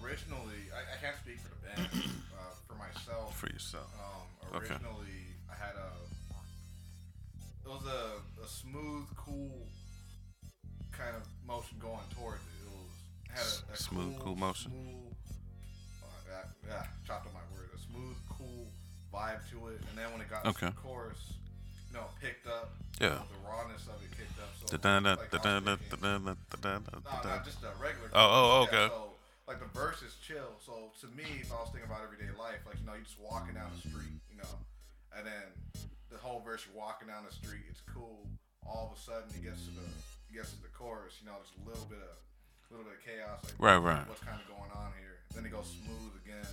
Originally, 0.02 0.72
I, 0.72 0.96
I 0.96 0.96
can't 1.04 1.16
speak 1.20 1.38
for 1.38 1.52
the 1.52 1.60
band. 1.68 1.88
uh, 2.32 2.54
for 2.66 2.74
myself, 2.80 3.36
for 3.36 3.48
yourself? 3.48 3.86
Um, 4.00 4.56
Okay. 4.56 4.72
originally, 4.72 5.36
I 5.50 5.54
had 5.54 5.74
a. 5.76 5.90
It 7.64 7.68
was 7.68 7.84
a, 7.84 8.22
a 8.42 8.48
smooth, 8.48 9.04
cool 9.16 9.66
kind 10.92 11.14
of 11.16 11.22
motion 11.46 11.76
going 11.78 12.06
towards 12.16 12.40
it. 12.40 12.56
It 12.64 12.72
was 12.72 12.88
had 13.28 13.44
a, 13.44 13.74
a 13.74 13.76
Smooth, 13.76 14.18
cool 14.20 14.36
motion. 14.36 14.70
Smooth, 14.70 15.12
uh, 16.00 16.08
yeah, 16.30 16.44
yeah, 16.68 16.86
chopped 17.06 17.26
up 17.26 17.34
my 17.34 17.44
word. 17.52 17.68
A 17.74 17.78
smooth, 17.78 18.16
cool 18.30 18.66
vibe 19.12 19.44
to 19.50 19.68
it, 19.68 19.80
and 19.90 19.98
then 19.98 20.10
when 20.12 20.20
it 20.22 20.30
got 20.30 20.46
Okay. 20.46 20.68
to 20.68 20.72
the 20.72 20.80
chorus, 20.80 21.34
know, 21.96 22.06
picked 22.20 22.46
up. 22.46 22.72
Yeah. 23.00 23.20
The 23.28 23.40
rawness 23.44 23.84
of 23.88 23.98
it 24.04 24.12
kicked 24.16 24.36
up. 24.40 24.52
So 24.60 24.68
like, 24.70 24.80
no, 27.24 27.40
just 27.44 27.62
a 27.64 27.72
regular. 27.80 28.08
Oh, 28.14 28.28
oh, 28.28 28.62
okay. 28.68 28.88
Yeah, 28.88 28.94
so 28.94 29.16
like 29.48 29.60
the 29.60 29.70
verse 29.72 30.02
is 30.02 30.14
chill. 30.20 30.56
So 30.64 30.92
to 31.00 31.06
me, 31.16 31.24
if 31.40 31.52
I 31.52 31.56
was 31.60 31.70
thinking 31.72 31.88
about 31.88 32.02
everyday 32.04 32.30
life, 32.38 32.60
like 32.66 32.78
you 32.80 32.86
know, 32.86 32.94
you're 32.94 33.04
just 33.08 33.20
walking 33.20 33.54
down 33.54 33.70
the 33.74 33.82
street, 33.88 34.20
you 34.30 34.38
know, 34.38 34.54
and 35.16 35.26
then 35.26 35.46
the 36.10 36.18
whole 36.18 36.40
verse, 36.40 36.64
you're 36.66 36.76
walking 36.78 37.08
down 37.08 37.24
the 37.26 37.34
street, 37.34 37.64
it's 37.68 37.82
cool. 37.92 38.26
All 38.66 38.90
of 38.90 38.96
a 38.96 39.00
sudden, 39.00 39.30
it 39.36 39.44
gets 39.46 39.62
to 39.68 39.72
the 39.76 39.86
it 39.86 40.34
gets 40.34 40.50
to 40.56 40.60
the 40.60 40.72
chorus, 40.74 41.20
you 41.22 41.26
know, 41.30 41.38
there's 41.38 41.54
a 41.60 41.64
little 41.68 41.86
bit 41.86 42.02
of 42.02 42.16
little 42.70 42.82
bit 42.82 42.98
of 42.98 43.02
chaos, 43.06 43.38
like 43.46 43.54
Right, 43.62 43.78
right. 43.78 44.02
what's 44.10 44.24
kind 44.26 44.42
of 44.42 44.46
going 44.50 44.72
on 44.74 44.90
here. 44.98 45.22
Then 45.30 45.46
it 45.46 45.54
goes 45.54 45.70
smooth 45.70 46.18
again, 46.18 46.50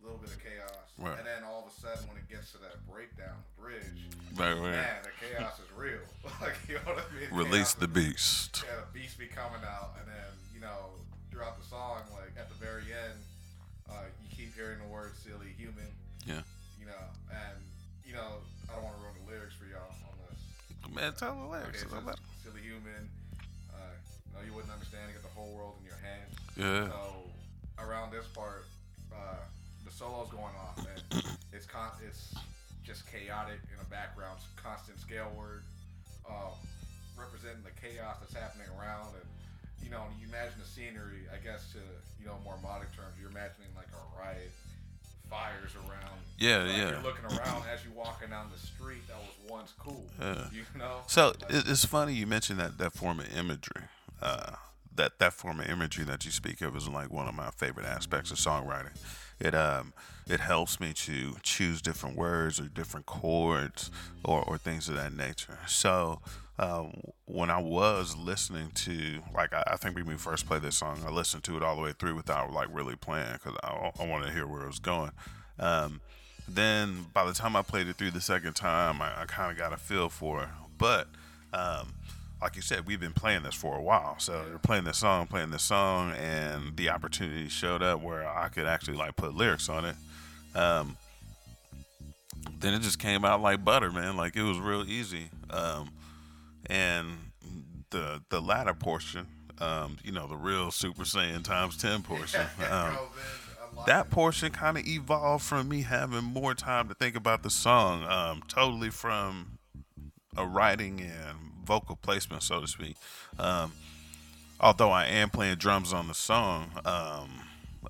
a 0.00 0.04
little 0.06 0.18
bit 0.18 0.30
of 0.30 0.40
chaos, 0.42 0.86
Right. 0.98 1.18
and 1.18 1.26
then 1.26 1.42
all 1.44 1.66
of 1.66 1.72
a 1.72 1.74
sudden, 1.74 2.06
when 2.08 2.16
it 2.18 2.28
gets 2.30 2.52
to 2.52 2.58
that 2.58 2.78
breakdown, 2.88 3.36
bridge, 3.58 4.06
Right, 4.34 4.52
right. 4.54 4.78
man, 4.78 5.02
the 5.02 5.10
chaos 5.18 5.58
is 5.58 5.70
real. 5.76 6.00
like 6.40 6.56
you 6.68 6.74
know 6.76 6.94
what 6.94 7.04
I 7.10 7.14
mean? 7.18 7.28
Release 7.32 7.74
Chaos 7.74 7.82
the 7.82 7.88
beast. 7.88 8.64
yeah, 8.66 8.80
the 8.84 8.98
beast 8.98 9.18
be 9.18 9.26
coming 9.26 9.62
out, 9.66 9.96
and 10.00 10.06
then 10.08 10.30
you 10.54 10.60
know 10.60 10.94
throughout 11.30 11.58
the 11.60 11.66
song, 11.66 12.02
like 12.14 12.32
at 12.38 12.48
the 12.48 12.54
very 12.62 12.86
end, 12.92 13.18
uh, 13.90 14.06
you 14.22 14.28
keep 14.34 14.54
hearing 14.54 14.78
the 14.78 14.88
word 14.90 15.12
"silly 15.22 15.50
human," 15.56 15.90
Yeah. 16.26 16.42
you 16.78 16.86
know, 16.86 17.04
and 17.30 17.58
you 18.06 18.14
know 18.14 18.42
I 18.70 18.74
don't 18.76 18.84
want 18.84 18.96
to 18.96 19.02
ruin 19.02 19.14
the 19.24 19.32
lyrics 19.32 19.54
for 19.54 19.66
y'all 19.66 19.90
on 20.06 20.14
this. 20.30 20.40
Man, 20.94 21.12
tell 21.14 21.34
the 21.34 21.46
lyrics. 21.50 21.82
Okay, 21.84 21.90
so 21.90 22.14
silly 22.44 22.62
human. 22.62 23.10
Uh, 23.74 23.76
no, 24.34 24.40
you 24.46 24.52
wouldn't 24.54 24.72
understand. 24.72 25.10
You 25.10 25.18
got 25.20 25.26
the 25.28 25.34
whole 25.36 25.52
world 25.54 25.74
in 25.80 25.86
your 25.86 26.00
hands. 26.00 26.32
Yeah. 26.56 26.88
So 26.88 27.17
it's 32.06 32.34
it's 32.34 32.86
just 32.86 33.06
chaotic 33.10 33.60
in 33.72 33.78
the 33.78 33.90
background, 33.90 34.38
constant 34.56 34.98
scale 34.98 35.30
word, 35.36 35.62
um, 36.28 36.56
representing 37.18 37.62
the 37.64 37.74
chaos 37.76 38.16
that's 38.20 38.34
happening 38.34 38.66
around, 38.78 39.12
and 39.14 39.28
you 39.84 39.90
know, 39.90 40.04
you 40.20 40.28
imagine 40.28 40.58
the 40.60 40.68
scenery. 40.68 41.28
I 41.32 41.42
guess 41.42 41.72
to 41.72 41.82
you 42.20 42.26
know 42.26 42.36
more 42.44 42.56
modern 42.62 42.88
terms, 42.96 43.16
you're 43.20 43.30
imagining 43.30 43.68
like 43.76 43.88
a 43.92 44.02
riot, 44.18 44.52
fires 45.28 45.74
around. 45.76 46.18
Yeah, 46.38 46.64
like 46.64 46.76
yeah. 46.76 46.90
You're 46.90 47.02
looking 47.02 47.24
around 47.26 47.64
as 47.72 47.84
you're 47.84 47.96
walking 47.96 48.30
down 48.30 48.48
the 48.52 48.60
street 48.60 49.06
that 49.08 49.16
was 49.18 49.50
once 49.50 49.72
cool. 49.78 50.04
Yeah. 50.20 50.46
You 50.52 50.64
know. 50.78 51.04
So 51.06 51.34
Like, 51.42 51.66
it's 51.66 51.84
funny 51.84 52.14
you 52.14 52.26
mentioned 52.26 52.60
that 52.60 52.78
that 52.78 52.92
form 52.92 53.20
of 53.20 53.28
imagery. 53.36 53.84
Uh, 54.20 54.52
that 54.98 55.18
that 55.18 55.32
form 55.32 55.60
of 55.60 55.68
imagery 55.68 56.04
that 56.04 56.24
you 56.24 56.30
speak 56.30 56.60
of 56.60 56.76
is 56.76 56.88
like 56.88 57.10
one 57.10 57.28
of 57.28 57.34
my 57.34 57.50
favorite 57.50 57.86
aspects 57.86 58.30
of 58.30 58.38
songwriting. 58.38 58.96
It 59.40 59.54
um 59.54 59.92
it 60.26 60.40
helps 60.40 60.78
me 60.78 60.92
to 60.92 61.36
choose 61.42 61.80
different 61.80 62.16
words 62.16 62.60
or 62.60 62.64
different 62.64 63.06
chords 63.06 63.90
or, 64.22 64.42
or 64.42 64.58
things 64.58 64.88
of 64.88 64.94
that 64.96 65.14
nature. 65.14 65.58
So 65.66 66.20
um, 66.58 67.00
when 67.24 67.50
I 67.50 67.58
was 67.58 68.16
listening 68.16 68.70
to 68.74 69.20
like 69.34 69.54
I, 69.54 69.62
I 69.68 69.76
think 69.76 69.96
when 69.96 70.06
we 70.06 70.16
first 70.16 70.46
played 70.46 70.62
this 70.62 70.76
song, 70.76 71.02
I 71.06 71.10
listened 71.10 71.44
to 71.44 71.56
it 71.56 71.62
all 71.62 71.76
the 71.76 71.82
way 71.82 71.92
through 71.98 72.14
without 72.14 72.52
like 72.52 72.68
really 72.70 72.96
playing 72.96 73.32
because 73.32 73.58
I, 73.62 73.90
I 73.98 74.06
wanted 74.06 74.26
to 74.26 74.32
hear 74.32 74.46
where 74.46 74.62
it 74.62 74.66
was 74.66 74.80
going. 74.80 75.12
Um, 75.58 76.00
then 76.46 77.06
by 77.12 77.24
the 77.24 77.32
time 77.32 77.56
I 77.56 77.62
played 77.62 77.88
it 77.88 77.96
through 77.96 78.10
the 78.10 78.20
second 78.20 78.54
time, 78.54 79.00
I, 79.00 79.22
I 79.22 79.24
kind 79.26 79.52
of 79.52 79.58
got 79.58 79.72
a 79.72 79.76
feel 79.76 80.08
for 80.08 80.42
it. 80.42 80.48
But 80.78 81.08
um, 81.52 81.94
like 82.40 82.54
you 82.56 82.62
said, 82.62 82.86
we've 82.86 83.00
been 83.00 83.12
playing 83.12 83.42
this 83.42 83.54
for 83.54 83.76
a 83.76 83.82
while. 83.82 84.16
So 84.18 84.44
you're 84.48 84.58
playing 84.58 84.84
this 84.84 84.98
song, 84.98 85.26
playing 85.26 85.50
this 85.50 85.62
song, 85.62 86.12
and 86.12 86.76
the 86.76 86.90
opportunity 86.90 87.48
showed 87.48 87.82
up 87.82 88.00
where 88.00 88.28
I 88.28 88.48
could 88.48 88.66
actually 88.66 88.96
like 88.96 89.16
put 89.16 89.34
lyrics 89.34 89.68
on 89.68 89.84
it. 89.84 89.96
Um, 90.54 90.96
then 92.60 92.74
it 92.74 92.82
just 92.82 92.98
came 92.98 93.24
out 93.24 93.40
like 93.40 93.64
butter, 93.64 93.90
man. 93.90 94.16
Like 94.16 94.36
it 94.36 94.42
was 94.42 94.58
real 94.58 94.84
easy. 94.88 95.30
Um, 95.50 95.90
and 96.66 97.16
the 97.90 98.22
the 98.28 98.40
latter 98.40 98.74
portion, 98.74 99.26
um, 99.60 99.96
you 100.04 100.12
know, 100.12 100.26
the 100.26 100.36
real 100.36 100.70
Super 100.70 101.02
Saiyan 101.02 101.42
times 101.42 101.76
ten 101.76 102.02
portion. 102.02 102.46
Um, 102.70 102.94
goes 102.94 102.98
in 102.98 103.74
a 103.74 103.76
lot. 103.76 103.86
that 103.86 104.10
portion 104.10 104.52
kind 104.52 104.78
of 104.78 104.86
evolved 104.86 105.44
from 105.44 105.68
me 105.68 105.82
having 105.82 106.24
more 106.24 106.54
time 106.54 106.88
to 106.88 106.94
think 106.94 107.16
about 107.16 107.42
the 107.42 107.50
song, 107.50 108.04
um, 108.04 108.42
totally 108.48 108.90
from 108.90 109.58
a 110.36 110.46
writing 110.46 111.00
and 111.00 111.36
vocal 111.68 111.96
placement, 111.96 112.42
so 112.42 112.60
to 112.60 112.66
speak. 112.66 112.96
Um, 113.38 113.72
although 114.58 114.90
I 114.90 115.04
am 115.04 115.28
playing 115.28 115.56
drums 115.56 115.92
on 115.92 116.08
the 116.08 116.14
song, 116.14 116.70
um, 116.86 117.42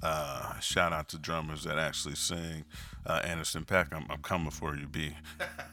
uh, 0.03 0.59
shout 0.59 0.93
out 0.93 1.09
to 1.11 1.19
drummers 1.19 1.63
that 1.63 1.79
actually 1.79 2.17
sing. 2.17 2.65
Uh, 3.07 3.21
Anderson 3.25 3.65
Paak, 3.65 3.95
I'm, 3.95 4.05
I'm 4.11 4.21
coming 4.21 4.51
for 4.51 4.77
you, 4.77 4.87
B. 4.87 5.13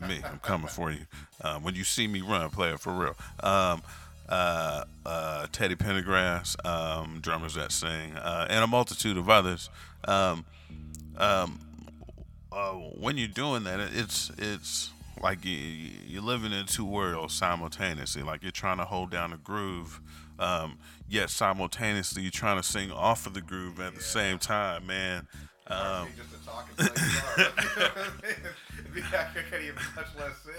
Me, 0.07 0.21
I'm 0.23 0.39
coming 0.39 0.67
for 0.67 0.91
you. 0.91 1.05
Um, 1.41 1.63
when 1.63 1.73
you 1.73 1.83
see 1.83 2.07
me 2.07 2.21
run, 2.21 2.49
play 2.51 2.69
it 2.69 2.79
for 2.79 2.93
real. 2.93 3.15
Um, 3.41 3.81
uh, 4.29 4.85
uh, 5.05 5.47
Teddy 5.51 5.75
Pendergrass, 5.75 6.63
um, 6.65 7.19
drummers 7.21 7.55
that 7.55 7.71
sing, 7.71 8.15
uh, 8.15 8.47
and 8.49 8.63
a 8.63 8.67
multitude 8.67 9.17
of 9.17 9.29
others. 9.29 9.69
Um, 10.07 10.45
um, 11.17 11.59
uh, 12.51 12.71
when 12.71 13.17
you're 13.17 13.27
doing 13.27 13.63
that, 13.63 13.79
it's 13.79 14.31
it's 14.37 14.91
like 15.21 15.45
you, 15.45 15.57
you're 16.07 16.21
living 16.21 16.51
in 16.51 16.65
two 16.65 16.85
worlds 16.85 17.33
simultaneously. 17.33 18.23
Like 18.23 18.43
you're 18.43 18.51
trying 18.51 18.77
to 18.77 18.85
hold 18.85 19.11
down 19.11 19.33
a 19.33 19.37
groove, 19.37 19.99
um, 20.39 20.77
yet 21.07 21.29
simultaneously 21.29 22.21
you're 22.21 22.31
trying 22.31 22.57
to 22.57 22.63
sing 22.63 22.91
off 22.91 23.25
of 23.25 23.33
the 23.33 23.41
groove 23.41 23.79
at 23.79 23.95
the 23.95 24.01
same 24.01 24.37
time, 24.39 24.87
man. 24.87 25.27
Um, 25.67 26.09
just 26.15 26.29
a 26.33 26.45
talking 26.45 26.75
play 26.75 26.87
guitar. 26.87 27.37
You 27.37 27.83
know 27.83 27.89
what 27.89 28.07
I 28.77 28.95
mean? 28.95 29.05
I 29.05 29.49
can't 29.49 29.63
even 29.63 29.75
much 29.95 30.07
less 30.17 30.37
sing. 30.43 30.53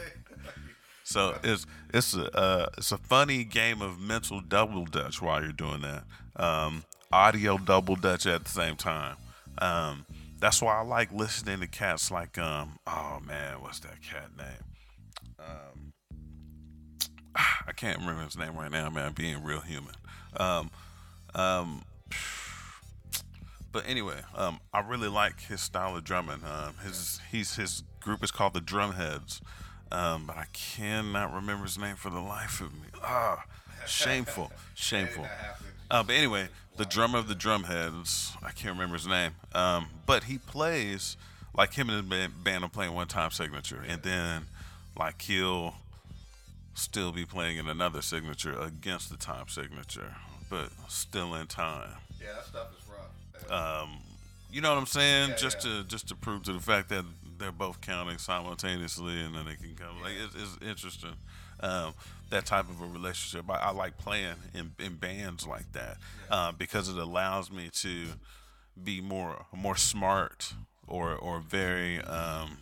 So 1.04 1.38
it's 1.44 1.66
it's 1.94 2.14
a 2.14 2.36
uh, 2.36 2.66
it's 2.76 2.90
a 2.90 2.98
funny 2.98 3.44
game 3.44 3.80
of 3.80 4.00
mental 4.00 4.40
double 4.40 4.84
dutch 4.84 5.22
while 5.22 5.40
you're 5.40 5.52
doing 5.52 5.82
that. 5.82 6.02
Um, 6.34 6.82
audio 7.12 7.58
double 7.58 7.94
dutch 7.94 8.26
at 8.26 8.44
the 8.44 8.50
same 8.50 8.74
time. 8.74 9.16
Um, 9.58 10.04
that's 10.46 10.62
why 10.62 10.78
I 10.78 10.82
like 10.82 11.12
listening 11.12 11.58
to 11.58 11.66
cats 11.66 12.12
like 12.12 12.38
um 12.38 12.78
oh 12.86 13.18
man 13.26 13.60
what's 13.62 13.80
that 13.80 14.00
cat 14.00 14.28
name? 14.38 15.40
Um, 15.40 15.92
I 17.66 17.72
can't 17.72 17.98
remember 17.98 18.22
his 18.22 18.38
name 18.38 18.54
right 18.54 18.70
now, 18.70 18.88
man. 18.88 19.12
Being 19.12 19.42
real 19.42 19.58
human. 19.58 19.94
Um, 20.36 20.70
um, 21.34 21.82
but 23.72 23.88
anyway, 23.88 24.20
um, 24.36 24.60
I 24.72 24.80
really 24.80 25.08
like 25.08 25.40
his 25.40 25.60
style 25.60 25.96
of 25.96 26.04
drumming. 26.04 26.42
Um, 26.44 26.74
his 26.84 27.20
he's 27.28 27.56
his 27.56 27.82
group 27.98 28.22
is 28.22 28.30
called 28.30 28.54
the 28.54 28.60
Drumheads, 28.60 29.40
um, 29.90 30.26
but 30.28 30.36
I 30.36 30.46
cannot 30.52 31.34
remember 31.34 31.64
his 31.64 31.76
name 31.76 31.96
for 31.96 32.10
the 32.10 32.20
life 32.20 32.60
of 32.60 32.72
me. 32.72 32.88
Ah, 33.02 33.44
shameful, 33.84 34.52
shameful. 34.76 35.26
Uh, 35.90 36.02
but 36.02 36.14
anyway, 36.14 36.48
the 36.76 36.84
drummer 36.84 37.18
of 37.18 37.28
the 37.28 37.34
Drumheads, 37.34 38.36
I 38.42 38.50
can't 38.50 38.74
remember 38.74 38.96
his 38.96 39.06
name, 39.06 39.32
um, 39.54 39.88
but 40.04 40.24
he 40.24 40.38
plays 40.38 41.16
like 41.54 41.74
him 41.74 41.88
and 41.88 42.10
his 42.10 42.30
band, 42.44 42.64
are 42.64 42.68
playing 42.68 42.92
one 42.92 43.06
time 43.08 43.30
signature, 43.30 43.82
and 43.86 44.02
then 44.02 44.46
like 44.98 45.22
he'll 45.22 45.74
still 46.74 47.12
be 47.12 47.24
playing 47.24 47.56
in 47.56 47.68
another 47.68 48.02
signature 48.02 48.58
against 48.60 49.10
the 49.10 49.16
time 49.16 49.48
signature, 49.48 50.14
but 50.50 50.70
still 50.88 51.34
in 51.34 51.46
time. 51.46 51.96
Yeah, 52.20 52.34
that 52.34 52.46
stuff 52.46 52.68
is 52.78 52.88
rough. 52.88 53.82
Um, 53.82 53.98
you 54.52 54.60
know 54.60 54.70
what 54.70 54.78
I'm 54.78 54.86
saying? 54.86 55.30
Yeah, 55.30 55.36
just 55.36 55.64
yeah. 55.64 55.78
to 55.78 55.84
just 55.84 56.08
to 56.08 56.14
prove 56.14 56.42
to 56.44 56.52
the 56.52 56.60
fact 56.60 56.88
that 56.90 57.04
they're 57.38 57.52
both 57.52 57.80
counting 57.80 58.18
simultaneously, 58.18 59.20
and 59.20 59.34
then 59.34 59.46
they 59.46 59.54
can 59.54 59.74
come. 59.76 60.02
Like 60.02 60.14
it's, 60.22 60.34
it's 60.34 60.66
interesting. 60.66 61.14
Um, 61.60 61.94
that 62.30 62.46
type 62.46 62.68
of 62.68 62.80
a 62.80 62.86
relationship. 62.86 63.48
I, 63.50 63.56
I 63.56 63.70
like 63.70 63.98
playing 63.98 64.36
in, 64.54 64.72
in 64.78 64.96
bands 64.96 65.46
like 65.46 65.72
that 65.72 65.98
uh, 66.30 66.52
because 66.52 66.88
it 66.88 66.96
allows 66.96 67.50
me 67.50 67.70
to 67.72 68.06
be 68.82 69.00
more 69.00 69.46
more 69.54 69.76
smart 69.76 70.52
or 70.86 71.14
or 71.14 71.40
very 71.40 72.00
um, 72.02 72.58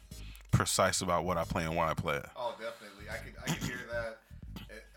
precise 0.50 1.00
about 1.00 1.24
what 1.24 1.36
I 1.36 1.44
play 1.44 1.64
and 1.64 1.74
why 1.76 1.90
I 1.90 1.94
play 1.94 2.16
it. 2.16 2.26
Oh, 2.36 2.54
definitely. 2.58 3.10
I 3.10 3.16
could 3.16 3.34
I 3.42 3.54
could 3.54 3.68
hear 3.68 3.80
that. 3.92 4.18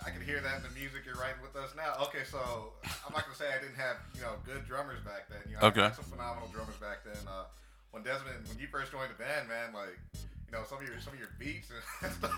I 0.05 0.11
could 0.11 0.21
hear 0.21 0.39
that 0.39 0.57
in 0.57 0.63
the 0.63 0.69
music 0.79 1.01
you're 1.05 1.15
writing 1.15 1.41
with 1.41 1.55
us 1.57 1.73
now. 1.75 1.95
Okay, 2.07 2.23
so 2.23 2.39
I'm 3.03 3.11
not 3.11 3.23
gonna 3.25 3.35
say 3.35 3.47
I 3.49 3.59
didn't 3.59 3.75
have 3.75 3.97
you 4.15 4.21
know 4.21 4.35
good 4.45 4.65
drummers 4.67 5.01
back 5.03 5.27
then. 5.29 5.39
You 5.49 5.57
know, 5.57 5.67
Okay. 5.67 5.81
I 5.81 5.85
had 5.91 5.95
some 5.95 6.05
phenomenal 6.05 6.47
drummers 6.53 6.77
back 6.77 7.03
then. 7.03 7.17
Uh, 7.27 7.43
when 7.91 8.03
Desmond, 8.03 8.47
when 8.47 8.59
you 8.59 8.67
first 8.67 8.91
joined 8.91 9.09
the 9.09 9.17
band, 9.19 9.49
man, 9.49 9.73
like 9.73 9.97
you 10.13 10.51
know 10.53 10.63
some 10.69 10.77
of 10.79 10.87
your 10.87 11.01
some 11.01 11.11
of 11.13 11.19
your 11.19 11.33
beats 11.41 11.73
and 11.73 12.13
stuff, 12.21 12.31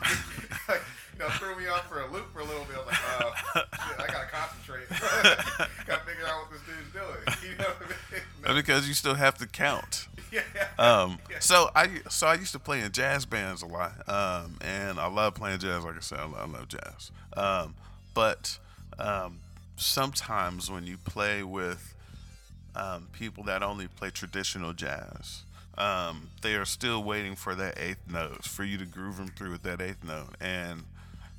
like, 0.71 0.81
you 1.13 1.19
know, 1.19 1.29
threw 1.37 1.53
me 1.69 1.75
off 1.75 1.87
for 1.87 2.01
a 2.01 2.11
loop 2.11 2.31
for 2.33 2.39
a 2.39 2.43
little 2.43 2.65
bit. 2.65 2.75
I 2.75 2.79
was 2.79 2.87
like, 2.87 3.55
uh, 3.55 3.61
shit, 3.87 3.99
I 3.99 4.07
gotta 4.07 4.27
concentrate. 4.31 4.89
gotta 5.87 6.03
figure 6.05 6.25
out 6.27 6.41
what 6.41 6.51
this 6.51 6.61
dude's 6.65 6.93
doing. 6.93 7.37
You 7.51 7.57
know 7.57 7.65
what 7.71 7.97
I 8.45 8.47
mean? 8.53 8.55
Because 8.61 8.87
you 8.87 8.93
still 8.93 9.15
have 9.15 9.37
to 9.39 9.47
count. 9.47 10.07
yeah. 10.31 10.41
Um, 10.77 11.19
Yeah. 11.29 11.39
so 11.39 11.69
I 11.75 12.01
so 12.09 12.27
I 12.27 12.35
used 12.35 12.51
to 12.53 12.59
play 12.59 12.81
in 12.81 12.91
jazz 12.91 13.25
bands 13.25 13.61
a 13.61 13.65
lot, 13.65 13.93
um, 14.07 14.57
and 14.61 14.99
I 14.99 15.07
love 15.07 15.35
playing 15.35 15.59
jazz. 15.59 15.83
Like 15.83 15.95
I 15.97 15.99
said, 15.99 16.19
I 16.19 16.23
love, 16.25 16.35
I 16.55 16.57
love 16.57 16.67
jazz. 16.67 17.11
Um, 17.35 17.75
but 18.13 18.57
um, 18.97 19.39
sometimes 19.77 20.69
when 20.71 20.85
you 20.85 20.97
play 20.97 21.43
with 21.43 21.93
um, 22.75 23.07
people 23.13 23.43
that 23.45 23.63
only 23.63 23.87
play 23.87 24.09
traditional 24.09 24.73
jazz, 24.73 25.43
um, 25.77 26.29
they 26.41 26.55
are 26.55 26.65
still 26.65 27.03
waiting 27.03 27.35
for 27.35 27.55
that 27.55 27.77
eighth 27.77 28.09
note 28.11 28.43
for 28.43 28.63
you 28.63 28.77
to 28.77 28.85
groove 28.85 29.17
them 29.17 29.27
through 29.29 29.51
with 29.51 29.63
that 29.63 29.81
eighth 29.81 30.03
note. 30.03 30.35
And 30.39 30.83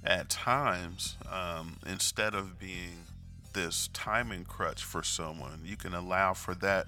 at 0.05 0.29
times, 0.29 1.17
um, 1.31 1.77
instead 1.87 2.35
of 2.35 2.59
being 2.59 3.05
this 3.53 3.89
timing 3.93 4.45
crutch 4.45 4.83
for 4.83 5.03
someone, 5.03 5.61
you 5.65 5.77
can 5.77 5.95
allow 5.95 6.33
for 6.33 6.55
that 6.57 6.87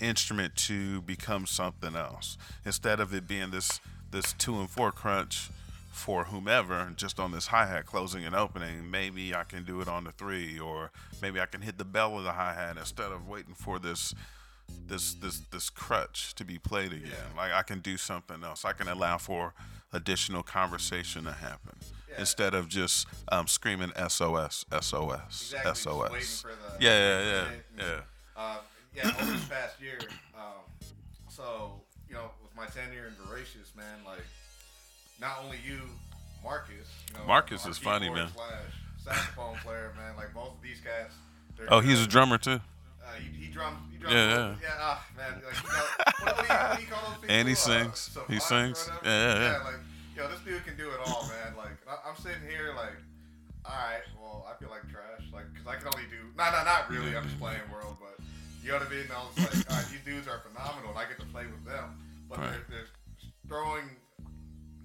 instrument 0.00 0.54
to 0.56 1.00
become 1.02 1.46
something 1.46 1.94
else. 1.94 2.36
Instead 2.64 3.00
of 3.00 3.14
it 3.14 3.26
being 3.26 3.50
this 3.50 3.80
this 4.10 4.32
two 4.34 4.60
and 4.60 4.70
four 4.70 4.92
crunch 4.92 5.48
for 5.90 6.24
whomever 6.24 6.92
just 6.96 7.18
on 7.18 7.32
this 7.32 7.48
hi-hat 7.48 7.86
closing 7.86 8.24
and 8.24 8.34
opening 8.34 8.90
maybe 8.90 9.32
i 9.32 9.44
can 9.44 9.64
do 9.64 9.80
it 9.80 9.86
on 9.86 10.02
the 10.02 10.10
three 10.10 10.58
or 10.58 10.90
maybe 11.22 11.40
i 11.40 11.46
can 11.46 11.60
hit 11.62 11.78
the 11.78 11.84
bell 11.84 12.18
of 12.18 12.24
the 12.24 12.32
hi-hat 12.32 12.76
instead 12.76 13.12
of 13.12 13.28
waiting 13.28 13.54
for 13.54 13.78
this 13.78 14.12
this 14.88 15.14
this 15.14 15.40
this 15.52 15.70
crutch 15.70 16.34
to 16.34 16.44
be 16.44 16.58
played 16.58 16.92
again. 16.92 17.34
Like 17.36 17.52
i 17.52 17.62
can 17.62 17.80
do 17.80 17.96
something 17.96 18.42
else. 18.42 18.64
I 18.64 18.72
can 18.72 18.88
allow 18.88 19.18
for 19.18 19.54
additional 19.92 20.42
conversation 20.42 21.24
to 21.24 21.32
happen 21.32 21.76
Yeah. 22.14 22.20
instead 22.20 22.54
of 22.54 22.68
just 22.68 23.06
um, 23.30 23.46
screaming 23.46 23.92
sos 24.08 24.64
sos 24.80 25.20
Exactly, 25.28 25.74
sos 25.74 26.42
the- 26.42 26.84
yeah 26.84 26.98
yeah 26.98 27.20
yeah 27.22 27.48
yeah 27.78 28.00
Uh, 28.36 28.56
yeah, 28.94 29.08
over 29.20 29.32
this 29.32 29.44
past 29.48 29.80
year, 29.80 29.98
um, 30.36 30.62
so 31.28 31.80
you 32.08 32.14
know, 32.14 32.30
with 32.42 32.54
my 32.56 32.66
tenure 32.66 33.06
in 33.08 33.14
Voracious, 33.26 33.72
man, 33.76 33.98
like 34.06 34.24
not 35.20 35.38
only 35.44 35.58
you, 35.66 35.80
Marcus. 36.42 36.88
You 37.12 37.18
know, 37.18 37.26
Marcus 37.26 37.66
is 37.66 37.78
funny, 37.78 38.08
man. 38.10 38.28
Saxophone 39.04 39.56
player, 39.64 39.92
man. 39.96 40.16
Like 40.16 40.32
both 40.34 40.54
of 40.56 40.62
these 40.62 40.80
they're 41.56 41.66
oh 41.72 41.80
he's 41.80 42.00
a 42.00 42.06
drummer 42.06 42.38
too 42.38 42.60
Uh, 43.02 43.12
he, 43.18 43.44
he 43.46 43.52
drums. 43.52 43.78
He 43.92 43.98
drums 43.98 44.14
Yeah, 44.14 44.28
yeah, 44.28 44.36
yeah. 44.38 44.54
yeah. 44.62 44.68
ah, 44.80 45.06
man, 45.16 45.42
like, 45.44 45.62
you 45.62 45.68
know, 45.68 45.74
what, 46.24 46.36
what, 46.36 46.36
do 46.36 46.52
you, 46.52 46.58
what 46.58 46.76
do 46.76 46.82
you 46.82 46.88
call 46.88 47.10
those 47.10 47.18
people? 47.20 47.36
And 47.36 47.48
he 47.48 47.54
Uh, 47.54 47.56
sings. 47.56 47.98
savants 47.98 48.32
He 48.32 48.40
sings. 48.40 48.88
whatever? 48.88 49.08
Yeah, 49.08 49.34
yeah, 49.34 49.42
yeah. 49.58 49.64
like, 49.64 49.74
yo, 50.16 50.28
this 50.28 50.40
dude 50.40 50.64
can 50.64 50.76
do 50.76 50.90
it 50.90 51.00
all, 51.06 51.26
man. 51.28 51.56
Like, 51.56 51.76
I, 51.88 52.08
I'm 52.08 52.16
sitting 52.16 52.42
here, 52.48 52.72
like, 52.76 52.94
all 53.64 53.72
right, 53.74 54.04
well, 54.20 54.46
I 54.48 54.54
feel 54.60 54.70
like 54.70 54.82
trash, 54.90 55.24
like, 55.32 55.46
cause 55.56 55.66
I 55.66 55.76
can 55.76 55.88
only 55.88 56.06
do, 56.10 56.20
nah, 56.36 56.50
nah, 56.50 56.64
not 56.64 56.90
really. 56.90 57.16
I'm 57.16 57.24
just 57.24 57.38
playing 57.40 57.60
world, 57.72 57.96
but 58.00 58.20
you 58.62 58.70
know 58.72 58.78
what 58.78 58.86
I 58.86 58.90
mean. 58.90 59.08
And 59.08 59.12
I 59.12 59.22
was 59.24 59.36
like, 59.40 59.70
all 59.70 59.76
right, 59.76 59.88
these 59.90 60.04
dudes 60.04 60.28
are 60.28 60.40
phenomenal, 60.44 60.90
and 60.90 60.98
I 60.98 61.08
get 61.08 61.18
to 61.20 61.26
play 61.32 61.44
with 61.46 61.64
them, 61.64 61.96
but 62.28 62.38
Right. 62.38 62.50
they're, 62.68 62.84
they're 62.84 62.90
throwing 63.48 63.88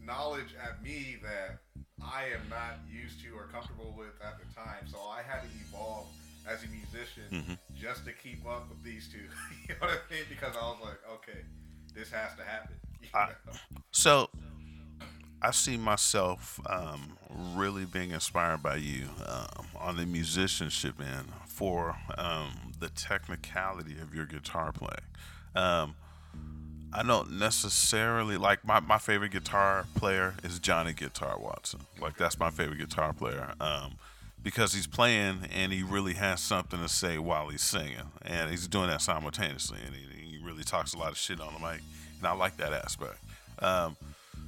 knowledge 0.03 0.55
at 0.63 0.81
me 0.81 1.17
that 1.23 1.59
I 2.01 2.31
am 2.33 2.47
not 2.49 2.79
used 2.89 3.21
to 3.23 3.29
or 3.35 3.43
comfortable 3.51 3.93
with 3.97 4.15
at 4.23 4.39
the 4.39 4.47
time. 4.55 4.87
So 4.87 4.97
I 5.03 5.21
had 5.21 5.43
to 5.43 5.49
evolve 5.67 6.07
as 6.47 6.63
a 6.63 6.67
musician 6.67 7.27
Mhm. 7.29 7.57
just 7.77 8.05
to 8.05 8.13
keep 8.13 8.47
up 8.47 8.69
with 8.69 8.81
these 8.83 9.09
two. 9.11 9.19
you 9.67 9.75
know 9.75 9.87
what 9.87 10.01
I 10.09 10.13
mean? 10.13 10.23
Because 10.29 10.55
I 10.55 10.61
was 10.61 10.77
like, 10.81 10.99
okay, 11.19 11.39
this 11.93 12.09
has 12.11 12.35
to 12.37 12.43
happen. 12.43 12.75
You 13.01 13.07
I- 13.13 13.31
So, 13.91 14.29
I 15.41 15.51
see 15.51 15.77
myself 15.77 16.59
um, 16.65 17.17
really 17.55 17.85
being 17.85 18.11
inspired 18.11 18.61
by 18.61 18.75
you 18.77 19.05
um, 19.25 19.67
on 19.77 19.97
the 19.97 20.05
musicianship 20.05 20.95
end 20.99 21.29
for 21.47 21.95
um, 22.17 22.73
the 22.79 22.89
technicality 22.89 23.97
of 24.01 24.13
your 24.13 24.25
guitar 24.25 24.71
playing. 24.71 24.95
Um, 25.55 25.95
I 26.91 27.03
don't 27.03 27.39
necessarily 27.39 28.37
like 28.37 28.65
my, 28.65 28.79
my 28.79 28.97
favorite 28.97 29.31
guitar 29.31 29.85
player 29.95 30.35
is 30.43 30.59
Johnny 30.59 30.93
Guitar 30.93 31.39
Watson. 31.39 31.81
Like 32.01 32.17
that's 32.17 32.39
my 32.39 32.49
favorite 32.49 32.79
guitar 32.79 33.13
player. 33.13 33.53
Um, 33.61 33.95
because 34.41 34.73
he's 34.73 34.87
playing 34.87 35.41
and 35.53 35.71
he 35.71 35.83
really 35.83 36.13
has 36.13 36.41
something 36.41 36.79
to 36.79 36.89
say 36.89 37.17
while 37.17 37.49
he's 37.49 37.61
singing, 37.61 38.11
and 38.23 38.49
he's 38.49 38.67
doing 38.67 38.87
that 38.87 39.01
simultaneously, 39.01 39.79
and 39.85 39.93
he, 39.93 40.37
he 40.37 40.43
really 40.43 40.63
talks 40.63 40.93
a 40.93 40.97
lot 40.97 41.11
of 41.11 41.17
shit 41.17 41.41
on 41.41 41.53
the 41.53 41.59
mic, 41.59 41.81
and 42.17 42.27
I 42.27 42.31
like 42.31 42.57
that 42.57 42.73
aspect. 42.73 43.17
Um, 43.59 43.97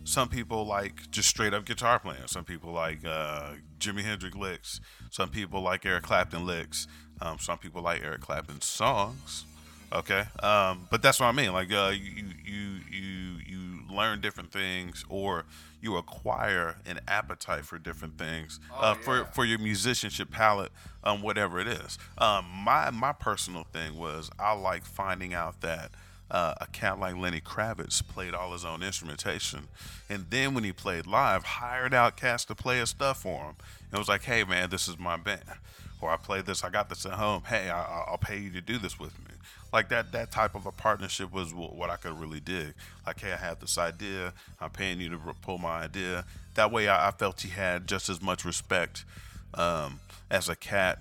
some 0.04 0.30
people 0.30 0.66
like 0.66 1.10
just 1.12 1.30
straight 1.30 1.54
up 1.54 1.66
guitar 1.66 2.00
playing. 2.00 2.28
Some 2.28 2.44
people 2.44 2.72
like 2.72 3.06
uh, 3.06 3.54
Jimi 3.80 4.04
Hendrix 4.04 4.36
licks. 4.36 4.82
Some 5.10 5.30
people 5.30 5.62
like 5.62 5.86
Eric 5.86 6.04
Clapton 6.04 6.46
licks. 6.46 6.88
Um, 7.22 7.38
some 7.40 7.58
people 7.58 7.82
like 7.82 8.02
Eric 8.04 8.22
Clapton 8.22 8.62
songs. 8.62 9.46
Okay, 9.94 10.24
um, 10.42 10.88
but 10.90 11.02
that's 11.02 11.20
what 11.20 11.28
I 11.28 11.34
mean. 11.34 11.52
Like 11.52 11.72
uh, 11.72 11.92
you, 11.94 12.24
you, 12.46 12.80
you, 12.90 13.38
you 13.46 13.80
learn 13.94 14.22
different 14.22 14.52
things, 14.52 15.04
or 15.10 15.46
you 15.82 15.98
acquire 15.98 16.78
an 16.86 17.02
appetite 17.08 17.66
for 17.66 17.78
different 17.78 18.18
things 18.18 18.60
uh, 18.80 18.94
for 18.94 19.18
yeah. 19.20 19.24
for 19.26 19.44
your 19.44 19.60
musicianship 19.60 20.32
palette, 20.32 20.72
um, 21.04 21.22
whatever 21.22 21.60
it 21.60 21.68
is. 21.68 21.98
Um, 22.18 22.46
my 22.64 22.90
my 22.92 23.12
personal 23.12 23.66
thing 23.74 23.98
was 23.98 24.30
I 24.40 24.54
like 24.54 24.86
finding 24.86 25.34
out 25.34 25.60
that 25.62 25.92
uh, 26.32 26.56
a 26.62 26.67
cat 26.67 27.00
like 27.00 27.15
Lenny 27.15 27.41
Kravitz 27.41 28.02
played 28.08 28.34
all 28.34 28.54
his 28.54 28.65
own 28.65 28.82
instrumentation, 28.82 29.67
and 30.10 30.26
then 30.30 30.54
when 30.56 30.63
he 30.63 30.72
played 30.72 31.06
live, 31.06 31.44
hired 31.44 31.94
out 31.94 32.15
cats 32.17 32.46
to 32.46 32.56
play 32.56 32.80
his 32.80 32.89
stuff 32.89 33.22
for 33.22 33.44
him. 33.44 33.56
And 33.89 33.94
it 33.94 33.98
was 34.00 34.08
like, 34.08 34.24
"Hey 34.24 34.44
man, 34.44 34.70
this 34.70 34.88
is 34.88 34.98
my 34.98 35.17
band," 35.17 35.44
or 36.00 36.10
"I 36.10 36.17
played 36.17 36.46
this, 36.46 36.63
I 36.63 36.70
got 36.70 36.89
this 36.89 37.06
at 37.06 37.13
home. 37.13 37.44
Hey, 37.46 37.70
I, 37.70 37.82
I- 37.82 38.06
I'll 38.10 38.17
pay 38.17 38.39
you 38.39 38.50
to 38.52 38.62
do 38.62 38.78
this 38.78 38.98
with 39.00 39.17
me." 39.20 39.26
Like 39.74 39.88
that, 39.89 40.12
that 40.12 40.32
type 40.32 40.56
of 40.56 40.65
a 40.65 40.72
partnership 40.72 41.32
was 41.32 41.54
what 41.54 41.89
I 41.89 41.96
could 41.96 42.20
really 42.20 42.41
dig. 42.41 42.74
Like, 43.08 43.22
hey, 43.22 43.32
I 43.32 43.38
have 43.38 43.60
this 43.62 43.78
idea. 43.78 44.34
I'm 44.60 44.70
paying 44.70 45.00
you 45.00 45.10
to 45.10 45.17
pull 45.41 45.60
my 45.60 45.84
idea. 45.84 46.26
That 46.56 46.72
way, 46.74 46.89
I, 46.89 47.08
I 47.08 47.12
felt 47.12 47.39
he 47.39 47.50
had 47.50 47.88
just 47.88 48.10
as 48.10 48.22
much 48.22 48.44
respect 48.44 49.06
um, 49.54 50.00
as 50.30 50.50
a 50.50 50.58
cat 50.58 51.00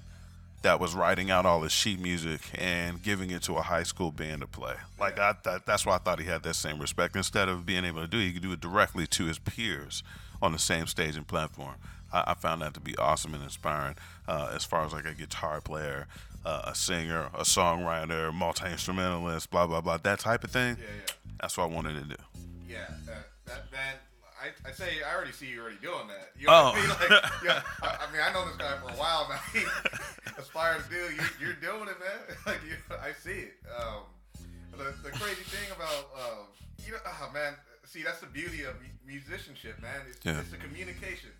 that 0.62 0.78
was 0.78 0.94
writing 0.94 1.30
out 1.30 1.46
all 1.46 1.62
his 1.62 1.72
sheet 1.72 2.00
music 2.00 2.40
and 2.54 3.02
giving 3.02 3.30
it 3.30 3.42
to 3.42 3.54
a 3.54 3.62
high 3.62 3.82
school 3.82 4.10
band 4.10 4.42
to 4.42 4.46
play. 4.46 4.74
Like 4.98 5.18
I 5.18 5.34
that, 5.44 5.66
that's 5.66 5.86
why 5.86 5.94
I 5.94 5.98
thought 5.98 6.18
he 6.18 6.26
had 6.26 6.42
that 6.42 6.54
same 6.54 6.78
respect. 6.78 7.16
Instead 7.16 7.48
of 7.48 7.64
being 7.64 7.84
able 7.84 8.02
to 8.02 8.06
do 8.08 8.18
it, 8.18 8.24
he 8.24 8.32
could 8.32 8.42
do 8.42 8.52
it 8.52 8.60
directly 8.60 9.06
to 9.06 9.24
his 9.24 9.38
peers 9.38 10.02
on 10.42 10.52
the 10.52 10.58
same 10.58 10.86
stage 10.86 11.16
and 11.16 11.26
platform. 11.26 11.76
I, 12.12 12.24
I 12.28 12.34
found 12.34 12.62
that 12.62 12.74
to 12.74 12.80
be 12.80 12.96
awesome 12.96 13.34
and 13.34 13.42
inspiring. 13.42 13.96
Uh, 14.28 14.52
as 14.54 14.64
far 14.64 14.84
as 14.84 14.92
like 14.92 15.06
a 15.06 15.14
guitar 15.14 15.60
player, 15.60 16.06
uh, 16.44 16.62
a 16.64 16.74
singer, 16.74 17.28
a 17.34 17.42
songwriter, 17.42 18.32
multi 18.32 18.66
instrumentalist, 18.66 19.50
blah 19.50 19.66
blah 19.66 19.80
blah, 19.80 19.96
that 19.98 20.18
type 20.20 20.44
of 20.44 20.50
thing. 20.50 20.76
Yeah, 20.78 20.84
yeah. 20.84 21.14
That's 21.40 21.56
what 21.56 21.64
I 21.64 21.74
wanted 21.74 21.94
to 21.94 22.16
do. 22.16 22.22
Yeah, 22.68 22.86
that, 23.06 23.28
that 23.46 23.72
man. 23.72 23.94
I, 24.40 24.68
I 24.68 24.72
say 24.72 25.02
I 25.06 25.14
already 25.14 25.32
see 25.32 25.46
you 25.46 25.60
already 25.60 25.76
doing 25.82 26.08
that. 26.08 26.32
You 26.38 26.46
know 26.46 26.72
what 26.72 26.74
I 26.74 26.78
Oh. 26.78 26.80
mean? 26.80 26.88
Like, 26.88 27.10
yeah, 27.44 27.62
I, 27.82 28.06
I 28.08 28.12
mean, 28.12 28.22
I 28.24 28.32
know 28.32 28.46
this 28.48 28.56
guy 28.56 28.76
for 28.80 28.88
a 28.90 28.96
while 28.96 29.28
now. 29.28 29.40
He 29.52 29.64
aspire 30.38 30.78
to 30.80 30.88
do. 30.88 30.96
You, 31.14 31.22
you're 31.40 31.60
doing 31.60 31.88
it, 31.88 31.98
man. 32.00 32.20
Like 32.46 32.60
you, 32.64 32.76
I 33.02 33.12
see 33.12 33.52
it. 33.52 33.54
Um, 33.68 34.04
the, 34.72 34.94
the 35.04 35.10
crazy 35.12 35.44
thing 35.52 35.68
about, 35.76 36.08
uh, 36.16 36.42
you 36.86 36.92
know, 36.92 36.98
oh, 37.04 37.30
man. 37.34 37.54
See, 37.84 38.02
that's 38.02 38.20
the 38.20 38.26
beauty 38.32 38.62
of 38.64 38.74
musicianship, 39.06 39.80
man. 39.82 40.00
It's, 40.08 40.18
Yeah. 40.24 40.38
it's 40.40 40.50
the 40.50 40.56
communication. 40.58 41.30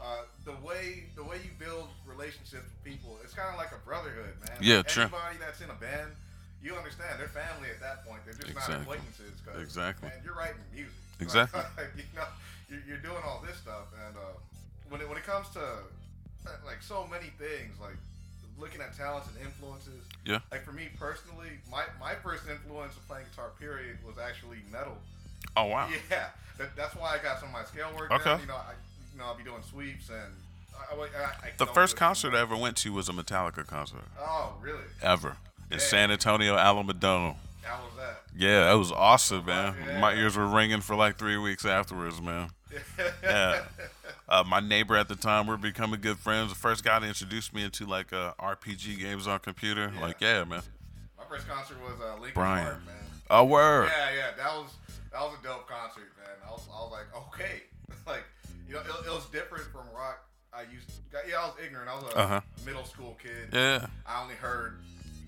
Uh, 0.00 0.24
the 0.44 0.56
way 0.64 1.04
the 1.14 1.22
way 1.22 1.36
you 1.44 1.50
build 1.60 1.86
relationships 2.08 2.64
with 2.64 2.84
people, 2.84 3.18
it's 3.22 3.34
kind 3.34 3.52
of 3.52 3.56
like 3.60 3.70
a 3.70 3.78
brotherhood, 3.84 4.32
man. 4.48 4.56
Yeah, 4.60 4.78
Like, 4.78 4.88
true. 4.88 5.02
Anybody 5.04 5.36
that's 5.38 5.60
in 5.60 5.68
a 5.68 5.76
band, 5.76 6.10
you 6.64 6.74
understand 6.74 7.20
they're 7.20 7.28
family 7.28 7.68
at 7.68 7.80
that 7.84 8.04
point. 8.08 8.24
They're 8.24 8.32
just 8.34 8.48
Exactly. 8.48 8.74
not 8.74 8.82
acquaintances. 8.82 9.32
'cause, 9.44 9.60
Exactly. 9.60 10.08
Man, 10.08 10.18
you're 10.24 10.34
writing 10.34 10.56
music. 10.74 10.96
Exactly. 11.20 11.60
You 11.96 12.04
know, 12.16 12.24
you're, 12.68 12.80
you're 12.86 13.02
doing 13.02 13.22
all 13.24 13.42
this 13.46 13.56
stuff, 13.56 13.92
and 14.06 14.16
uh, 14.16 14.20
when 14.88 15.00
it 15.00 15.08
when 15.08 15.18
it 15.18 15.24
comes 15.24 15.48
to 15.50 15.60
uh, 15.60 16.50
like 16.64 16.82
so 16.82 17.06
many 17.10 17.26
things, 17.38 17.74
like 17.80 17.96
looking 18.58 18.80
at 18.80 18.96
talents 18.96 19.28
and 19.28 19.44
influences. 19.44 20.04
Yeah. 20.24 20.40
Like 20.52 20.64
for 20.64 20.72
me 20.72 20.88
personally, 20.98 21.48
my 21.70 21.84
my 21.98 22.14
first 22.14 22.44
influence 22.48 22.96
of 22.96 23.06
playing 23.08 23.26
guitar 23.30 23.50
period 23.58 23.98
was 24.06 24.16
actually 24.18 24.58
metal. 24.70 24.96
Oh 25.56 25.64
wow. 25.66 25.88
Yeah, 26.10 26.28
that, 26.58 26.76
that's 26.76 26.94
why 26.94 27.16
I 27.18 27.22
got 27.22 27.40
some 27.40 27.48
of 27.48 27.54
my 27.54 27.64
scale 27.64 27.90
work. 27.96 28.10
Okay. 28.10 28.40
You 28.40 28.46
know, 28.46 28.56
I 28.56 28.74
you 29.12 29.18
know 29.18 29.24
I'll 29.24 29.36
be 29.36 29.44
doing 29.44 29.62
sweeps 29.68 30.10
and. 30.10 30.32
I, 30.90 30.94
I, 30.94 31.04
I, 31.04 31.50
The 31.58 31.66
first 31.66 31.94
concert 31.94 32.32
I 32.32 32.40
ever 32.40 32.56
went 32.56 32.76
to 32.78 32.92
was 32.92 33.10
a 33.10 33.12
Metallica 33.12 33.66
concert. 33.66 34.00
Oh, 34.18 34.54
really? 34.62 34.80
Ever. 35.02 35.36
In. 35.70 35.78
San 35.78 36.10
Antonio, 36.10 36.56
Alamodome. 36.56 37.36
How 37.62 37.82
was 37.84 37.92
that? 37.98 38.22
Yeah, 38.36 38.72
it 38.72 38.76
was 38.76 38.90
awesome, 38.92 39.44
man. 39.46 39.74
Yeah. 39.86 40.00
My 40.00 40.14
ears 40.14 40.36
were 40.36 40.46
ringing 40.46 40.80
for 40.80 40.96
like 40.96 41.16
three 41.18 41.36
weeks 41.36 41.64
afterwards, 41.64 42.20
man. 42.20 42.50
Yeah. 43.22 43.62
Uh, 44.28 44.44
my 44.46 44.60
neighbor 44.60 44.94
at 44.96 45.08
the 45.08 45.16
time, 45.16 45.48
we 45.48 45.54
are 45.54 45.58
becoming 45.58 46.00
good 46.00 46.16
friends. 46.18 46.50
The 46.50 46.54
first 46.58 46.84
guy 46.84 47.00
to 47.00 47.06
introduce 47.06 47.52
me 47.52 47.64
into 47.64 47.84
like 47.84 48.12
uh, 48.12 48.32
RPG 48.40 49.00
games 49.00 49.26
on 49.26 49.40
computer. 49.40 49.90
Yeah. 49.92 50.00
Like, 50.00 50.20
yeah, 50.20 50.44
man. 50.44 50.62
My 51.18 51.24
first 51.28 51.48
concert 51.48 51.78
was 51.82 52.00
uh, 52.00 52.14
Linkin 52.14 52.34
Brian. 52.34 52.64
Park, 52.66 52.86
man. 52.86 52.94
Oh, 53.28 53.44
word. 53.44 53.90
Yeah, 53.96 54.10
yeah, 54.16 54.26
that 54.36 54.52
was 54.56 54.70
that 55.12 55.20
was 55.20 55.34
a 55.40 55.42
dope 55.46 55.68
concert, 55.68 56.12
man. 56.18 56.28
I 56.46 56.50
was, 56.52 56.62
I 56.72 56.76
was 56.80 56.92
like, 56.92 57.22
okay, 57.28 57.62
like 58.06 58.24
you 58.68 58.74
know, 58.74 58.80
it, 58.80 59.06
it 59.06 59.10
was 59.10 59.26
different 59.30 59.64
from 59.72 59.82
rock. 59.94 60.24
I 60.52 60.62
used, 60.62 60.90
yeah, 61.28 61.36
I 61.40 61.46
was 61.46 61.54
ignorant. 61.64 61.88
I 61.88 61.94
was 61.96 62.04
a 62.12 62.16
Uh-huh. 62.18 62.40
middle 62.64 62.84
school 62.84 63.16
kid. 63.20 63.48
Yeah. 63.52 63.86
I 64.06 64.22
only 64.22 64.34
heard, 64.36 64.78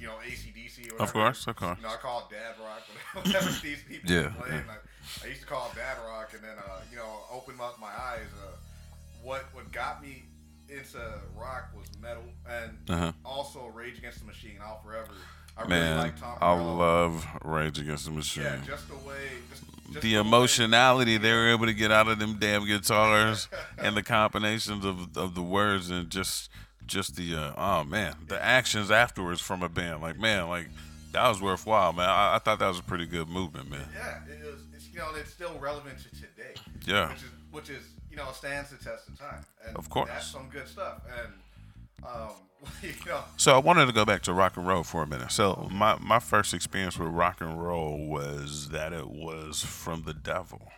you 0.02 0.08
know, 0.08 0.14
ACDC 0.26 0.90
or 0.90 0.94
whatever. 0.94 1.02
Of 1.04 1.12
course, 1.12 1.46
of 1.46 1.54
course. 1.56 1.78
You 1.78 1.84
know, 1.86 1.92
I 1.94 1.96
called 1.96 2.24
dad 2.30 2.54
rock 2.60 2.82
whatever 3.24 3.50
these 3.62 3.82
people 3.88 4.10
Yeah, 4.10 4.28
playing. 4.36 4.64
yeah. 4.66 4.74
I, 5.22 5.26
I 5.26 5.28
used 5.28 5.42
to 5.42 5.46
call 5.46 5.70
it 5.70 5.76
dad 5.76 5.96
rock, 6.06 6.30
and 6.34 6.42
then 6.42 6.56
uh, 6.58 6.80
you 6.90 6.96
know, 6.96 7.20
open 7.32 7.54
up 7.60 7.78
my 7.80 7.86
eyes. 8.10 8.26
Uh, 8.42 8.56
what 9.22 9.44
what 9.52 9.70
got 9.70 10.02
me 10.02 10.24
into 10.68 10.98
rock 11.38 11.68
was 11.76 11.86
metal, 12.00 12.24
and 12.50 12.76
Uh-huh. 12.90 13.12
also 13.24 13.66
Rage 13.68 13.98
Against 13.98 14.18
the 14.20 14.26
Machine. 14.26 14.58
I'll 14.64 14.80
forever. 14.82 15.12
I 15.56 15.60
really 15.62 15.68
Man, 15.70 15.98
like 15.98 16.18
Tom 16.20 16.38
I 16.40 16.54
Morello. 16.56 16.76
love 16.76 17.26
Rage 17.44 17.78
Against 17.78 18.06
the 18.06 18.10
Machine. 18.10 18.42
Yeah, 18.44 18.56
just 18.66 18.88
the 18.88 18.96
way. 18.96 19.28
Just, 19.50 19.62
just 19.92 20.00
the 20.00 20.14
way- 20.14 20.20
emotionality 20.20 21.18
they 21.18 21.30
were 21.32 21.50
able 21.52 21.66
to 21.66 21.74
get 21.74 21.92
out 21.92 22.08
of 22.08 22.18
them 22.18 22.38
damn 22.40 22.64
guitars 22.66 23.48
and 23.78 23.94
the 23.96 24.02
combinations 24.02 24.84
of, 24.84 25.16
of 25.16 25.34
the 25.34 25.42
words 25.42 25.90
and 25.90 26.08
just 26.10 26.48
just 26.86 27.16
the 27.16 27.34
uh, 27.34 27.52
oh 27.56 27.84
man 27.84 28.14
the 28.28 28.42
actions 28.42 28.90
afterwards 28.90 29.40
from 29.40 29.62
a 29.62 29.68
band 29.68 30.02
like 30.02 30.18
man 30.18 30.48
like 30.48 30.68
that 31.12 31.28
was 31.28 31.40
worthwhile 31.40 31.92
man 31.92 32.08
I, 32.08 32.36
I 32.36 32.38
thought 32.38 32.58
that 32.58 32.68
was 32.68 32.78
a 32.78 32.82
pretty 32.82 33.06
good 33.06 33.28
movement 33.28 33.70
man 33.70 33.86
Yeah, 33.94 34.18
it 34.26 34.44
is. 34.46 34.60
It's, 34.74 34.88
you 34.92 34.98
know, 34.98 35.08
it's 35.16 35.30
still 35.30 35.58
relevant 35.58 35.98
to 35.98 36.10
today. 36.10 36.54
Yeah. 36.86 37.08
Which 37.08 37.18
is, 37.18 37.30
which 37.50 37.70
is, 37.70 37.84
you 38.10 38.16
know, 38.16 38.28
stands 38.32 38.70
the 38.70 38.76
test 38.76 39.08
of 39.08 39.18
time. 39.18 39.44
And 39.66 39.76
Of 39.76 39.88
course. 39.90 40.08
That's 40.10 40.26
some 40.26 40.48
good 40.50 40.66
stuff. 40.68 41.02
And, 41.18 41.32
um, 42.04 42.30
you 42.82 42.92
know, 43.06 43.22
so 43.36 43.54
I 43.54 43.58
wanted 43.58 43.86
to 43.86 43.92
go 43.92 44.04
back 44.04 44.22
to 44.22 44.32
rock 44.32 44.56
and 44.56 44.66
roll 44.66 44.82
for 44.84 45.02
a 45.02 45.06
minute 45.06 45.32
so 45.32 45.68
my 45.72 45.96
my 45.98 46.20
first 46.20 46.54
experience 46.54 46.96
with 46.98 47.08
rock 47.08 47.40
and 47.40 47.60
roll 47.62 47.98
was 48.06 48.68
that 48.68 48.92
it 48.92 49.08
was 49.10 49.62
from 49.62 50.04
the 50.04 50.14
devil 50.14 50.70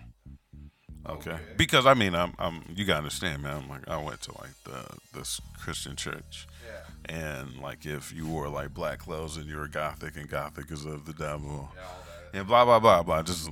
Okay. 1.08 1.30
Okay. 1.32 1.42
Because 1.56 1.86
I 1.86 1.94
mean, 1.94 2.14
I'm, 2.14 2.34
I'm, 2.38 2.62
you 2.74 2.84
gotta 2.84 2.98
understand, 2.98 3.42
man. 3.42 3.56
I'm 3.62 3.68
like, 3.68 3.86
I 3.88 3.96
went 4.02 4.20
to 4.22 4.32
like 4.38 4.54
the 4.64 4.86
this 5.12 5.40
Christian 5.58 5.96
church, 5.96 6.46
yeah, 6.66 7.14
and 7.14 7.58
like 7.60 7.84
if 7.84 8.12
you 8.12 8.26
wore 8.26 8.48
like 8.48 8.72
black 8.72 9.00
clothes 9.00 9.36
and 9.36 9.46
you 9.46 9.56
were 9.56 9.68
gothic, 9.68 10.16
and 10.16 10.28
gothic 10.28 10.70
is 10.70 10.84
of 10.86 11.04
the 11.04 11.12
devil, 11.12 11.70
yeah, 11.76 12.38
and 12.40 12.48
blah 12.48 12.64
blah 12.64 12.78
blah 12.80 13.02
blah, 13.02 13.22
just 13.22 13.50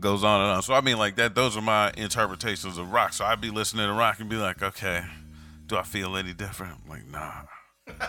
goes 0.00 0.24
on 0.24 0.40
and 0.40 0.50
on. 0.50 0.62
So 0.62 0.72
I 0.74 0.80
mean, 0.80 0.96
like 0.98 1.16
that. 1.16 1.34
Those 1.34 1.56
are 1.56 1.62
my 1.62 1.92
interpretations 1.96 2.78
of 2.78 2.90
rock. 2.90 3.12
So 3.12 3.24
I'd 3.24 3.40
be 3.40 3.50
listening 3.50 3.86
to 3.86 3.92
rock 3.92 4.18
and 4.20 4.28
be 4.30 4.36
like, 4.36 4.62
okay, 4.62 5.04
do 5.66 5.76
I 5.76 5.82
feel 5.82 6.16
any 6.16 6.32
different? 6.32 6.78
I'm 6.84 6.90
like, 6.90 7.06
nah, 7.08 7.42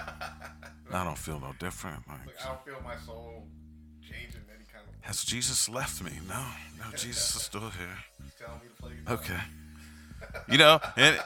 I 0.94 1.04
don't 1.04 1.18
feel 1.18 1.40
no 1.40 1.54
different. 1.60 2.08
Like, 2.08 2.26
Like 2.28 2.36
I 2.44 2.48
don't 2.48 2.66
feel 2.66 2.82
my 2.84 2.96
soul 3.06 3.48
changing 4.02 4.42
any 4.50 4.64
kind 4.72 4.86
of. 4.88 5.04
has 5.06 5.24
Jesus 5.26 5.68
left 5.68 6.02
me? 6.02 6.14
No, 6.30 6.46
no, 6.80 6.86
Jesus 6.96 7.36
is 7.36 7.42
still 7.42 7.60
here. 7.62 7.98
He's 8.24 8.34
telling 8.40 8.56
me 8.56 8.68
to 8.68 8.74
play. 8.74 8.75
guitar. 8.75 8.75
Okay. 9.08 9.40
You 10.50 10.58
know, 10.58 10.80
and 10.98 11.20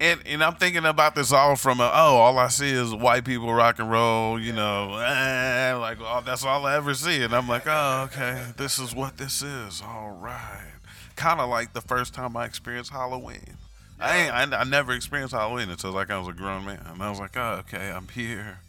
and 0.00 0.20
and 0.26 0.44
I'm 0.44 0.54
thinking 0.54 0.84
about 0.84 1.14
this 1.14 1.32
all 1.32 1.56
from 1.56 1.80
a 1.80 1.84
oh, 1.84 2.16
all 2.16 2.38
I 2.38 2.48
see 2.48 2.70
is 2.70 2.94
white 2.94 3.24
people 3.24 3.52
rock 3.52 3.78
and 3.78 3.90
roll. 3.90 4.40
You 4.40 4.52
know, 4.52 4.96
eh, 4.96 5.74
like 5.74 5.98
oh, 6.00 6.22
that's 6.24 6.44
all 6.44 6.66
I 6.66 6.76
ever 6.76 6.94
see, 6.94 7.22
and 7.22 7.34
I'm 7.34 7.48
like, 7.48 7.64
oh, 7.66 8.08
okay, 8.10 8.52
this 8.56 8.78
is 8.78 8.94
what 8.94 9.16
this 9.16 9.42
is. 9.42 9.82
All 9.84 10.10
right, 10.10 10.72
kind 11.16 11.40
of 11.40 11.48
like 11.48 11.72
the 11.72 11.80
first 11.80 12.14
time 12.14 12.36
I 12.36 12.44
experienced 12.46 12.92
Halloween. 12.92 13.56
I 14.00 14.16
ain't, 14.18 14.54
I, 14.54 14.60
I 14.60 14.64
never 14.64 14.92
experienced 14.92 15.34
Halloween 15.34 15.70
until 15.70 15.90
like 15.90 16.10
I 16.10 16.18
was 16.18 16.28
a 16.28 16.32
grown 16.32 16.64
man, 16.64 16.84
and 16.86 17.02
I 17.02 17.10
was 17.10 17.18
like, 17.18 17.36
oh, 17.36 17.62
okay, 17.66 17.90
I'm 17.90 18.08
here. 18.08 18.60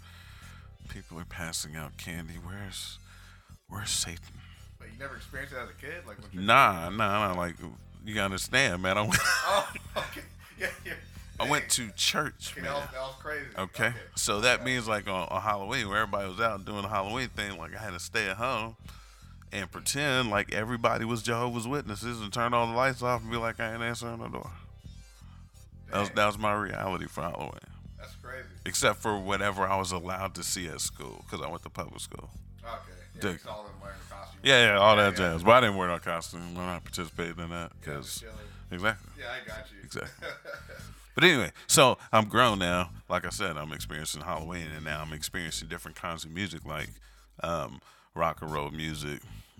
People 0.90 1.20
are 1.20 1.26
passing 1.26 1.76
out 1.76 1.98
candy. 1.98 2.34
Where's 2.44 2.98
where's 3.68 3.92
Satan? 3.92 4.20
But 4.80 4.88
you 4.92 4.98
never 5.00 5.16
experienced 5.16 5.54
it 5.54 5.60
as 5.60 5.70
a 5.70 5.74
kid, 5.74 6.08
like 6.08 6.18
Nah, 6.34 6.90
nah, 6.90 7.28
nah. 7.28 7.40
Like 7.40 7.56
you 8.06 8.20
understand, 8.22 8.82
man. 8.82 8.98
I 8.98 9.02
went, 9.02 9.18
Oh, 9.22 9.70
okay. 9.98 10.22
Yeah, 10.60 10.68
yeah. 10.86 10.94
I 11.40 11.50
went 11.50 11.70
to 11.70 11.90
church, 11.96 12.52
Okay, 12.54 12.62
man. 12.62 12.72
that 12.74 12.80
was, 12.82 12.90
that 12.92 13.00
was 13.02 13.16
crazy. 13.22 13.46
Okay. 13.58 13.94
So 14.16 14.42
that 14.42 14.66
means 14.66 14.88
like 14.88 15.08
on, 15.08 15.28
on 15.30 15.42
Halloween, 15.42 15.88
where 15.88 16.00
everybody 16.00 16.28
was 16.30 16.40
out 16.42 16.66
doing 16.66 16.82
the 16.82 16.90
Halloween 16.90 17.30
thing, 17.30 17.58
like 17.58 17.76
I 17.76 17.82
had 17.82 17.94
to 17.94 18.00
stay 18.00 18.28
at 18.30 18.36
home 18.38 18.76
and 19.54 19.72
pretend 19.72 20.30
like 20.30 20.54
everybody 20.54 21.06
was 21.06 21.24
Jehovah's 21.24 21.68
Witnesses 21.68 22.20
and 22.22 22.32
turn 22.34 22.54
all 22.54 22.68
the 22.68 22.74
lights 22.74 23.02
off 23.02 23.22
and 23.22 23.32
be 23.32 23.38
like, 23.38 23.60
I 23.60 23.74
ain't 23.74 23.82
answering 23.82 24.20
the 24.20 24.28
door. 24.28 24.52
That 25.92 26.00
was 26.02 26.10
that 26.12 26.26
was 26.28 26.38
my 26.38 26.54
reality 26.54 27.08
for 27.08 27.22
Halloween, 27.22 27.54
That's 27.98 28.14
crazy. 28.22 28.44
except 28.66 29.00
for 29.02 29.18
whatever 29.18 29.66
I 29.66 29.78
was 29.78 29.92
allowed 29.92 30.36
to 30.36 30.44
see 30.44 30.68
at 30.68 30.82
school 30.82 31.24
because 31.26 31.44
I 31.44 31.50
went 31.50 31.64
to 31.64 31.70
public 31.70 32.00
school. 32.00 32.30
Okay. 32.64 32.99
Yeah, 33.22 33.32
Dig. 33.32 33.34
you 33.34 33.40
saw 33.40 33.64
them 33.64 33.74
wearing 33.82 33.98
costumes. 34.10 34.40
Yeah, 34.44 34.74
yeah, 34.74 34.80
all 34.80 34.96
that 34.96 35.16
jazz. 35.16 35.44
But 35.44 35.52
I 35.52 35.60
didn't 35.62 35.78
wear 35.78 35.88
no 35.88 36.00
costume. 36.00 36.42
I'm 36.42 36.54
not 36.56 36.84
participating 36.84 37.44
in 37.44 37.50
that 37.50 37.72
because 37.80 38.24
exactly. 38.72 39.12
Yeah, 39.20 39.26
I 39.32 39.48
got 39.48 39.66
you. 39.72 39.78
Exactly. 39.84 40.28
But 41.16 41.28
anyway, 41.28 41.52
so 41.68 41.98
I'm 42.14 42.30
grown 42.30 42.60
now. 42.60 42.92
Like 43.10 43.26
I 43.26 43.30
said, 43.30 43.58
I'm 43.58 43.74
experiencing 43.74 44.22
Halloween, 44.22 44.68
and 44.74 44.86
now 44.86 45.02
I'm 45.02 45.12
experiencing 45.12 45.68
different 45.68 45.98
kinds 45.98 46.24
of 46.24 46.32
music, 46.32 46.64
like 46.66 46.92
um, 47.44 47.82
rock 48.16 48.42
and 48.42 48.50
roll 48.50 48.72
music, 48.72 49.20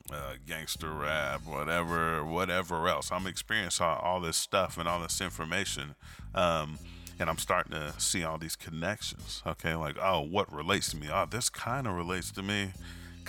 uh, 0.10 0.36
gangster 0.48 0.90
rap, 0.90 1.42
whatever, 1.46 2.24
whatever 2.24 2.88
else. 2.88 3.12
I'm 3.12 3.28
experiencing 3.28 3.86
all, 3.86 3.98
all 3.98 4.22
this 4.22 4.38
stuff 4.38 4.78
and 4.78 4.88
all 4.88 5.02
this 5.02 5.20
information, 5.20 5.96
um, 6.34 6.80
and 7.20 7.30
I'm 7.30 7.38
starting 7.38 7.74
to 7.74 7.94
see 7.98 8.24
all 8.24 8.38
these 8.38 8.56
connections. 8.56 9.44
Okay, 9.46 9.76
like 9.76 9.98
oh, 10.02 10.22
what 10.22 10.50
relates 10.54 10.92
to 10.92 10.98
me? 10.98 11.10
Oh, 11.12 11.26
this 11.30 11.50
kind 11.50 11.88
of 11.88 11.94
relates 11.94 12.32
to 12.32 12.42
me, 12.42 12.72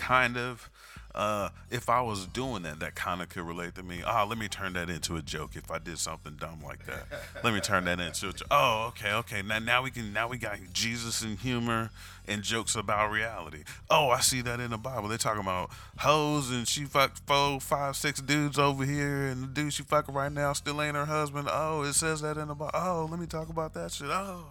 kind 0.01 0.37
of. 0.37 0.69
Uh, 1.13 1.49
if 1.73 1.89
I 1.89 2.01
was 2.03 2.25
doing 2.27 2.63
that, 2.63 2.79
that 2.79 2.95
kind 2.95 3.21
of 3.21 3.29
could 3.29 3.43
relate 3.43 3.75
to 3.75 3.83
me. 3.83 4.01
Ah, 4.07 4.23
let 4.23 4.39
me 4.39 4.47
turn 4.47 4.75
that 4.75 4.89
into 4.89 5.17
a 5.17 5.23
joke. 5.23 5.57
If 5.57 5.69
I 5.69 5.81
did 5.81 5.99
something 5.99 6.37
dumb 6.39 6.61
like 6.65 6.87
that, 6.87 7.03
let 7.43 7.53
me 7.53 7.59
turn 7.59 7.85
that 7.87 7.99
into 7.99 8.29
a 8.29 8.33
joke. 8.33 8.47
Oh, 8.49 8.85
okay, 8.91 9.13
okay. 9.15 9.43
Now, 9.43 9.59
now 9.59 9.83
we 9.83 9.91
can. 9.91 10.13
Now 10.13 10.29
we 10.29 10.39
got 10.39 10.59
Jesus 10.73 11.23
and 11.23 11.37
humor 11.37 11.91
and 12.29 12.45
jokes 12.45 12.77
about 12.77 13.11
reality. 13.11 13.65
Oh, 13.91 14.11
I 14.11 14.21
see 14.21 14.41
that 14.43 14.61
in 14.61 14.71
the 14.71 14.79
Bible. 14.79 15.09
They're 15.09 15.19
talking 15.19 15.43
about 15.43 15.71
hoes 15.99 16.49
and 16.51 16.69
she 16.69 16.85
fucked 16.85 17.23
four, 17.27 17.59
five, 17.59 17.97
six 17.97 18.21
dudes 18.21 18.57
over 18.57 18.85
here, 18.85 19.27
and 19.27 19.43
the 19.43 19.47
dude 19.49 19.73
she 19.73 19.83
fucking 19.83 20.15
right 20.15 20.31
now 20.31 20.53
still 20.53 20.81
ain't 20.81 20.95
her 20.95 21.07
husband. 21.07 21.49
Oh, 21.51 21.83
it 21.83 21.95
says 21.95 22.21
that 22.21 22.37
in 22.37 22.47
the 22.47 22.55
Bible. 22.55 22.71
Oh, 22.73 23.09
let 23.11 23.19
me 23.19 23.27
talk 23.27 23.49
about 23.49 23.75
that 23.75 23.91
shit. 23.91 24.07
Oh, 24.11 24.45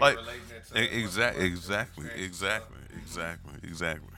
like 0.00 0.16
relating 0.16 0.40
it 0.56 0.66
to 0.74 0.76
e- 0.76 0.80
what's- 0.82 0.94
exact, 1.04 1.36
what's 1.38 1.48
exactly, 1.48 2.06
exactly, 2.16 2.78
exactly, 3.00 3.52
exactly. 3.62 4.08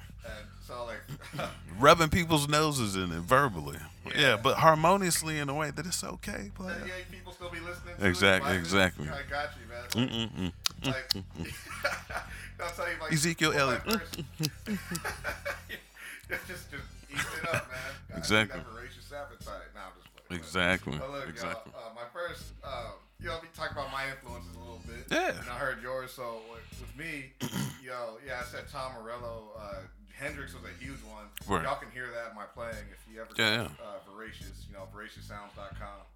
So 0.73 0.87
like, 0.87 1.49
rubbing 1.79 2.09
people's 2.09 2.49
noses 2.49 2.97
in 2.97 3.13
it 3.13 3.21
verbally. 3.21 3.77
Yeah. 4.07 4.13
Yeah. 4.21 4.37
but 4.43 4.57
harmoniously 4.57 5.39
in 5.39 5.49
a 5.49 5.55
way 5.55 5.71
that 5.71 5.87
it's 5.87 6.03
okay. 6.03 6.51
But 6.59 6.79
yeah, 6.87 6.93
people 7.11 7.33
still 7.33 7.51
be 7.51 7.61
listening. 7.61 7.95
To 7.99 8.07
Exact- 8.07 8.45
it, 8.45 8.49
vibing. 8.49 8.59
exactly. 8.59 9.09
I 9.09 9.23
got 9.31 9.51
you, 9.59 9.69
man. 9.69 10.09
Mm-mm-mm. 10.09 10.53
Like, 10.87 11.15
I'll 12.63 12.71
tell 12.71 12.89
you, 12.89 12.95
like 13.01 13.13
Ezekiel 13.13 13.53
one 13.53 13.61
of 13.61 13.69
my 13.87 13.93
Elliott. 13.93 14.01
first- 14.01 14.23
just, 16.49 16.71
just 16.71 16.85
eat 17.11 17.19
it 17.19 17.49
up, 17.55 17.69
man. 17.71 17.79
Gotta 18.09 18.19
Exactly. 18.19 18.61
Voracious 18.73 19.13
appetite. 19.13 19.69
Nah, 19.75 19.81
I'm 19.81 19.93
just 20.03 20.27
playing. 20.29 20.41
Exactly. 20.41 20.99
But 20.99 21.11
look, 21.11 21.29
Exactly. 21.29 21.73
y'all, 21.75 21.91
uh, 21.91 21.95
my 21.95 22.09
first, 22.13 22.45
um, 22.65 22.93
you 23.21 23.27
know, 23.29 23.39
we 23.43 23.49
talk 23.55 23.71
about 23.73 23.93
my 23.93 24.05
influences 24.11 24.55
a 24.57 24.59
little 24.59 24.81
bit. 24.87 25.07
Yeah. 25.11 25.29
And 25.41 25.49
I 25.51 25.59
heard 25.59 25.83
yours. 25.83 26.13
So 26.13 26.41
with, 26.51 26.81
with 26.81 26.97
me, 26.99 27.33
yo, 27.85 28.19
yeah, 28.27 28.41
I 28.41 28.45
said 28.45 28.65
Tom 28.73 28.93
Morello. 29.01 29.51
Uh, 29.59 29.75
Hendrix 30.23 30.55
was 30.55 30.63
a 30.63 30.75
huge 30.83 31.03
one. 31.03 31.27
Word. 31.49 31.65
Y'all 31.65 31.77
can 31.83 31.91
hear 31.91 32.07
that 32.15 32.31
in 32.31 32.37
my 32.37 32.45
playing 32.55 32.87
if 32.95 33.03
you 33.13 33.21
ever 33.21 33.31
Yeah, 33.37 33.67
go, 33.77 33.83
uh, 33.83 33.99
Voracious, 34.07 34.67
you 34.71 34.75
know, 34.75 34.87
VoraciousSounds.com. 34.95 36.07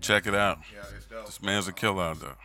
Check 0.00 0.26
it 0.26 0.34
out. 0.34 0.58
Yeah, 0.72 0.84
it's 0.94 1.06
dope. 1.06 1.24
This 1.26 1.40
man's 1.40 1.66
a 1.66 1.70
Um, 1.70 1.74
killer 1.76 2.02
out 2.04 2.20
there. 2.20 2.36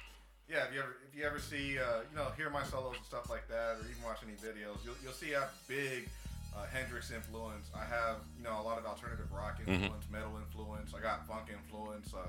yeah, 0.48 0.64
if 0.66 0.74
you 0.74 0.80
ever 0.80 0.96
if 1.08 1.14
you 1.20 1.26
ever 1.26 1.40
see 1.40 1.78
uh, 1.78 2.08
you 2.10 2.16
know 2.16 2.32
hear 2.38 2.50
my 2.50 2.64
solos 2.64 2.96
and 2.96 3.06
stuff 3.06 3.30
like 3.30 3.48
that, 3.50 3.76
or 3.76 3.84
even 3.92 4.02
watch 4.04 4.20
any 4.24 4.34
videos, 4.40 4.80
you'll 4.86 4.96
you'll 5.04 5.12
see 5.12 5.36
I 5.36 5.42
have 5.42 5.52
big 5.68 6.08
uh, 6.56 6.66
Hendrix 6.72 7.12
influence. 7.12 7.68
I 7.76 7.84
have 7.84 8.24
you 8.38 8.44
know 8.46 8.56
a 8.62 8.64
lot 8.64 8.78
of 8.80 8.86
alternative 8.86 9.28
rock 9.36 9.60
Mm-hmm. 9.60 9.72
influence, 9.92 10.06
metal 10.10 10.32
influence. 10.40 10.94
I 10.96 11.02
got 11.02 11.28
funk 11.28 11.52
influence. 11.52 12.14
Uh, 12.14 12.24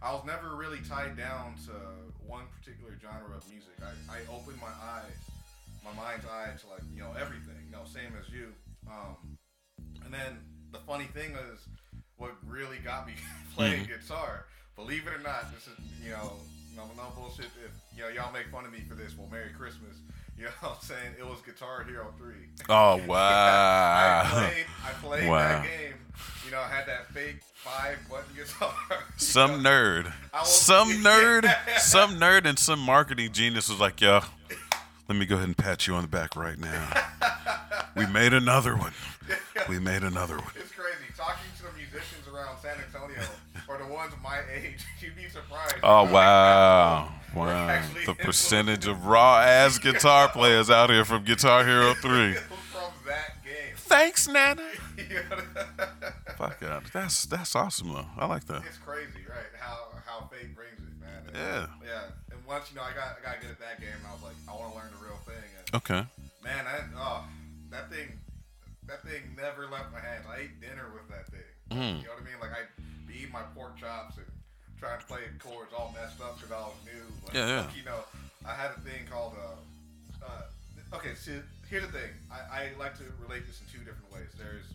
I 0.00 0.12
was 0.14 0.24
never 0.24 0.54
really 0.54 0.78
tied 0.86 1.16
down 1.16 1.54
to 1.66 1.74
one 2.26 2.44
particular 2.58 2.94
genre 3.02 3.36
of 3.36 3.42
music. 3.50 3.74
I, 3.82 3.90
I 4.14 4.18
opened 4.30 4.60
my 4.60 4.70
eyes, 4.70 5.14
my 5.84 5.92
mind's 5.94 6.24
eye 6.26 6.50
to 6.60 6.66
like 6.68 6.82
you 6.94 7.00
know 7.00 7.10
everything. 7.20 7.56
You 7.66 7.72
know, 7.72 7.84
same 7.84 8.12
as 8.20 8.32
you. 8.32 8.48
Um, 8.86 9.38
and 10.04 10.12
then 10.12 10.38
the 10.72 10.78
funny 10.78 11.04
thing 11.14 11.32
is, 11.52 11.66
what 12.16 12.32
really 12.46 12.78
got 12.78 13.06
me 13.06 13.14
playing 13.56 13.86
guitar. 13.86 14.46
Believe 14.76 15.06
it 15.06 15.12
or 15.12 15.22
not, 15.22 15.52
this 15.54 15.66
is 15.66 15.74
you 16.02 16.10
know 16.10 16.32
no 16.76 16.84
no 16.96 17.12
bullshit. 17.16 17.46
If 17.64 17.72
you 17.96 18.02
know 18.02 18.08
y'all 18.08 18.32
make 18.32 18.48
fun 18.50 18.64
of 18.64 18.72
me 18.72 18.80
for 18.88 18.94
this, 18.94 19.16
well, 19.16 19.28
Merry 19.30 19.50
Christmas. 19.58 19.96
You 20.34 20.44
know 20.44 20.50
what 20.60 20.78
I'm 20.80 20.82
saying? 20.82 21.14
It 21.20 21.26
was 21.26 21.38
Guitar 21.42 21.84
Hero 21.84 22.06
Three. 22.18 22.48
Oh 22.68 22.98
I 22.98 23.06
wow. 23.06 24.28
played, 24.32 24.64
I 24.82 24.90
played 25.06 25.28
Wow. 25.28 25.38
that 25.38 25.62
game. 25.62 25.94
You 26.46 26.50
know, 26.52 26.58
I 26.60 26.68
had 26.68 26.86
that 26.86 27.12
fake 27.12 27.36
five 27.54 27.98
button 28.10 28.24
guitar. 28.34 28.72
Some 29.18 29.62
know. 29.62 29.70
nerd, 29.70 30.12
was- 30.32 30.60
some 30.60 30.88
nerd, 31.04 31.54
some 31.78 32.18
nerd, 32.18 32.46
and 32.46 32.58
some 32.58 32.80
marketing 32.80 33.30
genius 33.32 33.68
was 33.68 33.78
like, 33.78 34.00
"Yo, 34.00 34.22
let 35.12 35.18
me 35.18 35.26
go 35.26 35.34
ahead 35.34 35.48
and 35.48 35.58
pat 35.58 35.86
you 35.86 35.92
on 35.94 36.00
the 36.00 36.08
back 36.08 36.36
right 36.36 36.58
now. 36.58 36.88
We 37.94 38.06
made 38.06 38.32
another 38.32 38.74
one. 38.74 38.94
We 39.68 39.78
made 39.78 40.04
another 40.04 40.36
one." 40.36 40.52
It's 40.56 40.72
crazy 40.72 41.12
talking 41.14 41.50
to 41.58 41.64
the 41.64 41.72
musicians 41.76 42.26
around 42.32 42.56
San 42.62 42.76
Antonio 42.82 43.20
or 43.68 43.76
the 43.76 43.92
ones 43.92 44.14
my 44.22 44.40
age. 44.50 44.82
You'd 45.00 45.14
be 45.14 45.28
surprised. 45.28 45.74
Oh 45.82 46.10
wow, 46.10 47.12
oh, 47.36 47.38
wow! 47.38 47.82
The 48.06 48.14
percentage 48.14 48.86
of 48.86 49.04
raw 49.04 49.40
ass 49.40 49.78
guitar 49.78 50.28
players 50.28 50.70
out 50.70 50.88
here 50.88 51.04
from 51.04 51.24
Guitar 51.24 51.62
Hero 51.66 51.92
Three. 52.00 52.32
from 52.32 52.92
that 53.06 53.44
game. 53.44 53.74
Thanks, 53.76 54.26
Nana. 54.26 54.62
Fuck 56.38 56.56
yeah, 56.62 56.80
that's 56.90 57.26
that's 57.26 57.54
awesome 57.54 57.92
though. 57.92 58.06
I 58.16 58.24
like 58.24 58.46
that. 58.46 58.62
it's 58.64 58.78
crazy, 58.78 59.26
right? 59.28 59.44
How 59.60 59.88
how 60.06 60.30
fate 60.32 60.56
brings 60.56 60.78
it, 60.78 60.98
man. 60.98 61.26
And, 61.26 61.36
Yeah. 61.36 61.66
Yeah. 61.86 62.02
Once 62.52 62.68
you 62.68 62.76
know, 62.76 62.84
I 62.84 62.92
got 62.92 63.16
I 63.16 63.24
got 63.24 63.40
good 63.40 63.48
at 63.48 63.60
that 63.64 63.80
game, 63.80 63.96
I 64.04 64.12
was 64.12 64.20
like, 64.20 64.36
I 64.44 64.52
want 64.52 64.68
to 64.68 64.76
learn 64.76 64.92
the 64.92 65.00
real 65.00 65.16
thing. 65.24 65.40
And 65.56 65.64
Okay. 65.80 66.04
man, 66.44 66.68
I, 66.68 66.84
oh, 67.00 67.24
that 67.72 67.88
thing, 67.88 68.12
that 68.84 69.00
thing 69.08 69.24
never 69.40 69.64
left 69.72 69.88
my 69.88 70.04
hands. 70.04 70.28
I 70.28 70.44
ate 70.44 70.60
dinner 70.60 70.92
with 70.92 71.08
that 71.08 71.32
thing. 71.32 71.48
Mm. 71.72 72.04
You 72.04 72.12
know 72.12 72.20
what 72.20 72.20
I 72.20 72.28
mean? 72.28 72.36
Like 72.44 72.52
I 72.52 72.68
be 73.08 73.24
eating 73.24 73.32
my 73.32 73.40
pork 73.56 73.80
chops 73.80 74.20
and 74.20 74.28
trying 74.76 75.00
to 75.00 75.06
play 75.08 75.24
chords 75.40 75.72
all 75.72 75.96
messed 75.96 76.20
up 76.20 76.36
because 76.36 76.52
I 76.52 76.60
was 76.60 76.76
new. 76.84 77.00
But, 77.24 77.32
Yeah, 77.32 77.48
yeah. 77.48 77.64
You 77.72 77.88
know, 77.88 78.04
I 78.44 78.52
had 78.52 78.76
a 78.76 78.80
thing 78.84 79.08
called. 79.08 79.32
Uh, 79.32 79.56
uh, 80.20 80.96
okay, 81.00 81.16
so 81.16 81.32
here's 81.72 81.88
the 81.88 81.92
thing. 82.04 82.12
I, 82.28 82.36
I 82.52 82.60
like 82.76 83.00
to 83.00 83.08
relate 83.16 83.48
this 83.48 83.64
in 83.64 83.72
two 83.72 83.80
different 83.80 84.12
ways. 84.12 84.28
There's 84.36 84.68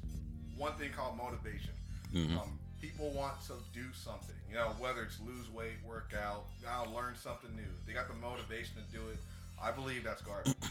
one 0.58 0.74
thing 0.82 0.90
called 0.98 1.14
motivation. 1.14 1.78
Mhm. 2.10 2.42
Um, 2.42 2.58
people 2.82 3.10
want 3.12 3.34
to 3.48 3.54
do 3.74 3.86
something. 3.94 4.36
You 4.50 4.56
know, 4.56 4.72
whether 4.80 5.02
it's 5.04 5.20
lose 5.26 5.50
weight, 5.52 5.78
work 5.88 6.14
out, 6.22 6.46
now 6.64 6.86
learn 6.96 7.16
something 7.16 7.54
new. 7.56 7.64
They 7.86 7.94
got 7.94 8.08
the 8.08 8.14
motivation 8.16 8.76
to 8.76 8.98
do 8.98 9.04
it. 9.10 9.18
I 9.62 9.72
believe 9.72 10.04
that's 10.04 10.22
garbage. 10.22 10.54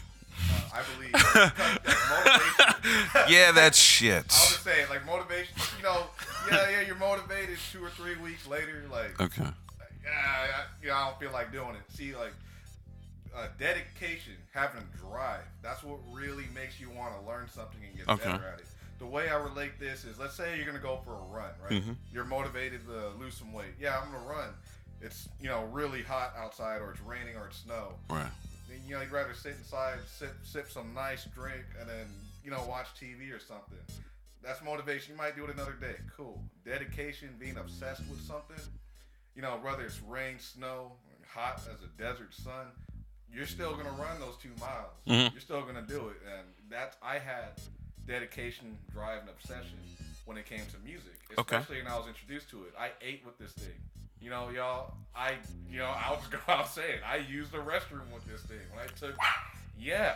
Uh, 0.51 0.69
I 0.71 0.81
believe 0.93 1.11
that 1.13 1.81
motivation. 2.85 3.33
Yeah, 3.33 3.51
that's 3.51 3.75
shit. 3.77 4.17
I'll 4.17 4.49
just 4.49 4.63
say 4.63 4.85
like 4.87 5.03
motivation. 5.03 5.55
You 5.77 5.83
know, 5.83 6.03
yeah, 6.51 6.69
yeah, 6.69 6.81
you're 6.81 6.95
motivated 6.95 7.57
two 7.71 7.83
or 7.83 7.89
three 7.89 8.15
weeks 8.17 8.45
later. 8.45 8.83
Like, 8.91 9.19
Okay. 9.19 9.41
yeah, 10.05 10.11
I, 10.11 10.47
you 10.79 10.89
know, 10.89 10.93
I 10.93 11.09
don't 11.09 11.19
feel 11.19 11.31
like 11.31 11.51
doing 11.51 11.71
it. 11.73 11.81
See, 11.97 12.15
like, 12.15 12.33
uh, 13.35 13.47
dedication, 13.57 14.33
having 14.53 14.83
drive. 14.99 15.41
That's 15.63 15.81
what 15.83 15.97
really 16.11 16.45
makes 16.53 16.79
you 16.79 16.91
want 16.91 17.19
to 17.19 17.27
learn 17.27 17.47
something 17.49 17.79
and 17.83 17.97
get 17.97 18.07
Okay. 18.07 18.29
better 18.29 18.47
at 18.53 18.59
it. 18.59 18.65
The 18.99 19.05
way 19.05 19.29
I 19.29 19.35
relate 19.35 19.79
this 19.79 20.05
is, 20.05 20.17
let's 20.17 20.35
say 20.35 20.57
you're 20.57 20.65
gonna 20.65 20.79
go 20.79 20.97
for 21.03 21.13
a 21.13 21.21
run, 21.23 21.51
right? 21.61 21.83
Mhm. 21.83 21.95
You're 22.11 22.25
motivated 22.25 22.85
to 22.87 23.09
lose 23.09 23.35
some 23.37 23.53
weight. 23.53 23.75
Yeah, 23.79 23.99
I'm 23.99 24.11
gonna 24.11 24.25
run. 24.25 24.55
It's 25.01 25.29
you 25.39 25.47
know 25.47 25.65
really 25.65 26.01
hot 26.01 26.33
outside, 26.35 26.81
or 26.81 26.91
it's 26.91 27.01
raining, 27.01 27.35
or 27.35 27.47
it's 27.47 27.57
snow. 27.57 27.99
Right. 28.09 28.31
You 28.67 28.75
you 28.87 28.95
know, 28.95 29.01
you'd 29.01 29.11
rather 29.11 29.33
sit 29.35 29.55
inside, 29.55 29.99
sip 30.07 30.35
sip 30.43 30.71
some 30.71 30.93
nice 30.93 31.25
drink, 31.25 31.65
and 31.79 31.87
then 31.87 32.07
you 32.43 32.49
know 32.49 32.63
watch 32.67 32.87
TV 32.99 33.31
or 33.31 33.39
something. 33.39 33.77
That's 34.41 34.61
motivation. 34.63 35.11
You 35.13 35.17
might 35.17 35.35
do 35.35 35.43
it 35.45 35.51
another 35.51 35.73
day. 35.73 35.95
Cool. 36.15 36.43
Dedication, 36.65 37.35
being 37.37 37.57
obsessed 37.57 38.05
with 38.07 38.21
something. 38.21 38.59
You 39.35 39.41
know, 39.43 39.57
whether 39.57 39.83
it's 39.85 40.01
rain, 40.01 40.39
snow, 40.39 40.93
hot 41.27 41.57
as 41.71 41.83
a 41.83 41.87
desert 42.01 42.33
sun, 42.33 42.71
you're 43.31 43.45
still 43.45 43.75
gonna 43.75 43.91
run 43.91 44.19
those 44.19 44.37
two 44.37 44.53
miles. 44.59 44.93
Mhm. 45.05 45.31
You're 45.31 45.41
still 45.41 45.63
gonna 45.63 45.83
do 45.83 46.09
it, 46.09 46.17
and 46.25 46.47
that's 46.69 46.97
I 47.03 47.19
had 47.19 47.61
dedication, 48.07 48.77
drive, 48.93 49.21
and 49.21 49.29
obsession 49.29 49.77
when 50.25 50.37
it 50.37 50.45
came 50.45 50.59
to 50.71 50.77
music, 50.85 51.13
Okay. 51.37 51.57
especially 51.57 51.83
when 51.83 51.91
I 51.91 51.97
was 51.97 52.07
introduced 52.07 52.49
to 52.51 52.63
it. 52.63 52.73
I 52.79 52.89
ate 53.01 53.23
with 53.25 53.37
this 53.37 53.51
thing. 53.51 53.73
You 54.21 54.29
know, 54.31 54.49
y'all. 54.49 54.93
I, 55.15 55.33
you 55.71 55.79
know, 55.79 55.85
I'll 55.95 56.17
just 56.17 56.31
go 56.31 56.39
out 56.47 56.67
saying 56.69 56.99
I 57.07 57.17
used 57.17 57.51
the 57.51 57.59
restroom 57.59 58.11
with 58.13 58.25
this 58.29 58.41
thing 58.41 58.57
when 58.73 58.83
I 58.83 58.87
took. 58.99 59.15
Yeah, 59.79 60.15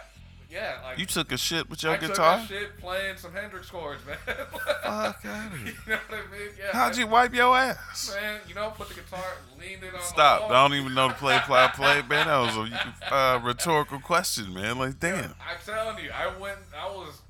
yeah. 0.49 0.77
Like 0.83 0.97
You 0.97 1.05
took 1.05 1.31
a 1.31 1.37
shit 1.37 1.69
with 1.69 1.83
your 1.83 1.93
I 1.93 1.97
took 1.97 2.09
guitar? 2.09 2.43
shit 2.47 2.77
playing 2.79 3.17
some 3.17 3.31
Hendrix 3.31 3.69
chords, 3.69 4.01
man. 4.07 4.17
Fuck 4.25 5.21
here. 5.21 5.31
you 5.65 5.73
know 5.91 5.97
what 6.09 6.19
I 6.19 6.31
mean? 6.37 6.49
Yeah. 6.59 6.71
How'd 6.73 6.97
you 6.97 7.05
wipe 7.07 7.33
your 7.33 7.55
ass? 7.55 8.11
Man, 8.19 8.39
you 8.49 8.55
know, 8.55 8.71
put 8.71 8.89
the 8.89 8.95
guitar, 8.95 9.23
leaned 9.59 9.83
it 9.83 9.93
on 9.93 10.01
Stop. 10.01 10.49
I 10.49 10.67
don't 10.67 10.73
even 10.77 10.93
know 10.95 11.07
the 11.09 11.13
play, 11.13 11.39
play, 11.45 11.67
play, 11.75 12.01
man. 12.09 12.25
That 12.27 12.37
was 12.39 12.69
a 13.09 13.13
uh, 13.13 13.39
rhetorical 13.43 13.99
question, 13.99 14.51
man. 14.53 14.79
Like, 14.79 14.99
damn. 14.99 15.25
I'm 15.25 15.57
telling 15.65 16.03
you, 16.03 16.09
I 16.11 16.35
went. 16.39 16.57
I 16.75 16.87
was, 16.87 17.21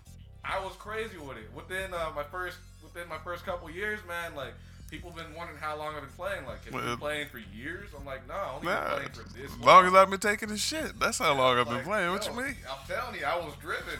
I 0.43 0.59
was 0.63 0.73
crazy 0.77 1.17
with 1.17 1.37
it. 1.37 1.49
Within 1.55 1.93
uh, 1.93 2.11
my 2.15 2.23
first, 2.23 2.57
within 2.83 3.07
my 3.07 3.17
first 3.23 3.45
couple 3.45 3.69
years, 3.69 3.99
man, 4.07 4.35
like 4.35 4.53
people 4.89 5.11
have 5.11 5.17
been 5.25 5.35
wondering 5.35 5.59
how 5.59 5.77
long 5.77 5.95
I've 5.95 6.01
been 6.01 6.11
playing. 6.11 6.45
Like, 6.45 6.65
have 6.65 6.73
Well, 6.73 6.83
been 6.83 6.97
playing 6.97 7.27
for 7.29 7.37
years? 7.37 7.89
I'm 7.97 8.05
like, 8.05 8.27
no, 8.27 8.33
I 8.33 8.53
only 8.55 8.67
Nah, 8.67 8.81
been 8.81 8.93
playing 8.97 9.09
for 9.13 9.23
this. 9.37 9.51
as 9.51 9.57
long. 9.59 9.67
long 9.67 9.85
as 9.87 9.93
I've 9.93 10.09
been 10.09 10.19
taking 10.19 10.51
a 10.51 10.57
shit. 10.57 10.99
That's 10.99 11.19
how 11.19 11.33
long 11.33 11.57
I've 11.57 11.65
been 11.67 11.75
Like, 11.77 11.85
playing. 11.85 12.11
What 12.11 12.25
yo, 12.25 12.31
you 12.33 12.37
mean? 12.43 12.55
I'm 12.69 12.87
telling 12.87 13.19
you, 13.19 13.25
I 13.25 13.37
was 13.37 13.53
driven. 13.61 13.99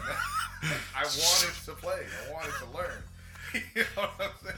I 0.94 1.02
wanted 1.04 1.54
to 1.64 1.72
play. 1.72 2.06
I 2.28 2.32
wanted 2.32 2.54
to 2.58 2.66
learn. 2.76 3.02
you 3.54 3.82
know 3.96 4.02
what 4.02 4.12
I'm 4.20 4.30
saying? 4.42 4.56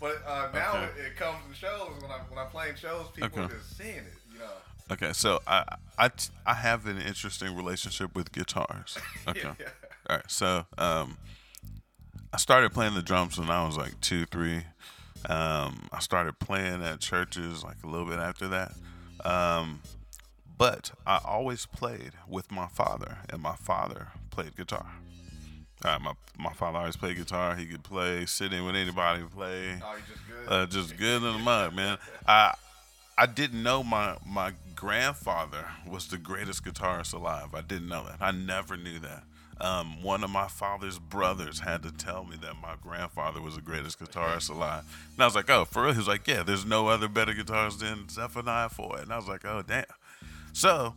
But 0.00 0.22
uh, 0.26 0.48
now 0.52 0.76
Okay. 0.76 1.00
it, 1.00 1.06
it 1.06 1.16
comes 1.16 1.38
in 1.48 1.54
shows 1.54 1.90
when 2.02 2.10
I'm 2.10 2.20
when 2.28 2.38
I'm 2.38 2.50
playing 2.50 2.76
shows, 2.76 3.06
people 3.14 3.38
Okay. 3.40 3.52
are 3.52 3.56
just 3.56 3.76
seeing 3.76 3.96
it. 3.96 4.12
You 4.32 4.38
know. 4.40 4.44
Okay, 4.92 5.12
so 5.14 5.40
I, 5.46 5.64
I, 5.98 6.10
I 6.44 6.52
have 6.54 6.86
an 6.86 7.00
interesting 7.00 7.56
relationship 7.56 8.14
with 8.14 8.32
guitars. 8.32 8.98
Okay. 9.26 9.50
Yeah. 9.58 9.68
All 10.08 10.16
right, 10.16 10.30
so 10.30 10.66
um, 10.76 11.16
I 12.32 12.36
started 12.36 12.72
playing 12.72 12.94
the 12.94 13.02
drums 13.02 13.38
when 13.38 13.50
I 13.50 13.64
was 13.66 13.76
like 13.76 13.98
two, 14.00 14.26
three. 14.26 14.62
Um, 15.28 15.88
I 15.92 16.00
started 16.00 16.38
playing 16.38 16.82
at 16.82 17.00
churches 17.00 17.64
like 17.64 17.76
a 17.82 17.86
little 17.86 18.06
bit 18.06 18.18
after 18.18 18.48
that. 18.48 18.72
Um, 19.24 19.80
but 20.58 20.92
I 21.06 21.20
always 21.24 21.64
played 21.66 22.12
with 22.28 22.52
my 22.52 22.66
father, 22.68 23.18
and 23.30 23.40
my 23.40 23.56
father 23.56 24.08
played 24.30 24.54
guitar. 24.56 24.86
Right, 25.84 26.00
my 26.00 26.12
my 26.38 26.52
father 26.52 26.78
always 26.78 26.96
played 26.96 27.16
guitar. 27.16 27.56
He 27.56 27.66
could 27.66 27.82
play, 27.82 28.26
sit 28.26 28.52
in 28.52 28.64
with 28.64 28.76
anybody, 28.76 29.22
play 29.22 29.80
Oh, 29.82 29.94
just 30.08 30.20
good. 30.28 30.52
uh, 30.52 30.66
just 30.66 30.96
good 30.96 31.22
in 31.22 31.32
the 31.32 31.38
mud, 31.38 31.74
man. 31.74 31.98
I 32.26 32.54
I 33.18 33.26
didn't 33.26 33.62
know 33.62 33.82
my 33.82 34.16
my 34.26 34.52
grandfather 34.74 35.66
was 35.86 36.08
the 36.08 36.18
greatest 36.18 36.64
guitarist 36.64 37.12
alive. 37.14 37.54
I 37.54 37.60
didn't 37.62 37.88
know 37.88 38.04
that. 38.04 38.16
I 38.20 38.30
never 38.30 38.76
knew 38.76 38.98
that. 39.00 39.24
Um, 39.60 40.02
one 40.02 40.24
of 40.24 40.30
my 40.30 40.48
father's 40.48 40.98
brothers 40.98 41.60
had 41.60 41.82
to 41.84 41.92
tell 41.92 42.24
me 42.24 42.36
that 42.42 42.54
my 42.60 42.74
grandfather 42.82 43.40
was 43.40 43.54
the 43.54 43.62
greatest 43.62 43.98
guitarist 44.00 44.50
alive. 44.50 44.84
And 45.14 45.22
I 45.22 45.26
was 45.26 45.34
like, 45.34 45.48
oh, 45.48 45.64
for 45.64 45.84
real? 45.84 45.92
He 45.92 45.98
was 45.98 46.08
like, 46.08 46.26
yeah, 46.26 46.42
there's 46.42 46.64
no 46.66 46.88
other 46.88 47.08
better 47.08 47.32
guitarist 47.32 47.78
than 47.78 48.08
Zephaniah 48.08 48.68
Foy. 48.68 48.98
And 49.00 49.12
I 49.12 49.16
was 49.16 49.28
like, 49.28 49.44
oh, 49.44 49.62
damn. 49.66 49.84
So, 50.52 50.94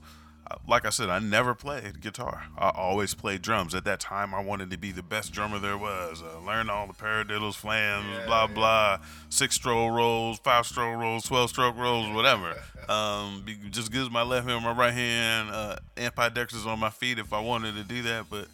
like 0.68 0.86
I 0.86 0.90
said, 0.90 1.10
I 1.10 1.20
never 1.20 1.54
played 1.56 2.02
guitar. 2.02 2.44
I 2.58 2.70
always 2.70 3.14
played 3.14 3.42
drums. 3.42 3.74
At 3.76 3.84
that 3.86 4.00
time, 4.00 4.34
I 4.34 4.42
wanted 4.44 4.70
to 4.72 4.78
be 4.78 4.92
the 4.92 5.04
best 5.04 5.32
drummer 5.34 5.60
there 5.60 5.78
was. 5.78 6.22
Uh, 6.22 6.40
learn 6.46 6.70
all 6.70 6.88
the 6.88 6.94
paradiddles, 6.94 7.56
flams, 7.56 8.06
Yeah, 8.12 8.26
blah 8.26 8.46
yeah. 8.48 8.54
blah, 8.54 8.98
six 9.30 9.56
stroke 9.56 9.92
rolls, 9.92 10.40
five 10.40 10.66
stroke 10.66 10.98
rolls, 11.00 11.24
twelve 11.26 11.50
stroke 11.50 11.78
rolls, 11.78 12.14
whatever. 12.14 12.56
Um, 12.88 13.46
just 13.70 13.92
gives 13.92 14.10
my 14.10 14.22
left 14.22 14.48
hand, 14.48 14.64
my 14.64 14.72
right 14.72 14.94
hand, 14.94 15.50
uh, 15.52 15.76
ambidextrous 15.98 16.66
on 16.66 16.80
my 16.80 16.90
feet 16.90 17.20
if 17.20 17.34
I 17.34 17.42
wanted 17.42 17.76
to 17.76 17.84
do 17.84 18.02
that. 18.04 18.28
But 18.30 18.48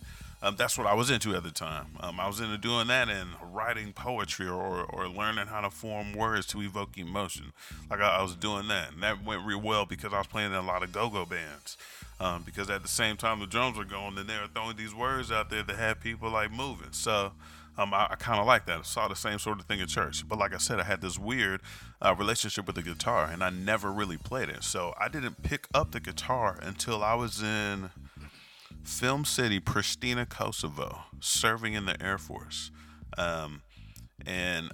um, 0.43 0.55
that's 0.57 0.77
what 0.77 0.85
I 0.85 0.93
was 0.93 1.09
into 1.09 1.33
at 1.35 1.43
the 1.43 1.51
time. 1.51 1.87
Um, 2.01 2.19
I 2.19 2.27
was 2.27 2.41
into 2.41 2.57
doing 2.57 2.87
that 2.87 3.07
and 3.07 3.29
writing 3.41 3.93
poetry 3.93 4.47
or, 4.47 4.83
or 4.83 5.07
learning 5.07 5.47
how 5.47 5.61
to 5.61 5.69
form 5.69 6.13
words 6.13 6.45
to 6.47 6.61
evoke 6.61 6.97
emotion. 6.97 7.53
Like 7.89 8.01
I, 8.01 8.17
I 8.17 8.21
was 8.21 8.35
doing 8.35 8.67
that, 8.67 8.91
and 8.91 9.01
that 9.01 9.23
went 9.23 9.45
real 9.45 9.61
well 9.61 9.85
because 9.85 10.13
I 10.13 10.17
was 10.17 10.27
playing 10.27 10.51
in 10.51 10.57
a 10.57 10.61
lot 10.61 10.83
of 10.83 10.91
go-go 10.91 11.25
bands. 11.25 11.77
Um, 12.19 12.43
because 12.43 12.69
at 12.69 12.83
the 12.83 12.87
same 12.89 13.17
time 13.17 13.39
the 13.39 13.47
drums 13.47 13.77
were 13.77 13.85
going, 13.85 14.17
and 14.17 14.29
they 14.29 14.37
were 14.37 14.47
throwing 14.53 14.75
these 14.75 14.93
words 14.93 15.31
out 15.31 15.49
there 15.49 15.63
that 15.63 15.75
had 15.77 16.01
people 16.01 16.29
like 16.29 16.51
moving. 16.51 16.91
So 16.91 17.31
um, 17.77 17.93
I, 17.93 18.07
I 18.11 18.15
kind 18.15 18.39
of 18.39 18.45
like 18.45 18.65
that. 18.65 18.79
I 18.79 18.83
saw 18.83 19.07
the 19.07 19.15
same 19.15 19.39
sort 19.39 19.59
of 19.59 19.65
thing 19.65 19.81
at 19.81 19.87
church. 19.87 20.27
But 20.27 20.39
like 20.39 20.53
I 20.53 20.57
said, 20.57 20.79
I 20.79 20.83
had 20.83 21.01
this 21.01 21.17
weird 21.17 21.61
uh, 22.01 22.13
relationship 22.17 22.67
with 22.67 22.75
the 22.75 22.83
guitar, 22.83 23.29
and 23.31 23.43
I 23.43 23.49
never 23.49 23.91
really 23.91 24.17
played 24.17 24.49
it. 24.49 24.63
So 24.63 24.93
I 24.99 25.07
didn't 25.07 25.41
pick 25.41 25.67
up 25.73 25.91
the 25.91 25.99
guitar 25.99 26.59
until 26.61 27.03
I 27.03 27.15
was 27.15 27.41
in 27.41 27.89
Film 28.83 29.25
City, 29.25 29.59
Pristina, 29.59 30.27
Kosovo, 30.27 31.03
serving 31.19 31.73
in 31.73 31.85
the 31.85 32.01
Air 32.03 32.17
Force. 32.17 32.71
Um, 33.17 33.61
and 34.25 34.71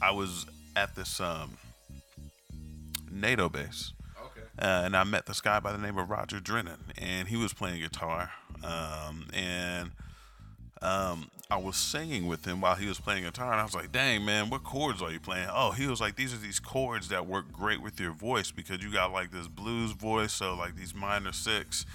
I 0.00 0.10
was 0.10 0.46
at 0.76 0.94
this 0.94 1.20
um, 1.20 1.56
NATO 3.10 3.48
base. 3.48 3.92
Okay. 4.20 4.46
Uh, 4.58 4.82
and 4.84 4.96
I 4.96 5.04
met 5.04 5.26
this 5.26 5.40
guy 5.40 5.60
by 5.60 5.72
the 5.72 5.78
name 5.78 5.98
of 5.98 6.10
Roger 6.10 6.40
Drennan, 6.40 6.78
and 6.98 7.28
he 7.28 7.36
was 7.36 7.52
playing 7.52 7.80
guitar. 7.80 8.30
Um, 8.64 9.26
and 9.32 9.90
um, 10.80 11.30
I 11.50 11.56
was 11.56 11.76
singing 11.76 12.26
with 12.26 12.44
him 12.44 12.60
while 12.60 12.74
he 12.74 12.86
was 12.86 12.98
playing 12.98 13.24
guitar, 13.24 13.52
and 13.52 13.60
I 13.60 13.64
was 13.64 13.74
like, 13.74 13.92
"Dang, 13.92 14.24
man, 14.24 14.50
what 14.50 14.64
chords 14.64 15.02
are 15.02 15.10
you 15.10 15.20
playing?" 15.20 15.48
Oh, 15.50 15.70
he 15.70 15.86
was 15.86 16.00
like, 16.00 16.16
"These 16.16 16.34
are 16.34 16.38
these 16.38 16.58
chords 16.58 17.08
that 17.08 17.26
work 17.26 17.52
great 17.52 17.80
with 17.82 18.00
your 18.00 18.12
voice 18.12 18.50
because 18.50 18.82
you 18.82 18.92
got 18.92 19.12
like 19.12 19.30
this 19.30 19.48
blues 19.48 19.92
voice, 19.92 20.32
so 20.32 20.54
like 20.54 20.76
these 20.76 20.94
minor 20.94 21.32
six, 21.32 21.86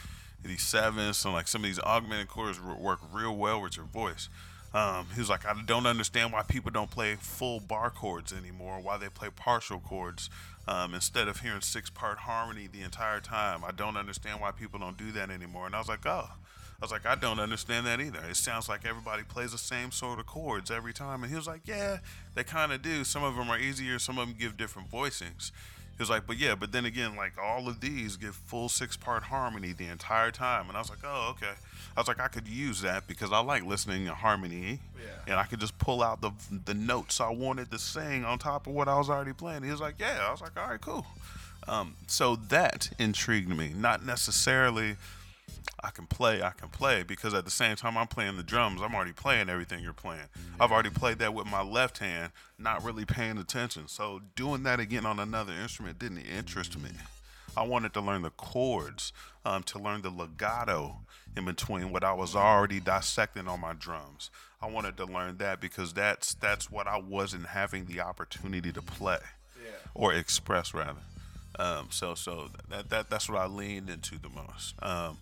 sevens, 0.56 1.18
so 1.18 1.32
like 1.32 1.48
some 1.48 1.64
of 1.64 1.66
these 1.68 1.80
augmented 1.80 2.30
chords 2.30 2.62
work 2.62 3.00
real 3.12 3.36
well 3.36 3.62
with 3.62 3.76
your 3.76 3.86
voice." 3.86 4.30
Um, 4.74 5.08
he 5.14 5.20
was 5.20 5.30
like, 5.30 5.46
"I 5.46 5.54
don't 5.66 5.86
understand 5.86 6.32
why 6.32 6.44
people 6.44 6.72
don't 6.72 6.90
play 6.90 7.16
full 7.16 7.60
bar 7.60 7.90
chords 7.90 8.32
anymore. 8.32 8.80
Why 8.80 8.98
they 8.98 9.10
play 9.10 9.30
partial 9.30 9.80
chords." 9.80 10.30
Um, 10.68 10.94
instead 10.94 11.30
of 11.30 11.40
hearing 11.40 11.62
six 11.62 11.90
part 11.90 12.20
harmony 12.20 12.68
the 12.68 12.82
entire 12.82 13.22
time, 13.22 13.64
I 13.66 13.72
don't 13.72 13.96
understand 13.96 14.42
why 14.42 14.52
people 14.52 14.80
don't 14.80 14.98
do 14.98 15.14
that 15.14 15.30
anymore. 15.30 15.66
And 15.66 15.74
I 15.74 15.80
was 15.80 15.88
like, 15.88 16.06
oh, 16.06 16.30
I 16.80 16.86
was 16.86 16.92
like, 16.92 17.08
I 17.08 17.16
don't 17.16 17.40
understand 17.40 17.88
that 17.88 18.00
either. 18.00 18.20
It 18.30 18.36
sounds 18.36 18.70
like 18.70 18.86
everybody 18.86 19.24
plays 19.24 19.52
the 19.52 19.58
same 19.58 19.92
sort 19.92 20.20
of 20.20 20.28
chords 20.28 20.70
every 20.70 20.94
time. 20.94 21.24
And 21.24 21.32
he 21.32 21.36
was 21.36 21.48
like, 21.48 21.62
Yeah, 21.66 21.98
they 22.36 22.44
kind 22.44 22.72
of 22.72 22.84
do. 22.84 23.04
Some 23.04 23.24
of 23.24 23.36
them 23.36 23.50
are 23.50 23.58
easier, 23.58 23.98
some 23.98 24.20
of 24.20 24.28
them 24.28 24.36
give 24.38 24.58
different 24.58 24.92
voicings. 24.92 25.52
He 25.98 26.02
was 26.02 26.10
like, 26.10 26.28
But 26.28 26.38
yeah, 26.38 26.56
but 26.56 26.72
then 26.72 26.86
again, 26.86 27.16
like 27.16 27.34
all 27.42 27.68
of 27.68 27.82
these 27.82 28.18
give 28.18 28.36
full 28.36 28.70
six 28.70 28.96
part 28.96 29.24
harmony 29.24 29.74
the 29.74 29.88
entire 29.88 30.32
time. 30.32 30.68
And 30.68 30.78
I 30.78 30.80
was 30.80 30.90
like, 30.90 31.00
Oh, 31.04 31.34
okay. 31.36 31.54
I 31.96 32.00
was 32.00 32.08
like, 32.08 32.20
I 32.20 32.28
could 32.28 32.48
use 32.48 32.82
that 32.82 33.08
because 33.08 33.32
I 33.32 33.40
like 33.40 33.66
listening 33.66 34.06
to 34.06 34.14
harmony. 34.14 34.80
Yeah. 34.96 35.32
And 35.32 35.36
I 35.40 35.44
could 35.46 35.60
just 35.60 35.78
pull 35.80 36.04
out 36.04 36.22
the 36.22 36.32
the 36.66 36.74
notes 36.76 37.20
I 37.20 37.30
wanted 37.32 37.72
to 37.72 37.80
sing 37.80 38.24
on 38.24 38.38
top 38.38 38.68
of 38.68 38.74
what 38.74 38.88
I 38.88 38.98
was 38.98 39.10
already 39.10 39.34
playing. 39.34 39.64
He 39.64 39.72
was 39.72 39.82
like, 39.82 39.96
Yeah. 40.00 40.26
I 40.28 40.32
was 40.32 40.42
like, 40.42 40.56
All 40.60 40.70
right, 40.70 40.82
cool. 40.82 41.06
Um, 41.68 41.96
so 42.06 42.36
that 42.48 42.92
intrigued 42.98 43.50
me. 43.50 43.74
Not 43.76 44.06
necessarily 44.06 44.96
I 45.84 45.92
can 45.92 46.08
play, 46.08 46.42
I 46.42 46.52
can 46.52 46.70
play 46.70 47.04
because 47.04 47.34
at 47.34 47.46
the 47.46 47.52
same 47.52 47.76
time 47.76 47.98
I'm 47.98 48.08
playing 48.08 48.38
the 48.38 48.44
drums, 48.44 48.82
I'm 48.82 48.96
already 48.96 49.14
playing 49.14 49.50
everything 49.50 49.84
you're 49.84 49.94
playing. 49.94 50.26
I've 50.60 50.72
already 50.72 50.90
played 50.90 51.20
that 51.20 51.34
with 51.34 51.46
my 51.48 51.62
left 51.62 52.00
hand, 52.00 52.32
not 52.58 52.84
really 52.84 53.06
paying 53.06 53.38
attention. 53.38 53.88
So 53.88 54.22
doing 54.36 54.64
that 54.64 54.80
again 54.80 55.06
on 55.06 55.20
another 55.20 55.54
instrument 55.54 56.00
didn't 56.00 56.20
interest 56.20 56.78
me. 56.80 56.90
I 57.56 57.64
wanted 57.64 57.94
to 57.94 58.02
learn 58.02 58.22
the 58.24 58.30
chords, 58.32 59.14
um, 59.46 59.64
to 59.64 59.80
learn 59.80 60.02
the 60.02 60.10
legato 60.10 60.98
in 61.36 61.46
between 61.46 61.92
what 61.92 62.04
I 62.04 62.14
was 62.14 62.36
already 62.36 62.80
dissecting 62.80 63.48
on 63.48 63.60
my 63.62 63.74
drums. 63.74 64.30
I 64.62 64.68
wanted 64.68 64.98
to 64.98 65.06
learn 65.06 65.38
that 65.38 65.60
because 65.62 65.94
that's 65.94 66.34
that's 66.36 66.70
what 66.72 66.88
I 66.88 66.98
wasn't 66.98 67.48
having 67.48 67.86
the 67.86 68.02
opportunity 68.02 68.72
to 68.74 68.82
play 68.82 69.20
Yeah. 69.64 69.72
or 69.94 70.14
express 70.14 70.74
rather. 70.74 71.02
Um, 71.60 71.88
so 71.90 72.14
so 72.16 72.50
that, 72.70 72.90
that 72.90 73.10
that's 73.10 73.30
what 73.30 73.40
I 73.40 73.46
leaned 73.48 73.90
into 73.90 74.20
the 74.20 74.30
most. 74.30 74.74
Um, 74.82 75.18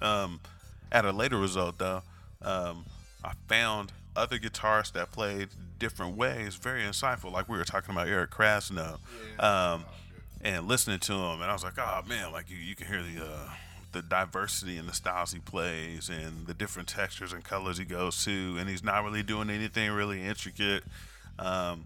um, 0.00 0.40
at 0.90 1.04
a 1.04 1.12
later 1.12 1.38
result, 1.38 1.78
though, 1.78 2.02
um, 2.42 2.84
I 3.24 3.32
found 3.48 3.92
other 4.16 4.38
guitarists 4.38 4.92
that 4.92 5.12
played 5.12 5.48
different 5.78 6.16
ways, 6.16 6.56
very 6.56 6.82
insightful. 6.82 7.32
Like 7.32 7.48
we 7.48 7.56
were 7.56 7.64
talking 7.64 7.90
about 7.90 8.08
Eric 8.08 8.30
Krasno, 8.30 8.98
um, 9.38 9.84
and 10.40 10.66
listening 10.66 10.98
to 11.00 11.12
him, 11.12 11.40
and 11.40 11.44
I 11.44 11.52
was 11.52 11.64
like, 11.64 11.78
oh 11.78 12.02
man, 12.08 12.32
like 12.32 12.50
you, 12.50 12.56
you 12.56 12.74
can 12.74 12.86
hear 12.86 13.02
the 13.02 13.24
uh, 13.24 13.50
the 13.92 14.02
diversity 14.02 14.76
in 14.76 14.86
the 14.86 14.92
styles 14.92 15.32
he 15.32 15.38
plays 15.38 16.10
and 16.10 16.46
the 16.46 16.54
different 16.54 16.88
textures 16.88 17.32
and 17.32 17.42
colors 17.42 17.78
he 17.78 17.84
goes 17.84 18.24
to, 18.24 18.56
and 18.58 18.68
he's 18.68 18.84
not 18.84 19.04
really 19.04 19.22
doing 19.22 19.50
anything 19.50 19.90
really 19.92 20.22
intricate. 20.22 20.84
Um, 21.38 21.84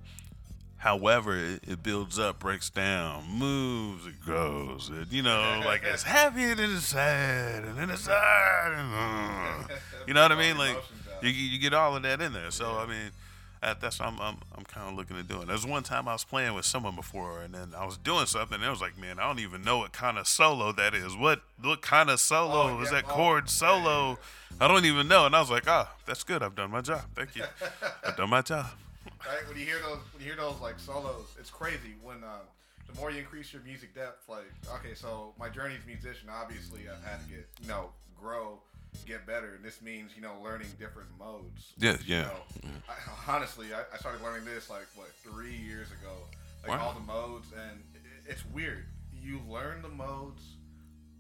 However, 0.83 1.37
it, 1.37 1.61
it 1.69 1.83
builds 1.85 2.19
up, 2.19 2.41
breaks 2.41 2.69
down, 2.69 3.23
moves, 3.31 4.05
it 4.05 4.21
grows. 4.21 4.91
It, 4.93 5.13
you 5.13 5.23
know, 5.23 5.63
like 5.65 5.83
it's 5.85 6.03
happy 6.19 6.43
and 6.43 6.59
then 6.59 6.73
it's 6.73 6.87
sad 6.87 7.63
and 7.63 7.79
then 7.79 7.89
it's 7.89 8.03
sad. 8.03 8.73
And, 8.73 8.93
uh, 8.93 9.75
you 10.09 10.13
know 10.15 10.23
what 10.23 10.33
I 10.33 10.37
mean? 10.37 10.59
Like 10.59 10.77
you, 11.23 11.29
you 11.31 11.61
get 11.61 11.73
all 11.73 11.95
of 11.95 12.03
that 12.03 12.21
in 12.21 12.33
there. 12.33 12.51
So 12.51 12.79
I 12.79 12.87
mean, 12.87 13.13
that, 13.61 13.81
that's 13.81 14.01
what 14.01 14.09
I'm 14.09 14.21
I'm, 14.21 14.37
I'm 14.59 14.65
kind 14.65 14.91
of 14.91 14.97
looking 14.97 15.17
at 15.17 15.29
doing. 15.29 15.47
There's 15.47 15.65
one 15.65 15.85
time 15.85 16.09
I 16.09 16.15
was 16.15 16.25
playing 16.25 16.53
with 16.55 16.65
someone 16.65 16.97
before, 16.97 17.43
and 17.43 17.55
then 17.55 17.69
I 17.79 17.85
was 17.87 17.97
doing 17.97 18.27
something, 18.27 18.57
and 18.57 18.65
it 18.65 18.69
was 18.71 18.81
like, 18.81 18.99
man, 18.99 19.21
I 19.21 19.29
don't 19.29 19.39
even 19.39 19.63
know 19.63 19.79
what 19.79 19.93
kind 19.93 20.19
of 20.19 20.27
solo 20.27 20.73
that 20.73 20.95
is. 20.97 21.15
What 21.17 21.43
what 21.63 21.81
kind 21.83 22.11
of 22.11 22.19
solo 22.19 22.77
Oh, 22.77 22.81
is 22.83 22.91
yeah. 22.91 23.03
that 23.03 23.05
Oh, 23.09 23.15
chord 23.15 23.45
yeah, 23.45 23.51
solo? 23.51 24.19
I 24.61 24.67
don't 24.67 24.85
even 24.85 25.07
know. 25.07 25.27
And 25.27 25.37
I 25.37 25.39
was 25.41 25.49
like, 25.49 25.69
ah, 25.69 25.95
that's 26.07 26.25
good. 26.25 26.43
I've 26.43 26.57
done 26.57 26.73
my 26.73 26.81
job. 26.81 27.03
Thank 27.15 27.37
you. 27.37 27.45
I've 28.05 28.17
done 28.17 28.31
my 28.31 28.43
job. 28.43 28.67
Right? 29.27 29.47
When 29.49 29.59
you 29.59 29.65
hear 29.65 29.79
those, 29.81 29.99
when 30.13 30.23
you 30.23 30.27
hear 30.33 30.37
those 30.37 30.61
like 30.61 30.79
solos, 30.79 31.27
it's 31.39 31.51
crazy. 31.51 31.95
When 32.03 32.23
um, 32.25 32.45
the 32.89 32.95
more 32.99 33.11
you 33.11 33.19
increase 33.19 33.53
your 33.53 33.63
music 33.63 33.95
depth, 33.95 34.29
like 34.29 34.51
okay, 34.77 34.95
so 34.95 35.35
my 35.39 35.49
journey 35.49 35.75
as 35.77 35.85
a 35.85 35.87
musician, 35.87 36.29
obviously 36.31 36.81
I've 36.89 37.03
had 37.05 37.21
to 37.25 37.29
get 37.29 37.49
you 37.61 37.69
know 37.69 37.91
grow, 38.19 38.59
get 39.07 39.27
better, 39.27 39.55
and 39.55 39.65
this 39.65 39.81
means 39.83 40.13
you 40.17 40.23
know 40.23 40.35
learning 40.43 40.69
different 40.79 41.09
modes. 41.19 41.73
Yeah, 41.79 41.97
You 42.05 42.17
yeah. 42.17 42.31
I, 42.89 42.95
honestly, 43.33 43.69
I, 43.75 43.81
I 43.95 43.99
started 43.99 44.23
learning 44.23 44.45
this 44.45 44.69
like 44.71 44.87
what 44.95 45.09
three 45.23 45.55
years 45.57 45.89
ago, 45.89 46.13
like 46.63 46.71
Wow. 46.79 46.89
all 46.89 46.95
the 46.95 47.01
modes, 47.07 47.47
and 47.53 47.81
it, 47.95 48.01
it's 48.31 48.45
weird. 48.53 48.85
You 49.23 49.41
learn 49.49 49.83
the 49.83 49.89
modes, 49.89 50.43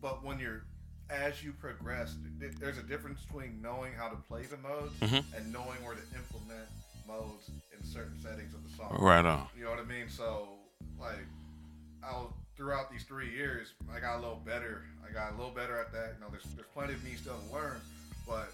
but 0.00 0.24
when 0.24 0.38
you're 0.38 0.62
as 1.10 1.42
you 1.44 1.52
progress, 1.52 2.14
there's 2.58 2.78
a 2.78 2.82
difference 2.82 3.20
between 3.26 3.60
knowing 3.60 3.92
how 3.92 4.08
to 4.08 4.16
play 4.16 4.42
the 4.44 4.56
modes 4.56 4.94
Mhm. 5.00 5.22
and 5.36 5.52
knowing 5.52 5.76
where 5.84 5.94
to 5.94 6.00
implement 6.16 6.66
modes 7.06 7.50
in 7.76 7.84
certain 7.84 8.18
settings 8.20 8.54
of 8.54 8.62
the 8.68 8.76
song. 8.76 8.96
Right 8.98 9.24
on. 9.24 9.46
You 9.56 9.64
know 9.64 9.70
what 9.70 9.78
I 9.78 9.84
mean? 9.84 10.08
So, 10.08 10.48
like, 11.00 11.26
I 12.02 12.12
was 12.12 12.32
throughout 12.56 12.90
these 12.90 13.04
three 13.04 13.30
years, 13.30 13.74
I 13.94 14.00
got 14.00 14.16
a 14.16 14.20
little 14.20 14.42
better. 14.44 14.84
I 15.08 15.12
got 15.12 15.32
a 15.32 15.36
little 15.36 15.54
better 15.54 15.78
at 15.78 15.92
that. 15.92 16.14
You 16.14 16.20
know, 16.24 16.30
there's 16.30 16.44
there's 16.54 16.68
plenty 16.74 16.94
of 16.94 17.04
me 17.04 17.12
still 17.16 17.36
to 17.48 17.54
learn, 17.54 17.76
but 18.26 18.52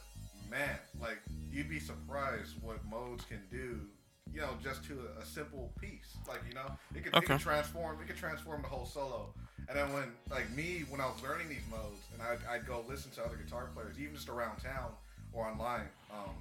man, 0.50 0.78
like, 1.00 1.18
you'd 1.52 1.68
be 1.68 1.80
surprised 1.80 2.54
what 2.62 2.84
modes 2.90 3.24
can 3.24 3.40
do. 3.50 3.80
You 4.34 4.42
know, 4.42 4.50
just 4.62 4.84
to 4.84 4.92
a, 4.92 5.22
a 5.22 5.24
simple 5.24 5.72
piece. 5.80 6.16
Like, 6.28 6.40
you 6.46 6.54
know, 6.54 6.70
it 6.94 7.02
could, 7.04 7.16
it 7.16 7.24
could 7.24 7.40
transform. 7.40 7.98
It 8.02 8.08
could 8.08 8.18
transform 8.18 8.60
the 8.60 8.68
whole 8.68 8.84
solo. 8.84 9.32
And 9.68 9.76
then 9.76 9.92
when, 9.92 10.04
like 10.30 10.50
me, 10.54 10.84
when 10.88 11.00
I 11.00 11.06
was 11.06 11.22
learning 11.22 11.48
these 11.48 11.64
modes, 11.70 12.00
and 12.12 12.22
I'd, 12.22 12.38
I'd 12.48 12.66
go 12.66 12.84
listen 12.88 13.10
to 13.12 13.24
other 13.24 13.36
guitar 13.36 13.68
players, 13.74 13.98
even 13.98 14.14
just 14.14 14.28
around 14.28 14.58
town 14.58 14.92
or 15.32 15.46
online. 15.46 15.88
Um, 16.12 16.34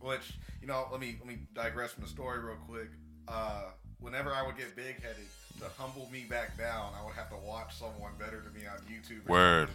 which 0.00 0.32
you 0.60 0.66
know, 0.66 0.86
let 0.90 1.00
me 1.00 1.16
let 1.18 1.28
me 1.28 1.38
digress 1.54 1.92
from 1.92 2.04
the 2.04 2.08
story 2.10 2.38
real 2.40 2.56
quick. 2.68 2.88
Uh, 3.28 3.64
whenever 4.00 4.32
I 4.32 4.44
would 4.44 4.56
get 4.56 4.74
big 4.76 5.00
headed, 5.02 5.26
to 5.58 5.66
humble 5.78 6.08
me 6.12 6.24
back 6.28 6.56
down, 6.58 6.92
I 7.00 7.04
would 7.04 7.14
have 7.14 7.28
to 7.30 7.36
watch 7.36 7.76
someone 7.78 8.12
better 8.18 8.40
than 8.40 8.52
me 8.54 8.66
on 8.66 8.78
YouTube. 8.90 9.26
or 9.28 9.32
Word. 9.32 9.68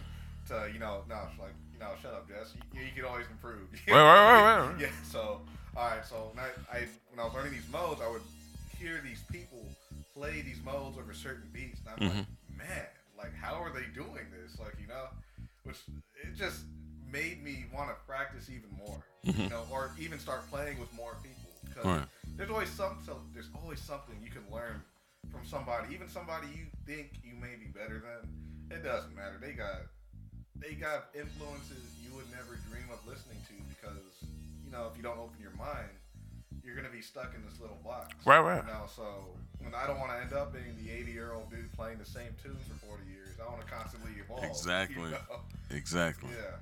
To 0.49 0.69
you 0.71 0.79
know, 0.79 1.03
no, 1.09 1.19
it's 1.29 1.39
like 1.39 1.53
you 1.73 1.79
know, 1.79 1.89
shut 2.01 2.13
up, 2.13 2.27
Jess. 2.27 2.53
You, 2.73 2.81
you 2.81 2.91
can 2.95 3.05
always 3.05 3.25
improve. 3.31 3.67
Right, 3.87 3.95
right, 3.95 4.31
right, 4.41 4.67
right. 4.69 4.79
Yeah. 4.79 4.87
So, 5.03 5.41
all 5.75 5.87
right. 5.89 6.05
So 6.05 6.31
when 6.33 6.43
I, 6.45 6.49
I 6.77 6.79
when 7.09 7.19
I 7.19 7.25
was 7.25 7.33
learning 7.33 7.53
these 7.53 7.69
modes, 7.71 8.01
I 8.01 8.07
would 8.09 8.21
hear 8.77 9.01
these 9.03 9.23
people 9.31 9.65
play 10.13 10.41
these 10.41 10.59
modes 10.63 10.97
over 10.97 11.13
certain 11.13 11.49
beats, 11.53 11.79
and 11.81 11.89
I'm 11.89 12.09
Mm-hmm. 12.09 12.17
like, 12.19 12.27
man, 12.69 12.85
like 13.17 13.33
how 13.35 13.55
are 13.55 13.71
they 13.73 13.85
doing 13.93 14.27
this? 14.31 14.59
Like 14.59 14.75
you 14.79 14.87
know, 14.87 15.05
which 15.63 15.77
it 16.21 16.35
just 16.35 16.61
made 17.11 17.43
me 17.43 17.65
want 17.73 17.89
to 17.89 17.95
practice 18.07 18.49
even 18.49 18.69
more, 18.77 19.01
you 19.23 19.49
know, 19.49 19.63
or 19.71 19.91
even 19.99 20.19
start 20.19 20.49
playing 20.49 20.79
with 20.79 20.91
more 20.93 21.17
people. 21.23 21.51
Because 21.65 21.85
Mm-hmm. 21.85 21.99
Right. 21.99 22.07
there's 22.37 22.49
always 22.49 22.69
some, 22.69 22.97
so 23.05 23.19
there's 23.33 23.49
always 23.61 23.79
something 23.81 24.15
you 24.23 24.31
can 24.31 24.43
learn 24.51 24.81
from 25.29 25.41
somebody, 25.45 25.93
even 25.93 26.07
somebody 26.07 26.47
you 26.55 26.65
think 26.85 27.11
you 27.23 27.33
may 27.35 27.55
be 27.59 27.67
better 27.67 27.99
than. 27.99 28.29
It 28.71 28.83
doesn't 28.83 29.13
matter. 29.15 29.37
They 29.39 29.51
got 29.53 29.85
they 30.57 30.73
got 30.73 31.11
influences 31.13 31.83
you 32.01 32.15
would 32.15 32.25
never 32.31 32.57
dream 32.71 32.87
of 32.91 32.97
listening 33.05 33.37
to 33.51 33.55
because 33.75 34.23
you 34.63 34.71
know 34.71 34.87
if 34.89 34.97
you 34.97 35.03
don't 35.03 35.19
open 35.19 35.35
your 35.41 35.53
mind, 35.59 35.91
you're 36.63 36.75
gonna 36.75 36.89
be 36.89 37.01
stuck 37.01 37.35
in 37.35 37.43
this 37.45 37.59
little 37.59 37.77
box. 37.83 38.15
Right, 38.25 38.39
right. 38.39 38.63
You 38.63 38.71
know, 38.71 38.87
so 38.89 39.03
when 39.61 39.75
I 39.75 39.85
don't 39.85 39.99
want 39.99 40.11
to 40.13 40.17
end 40.17 40.33
up 40.33 40.53
being 40.53 40.73
the 40.81 40.89
80 40.91 41.11
year 41.11 41.33
old 41.33 41.51
dude 41.51 41.71
playing 41.73 41.99
the 41.99 42.05
same 42.09 42.33
tunes 42.41 42.63
for 42.65 42.87
40 42.87 43.03
years, 43.11 43.35
I 43.37 43.45
want 43.51 43.61
to 43.61 43.69
constantly 43.69 44.11
evolve. 44.17 44.41
you 44.45 44.49
Exactly. 44.49 45.11
know? 45.11 45.39
Exactly. 45.69 46.29
Yeah. 46.33 46.57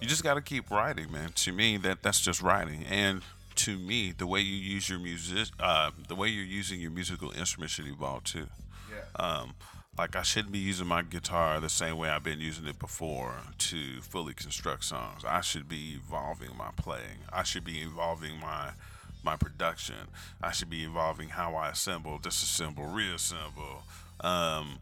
You 0.00 0.08
just 0.08 0.22
got 0.22 0.34
to 0.34 0.40
keep 0.40 0.70
writing, 0.70 1.12
man. 1.12 1.30
To 1.34 1.52
me, 1.52 1.76
that 1.78 2.02
that's 2.02 2.20
just 2.20 2.40
writing. 2.40 2.84
And 2.90 3.22
to 3.56 3.78
me, 3.78 4.12
the 4.16 4.26
way 4.26 4.40
you 4.40 4.56
use 4.56 4.88
your 4.88 4.98
music, 4.98 5.48
uh, 5.60 5.90
the 6.08 6.14
way 6.14 6.28
you're 6.28 6.44
using 6.44 6.80
your 6.80 6.90
musical 6.90 7.30
instrument 7.32 7.70
should 7.70 7.86
evolve 7.86 8.24
too. 8.24 8.46
Yeah. 8.90 9.22
Um, 9.22 9.54
like 9.98 10.16
I 10.16 10.22
shouldn't 10.22 10.52
be 10.52 10.58
using 10.58 10.86
my 10.86 11.02
guitar 11.02 11.60
the 11.60 11.68
same 11.68 11.98
way 11.98 12.08
I've 12.08 12.24
been 12.24 12.40
using 12.40 12.66
it 12.66 12.78
before 12.78 13.34
to 13.58 14.00
fully 14.00 14.32
construct 14.32 14.84
songs. 14.84 15.24
I 15.26 15.42
should 15.42 15.68
be 15.68 15.96
evolving 15.96 16.56
my 16.56 16.70
playing. 16.76 17.26
I 17.30 17.42
should 17.42 17.64
be 17.64 17.80
evolving 17.80 18.40
my 18.40 18.70
my 19.22 19.36
production. 19.36 20.08
I 20.42 20.52
should 20.52 20.70
be 20.70 20.84
evolving 20.84 21.28
how 21.28 21.54
I 21.54 21.68
assemble, 21.68 22.18
disassemble, 22.18 22.94
reassemble. 22.94 23.82
Um, 24.20 24.78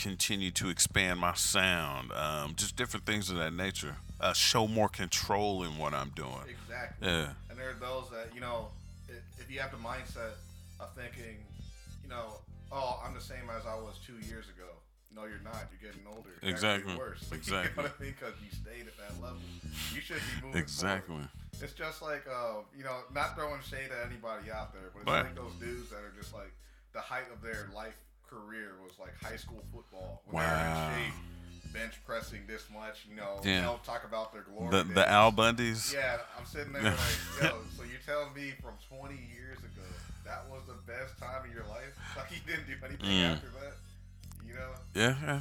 continue 0.00 0.50
to 0.52 0.68
expand 0.68 1.20
my 1.20 1.34
sound. 1.34 2.10
Um, 2.12 2.54
just 2.56 2.76
different 2.76 3.06
things 3.06 3.30
of 3.30 3.36
that 3.36 3.52
nature. 3.52 3.96
Uh, 4.20 4.32
show 4.32 4.66
more 4.66 4.88
control 4.88 5.62
in 5.62 5.76
what 5.78 5.94
I'm 5.94 6.10
doing. 6.10 6.44
Exactly. 6.48 7.08
Yeah. 7.08 7.28
And 7.48 7.58
there 7.58 7.70
are 7.70 7.80
those 7.80 8.10
that, 8.10 8.34
you 8.34 8.40
know, 8.40 8.68
if, 9.08 9.50
you 9.50 9.60
have 9.60 9.70
the 9.72 9.76
mindset 9.78 10.34
of 10.78 10.92
thinking, 10.94 11.36
you 12.02 12.08
know, 12.08 12.38
oh, 12.70 13.00
I'm 13.04 13.14
the 13.14 13.20
same 13.20 13.50
as 13.56 13.66
I 13.66 13.74
was 13.74 13.98
two 14.06 14.14
years 14.28 14.46
ago. 14.46 14.68
No, 15.14 15.24
you're 15.24 15.42
not. 15.42 15.66
You're 15.72 15.90
getting 15.90 16.06
older. 16.06 16.30
You're 16.40 16.50
Exactly. 16.50 16.96
Worse. 16.96 17.26
you 17.30 17.36
Exactly. 17.36 17.82
know 17.82 17.88
what 17.88 17.96
I 17.98 18.02
mean? 18.02 18.14
Because 18.18 18.34
you 18.44 18.50
stayed 18.50 18.86
at 18.86 18.96
that 18.98 19.20
level. 19.20 19.38
You 19.92 20.00
should 20.00 20.16
be 20.16 20.46
moving. 20.46 20.60
Exactly. 20.62 21.14
forward. 21.16 21.28
It's 21.60 21.72
just 21.74 22.00
like, 22.00 22.24
uh, 22.30 22.62
you 22.76 22.84
know, 22.84 23.04
not 23.12 23.34
throwing 23.34 23.60
shade 23.60 23.90
at 23.90 24.06
anybody 24.06 24.50
out 24.50 24.72
there, 24.72 24.88
but 24.94 25.00
it's 25.02 25.10
Right. 25.10 25.24
like 25.24 25.34
those 25.34 25.52
dudes 25.60 25.90
that 25.90 25.98
are 26.00 26.14
just 26.16 26.32
like 26.32 26.52
the 26.92 27.00
height 27.00 27.26
of 27.34 27.42
their 27.42 27.68
life 27.74 27.94
career 28.30 28.72
was 28.82 28.92
like 28.98 29.14
high 29.22 29.36
school 29.36 29.62
football. 29.74 30.22
When 30.26 30.44
Wow. 30.44 30.92
shape, 30.94 31.72
bench 31.72 31.94
pressing 32.06 32.46
this 32.46 32.64
much, 32.72 33.06
you 33.08 33.16
know, 33.16 33.40
Yeah. 33.44 33.60
they 33.60 33.66
don't 33.66 33.82
talk 33.84 34.04
about 34.04 34.32
their 34.32 34.42
glory. 34.42 34.70
The 34.70 34.84
days. 34.84 34.94
the 34.94 35.08
Al 35.10 35.32
Bundys. 35.32 35.92
Yeah, 35.92 36.18
I'm 36.38 36.44
sitting 36.46 36.72
there 36.72 36.82
like, 36.82 36.92
yo, 37.42 37.62
so 37.76 37.82
you're 37.84 38.00
telling 38.06 38.32
me 38.34 38.52
from 38.62 38.74
20 38.88 39.14
years 39.34 39.58
ago 39.58 39.82
that 40.24 40.48
was 40.48 40.62
the 40.66 40.74
best 40.90 41.18
time 41.18 41.44
of 41.44 41.52
your 41.52 41.64
life? 41.64 41.96
Like 42.16 42.30
you 42.30 42.38
didn't 42.46 42.66
do 42.66 42.74
anything 42.84 43.06
Mm. 43.06 43.34
after 43.34 43.48
that? 43.60 43.74
You 44.46 44.54
know? 44.54 44.70
Yeah, 44.94 45.14
yeah. 45.22 45.40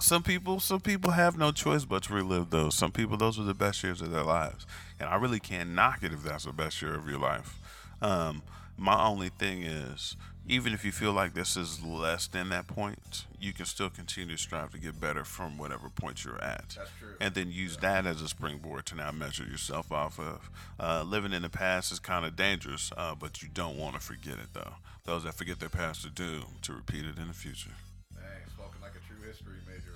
Some 0.00 0.22
people, 0.22 0.60
some 0.60 0.80
people 0.80 1.10
have 1.10 1.36
no 1.36 1.50
choice 1.50 1.84
but 1.84 2.04
to 2.04 2.14
relive 2.14 2.50
those. 2.50 2.76
Some 2.76 2.92
people, 2.92 3.16
those 3.16 3.36
were 3.36 3.44
the 3.44 3.52
best 3.54 3.82
years 3.82 4.00
of 4.00 4.12
their 4.12 4.22
lives, 4.22 4.64
and 5.00 5.08
I 5.08 5.16
really 5.16 5.40
can't 5.40 5.70
knock 5.70 6.04
it 6.04 6.12
if 6.12 6.22
that's 6.22 6.44
the 6.44 6.52
best 6.52 6.80
year 6.80 6.94
of 6.94 7.08
your 7.08 7.18
life. 7.18 7.58
Um, 8.00 8.42
my 8.76 9.02
only 9.04 9.28
thing 9.28 9.62
is, 9.64 10.16
even 10.48 10.72
if 10.72 10.82
you 10.82 10.90
feel 10.90 11.12
like 11.12 11.34
this 11.34 11.54
is 11.56 11.82
less 11.82 12.26
than 12.26 12.48
that 12.48 12.66
point, 12.66 13.26
you 13.38 13.52
can 13.52 13.66
still 13.66 13.90
continue 13.90 14.34
to 14.34 14.42
strive 14.42 14.70
to 14.72 14.78
get 14.78 14.98
better 14.98 15.22
from 15.22 15.58
whatever 15.58 15.90
point 15.90 16.24
you're 16.24 16.42
at. 16.42 16.74
That's 16.76 16.90
true. 16.98 17.08
And 17.20 17.34
then 17.34 17.50
use 17.50 17.76
that 17.78 18.06
as 18.06 18.22
a 18.22 18.28
springboard 18.28 18.86
to 18.86 18.94
now 18.94 19.10
measure 19.10 19.44
yourself 19.44 19.92
off 19.92 20.18
of. 20.18 20.48
Uh, 20.80 21.02
living 21.06 21.34
in 21.34 21.42
the 21.42 21.50
past 21.50 21.92
is 21.92 21.98
kind 21.98 22.24
of 22.24 22.34
dangerous, 22.34 22.90
uh, 22.96 23.14
but 23.14 23.42
you 23.42 23.48
don't 23.52 23.76
want 23.76 23.94
to 23.94 24.00
forget 24.00 24.34
it 24.34 24.54
though. 24.54 24.76
Those 25.04 25.24
that 25.24 25.34
forget 25.34 25.60
their 25.60 25.68
past 25.68 26.06
are 26.06 26.10
doomed 26.10 26.62
to 26.62 26.72
repeat 26.72 27.04
it 27.04 27.18
in 27.18 27.28
the 27.28 27.34
future. 27.34 27.70
Dang, 28.14 28.22
spoken 28.48 28.80
like 28.80 28.92
a 28.92 29.00
true 29.06 29.20
history 29.26 29.58
major. 29.66 29.92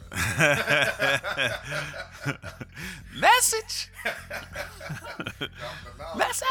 Right 2.26 2.36
Message. 3.18 3.90
Message. 6.16 6.48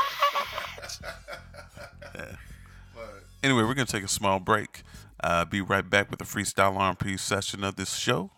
but 2.94 3.24
Anyway, 3.44 3.64
we're 3.64 3.74
gonna 3.74 3.86
take 3.86 4.04
a 4.04 4.08
small 4.08 4.40
break. 4.40 4.84
Uh, 5.24 5.46
be 5.46 5.62
right 5.62 5.88
back 5.90 6.10
with 6.10 6.20
the 6.20 6.26
freestyle 6.26 6.78
R&B 6.78 7.18
session 7.18 7.64
of 7.64 7.76
this 7.76 7.96
show. 7.96 8.32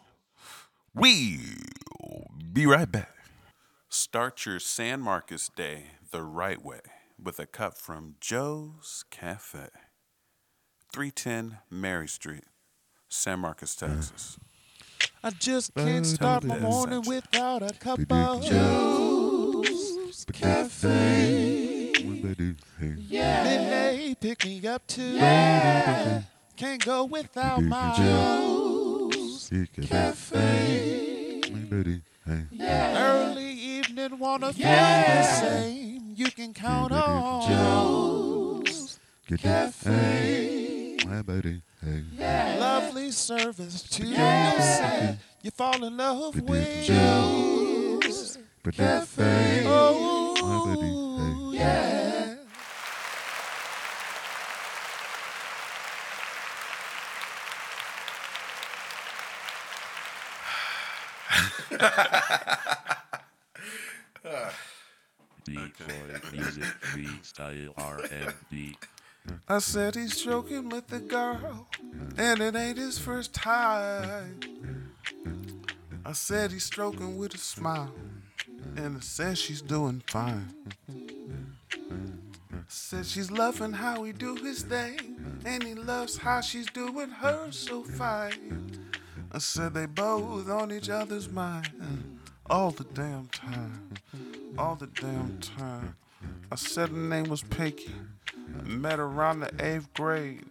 We'll 0.94 1.40
be 2.52 2.66
right 2.66 2.90
back. 2.90 3.10
Start 3.90 4.46
your 4.46 4.60
San 4.60 5.02
Marcos 5.02 5.50
day 5.56 5.88
the 6.12 6.24
right 6.24 6.64
way 6.64 6.80
with 7.22 7.40
a 7.40 7.46
cup 7.46 7.78
from 7.78 8.16
Joe's 8.20 9.04
Cafe, 9.10 9.70
310 10.94 11.60
Mary 11.70 12.08
Street, 12.08 12.44
San 13.10 13.40
Marcos, 13.40 13.76
Texas. 13.76 14.38
I 15.24 15.30
just 15.32 15.74
can't 15.76 16.06
start 16.06 16.44
my 16.44 16.60
morning 16.60 17.04
without 17.08 17.62
a 17.64 17.74
cup 17.74 18.00
of 18.12 18.44
Joe's 18.44 20.26
Cafe. 20.32 21.94
Midday 24.04 24.16
pick 24.16 24.46
me 24.46 24.68
up 24.68 24.86
too. 24.86 25.16
Yeah. 25.16 26.24
Can't 26.58 26.84
go 26.86 27.06
without 27.06 27.64
my 27.64 27.96
Joe's 27.96 29.50
Cafe. 29.82 31.42
My 31.50 31.60
buddy. 31.60 32.02
Hey. 32.26 32.44
Yeah. 32.52 32.98
Early 32.98 33.50
evening 33.50 34.20
wanna 34.20 34.52
feel 34.52 34.66
the 34.66 35.24
same. 35.24 36.14
You 36.16 36.26
can 36.32 36.54
count 36.54 36.92
on 36.92 37.48
Joe's 37.48 39.00
Cafe. 39.38 40.98
My 41.08 41.22
buddy. 41.22 41.62
Hey. 41.82 42.04
Lovely 42.60 43.10
service 43.12 43.84
to 43.84 44.06
you. 44.06 44.16
Say 44.16 45.18
you 45.44 45.52
fall 45.52 45.82
in 45.82 45.96
love 45.96 46.42
with 46.42 46.84
Joe's 46.84 48.38
Cafe. 48.70 49.64
Oh, 49.66 50.34
my 50.42 50.76
buddy. 50.76 50.92
Oh, 50.92 51.52
yeah. 51.54 52.03
D4 65.46 66.32
Music 66.32 66.64
Freestyle 66.82 67.74
R&B. 67.78 68.78
I 69.48 69.60
said 69.60 69.96
he's 69.96 70.22
joking 70.22 70.70
with 70.70 70.88
the 70.88 71.00
girl, 71.00 71.68
and 72.18 72.40
it 72.42 72.56
ain't 72.56 72.78
his 72.78 73.00
first 73.00 73.34
time. 73.34 74.40
I 76.06 76.14
said 76.14 76.52
he's 76.52 76.66
stroking 76.66 77.18
with 77.18 77.36
a 77.36 77.38
smile, 77.38 77.94
and 78.76 78.98
I 78.98 79.00
said 79.02 79.38
she's 79.38 79.62
doing 79.62 80.02
fine. 80.08 80.54
Said 82.68 83.06
she's 83.06 83.30
loving 83.30 83.74
how 83.74 84.04
he 84.04 84.14
do 84.14 84.36
his 84.36 84.64
thing, 84.64 85.42
and 85.46 85.64
he 85.64 85.76
loves 85.76 86.18
how 86.18 86.42
she's 86.42 86.68
doing 86.68 87.10
her 87.10 87.52
so 87.52 87.84
fine. 87.84 88.83
I 89.36 89.40
said 89.40 89.74
they 89.74 89.88
both 89.88 90.48
on 90.48 90.72
each 90.72 90.90
other's 90.90 91.28
mind 91.28 92.20
all 92.50 92.70
the 92.70 92.84
damn 92.84 93.28
time, 93.28 93.90
all 94.60 94.76
the 94.76 94.86
damn 94.88 95.40
time. 95.40 95.96
I 96.52 96.56
said 96.56 96.90
her 96.90 96.96
name 96.96 97.26
was 97.26 97.42
Pinky. 97.42 97.92
Met 98.64 99.00
around 99.00 99.40
the 99.40 99.52
eighth 99.60 99.92
grade. 99.96 100.46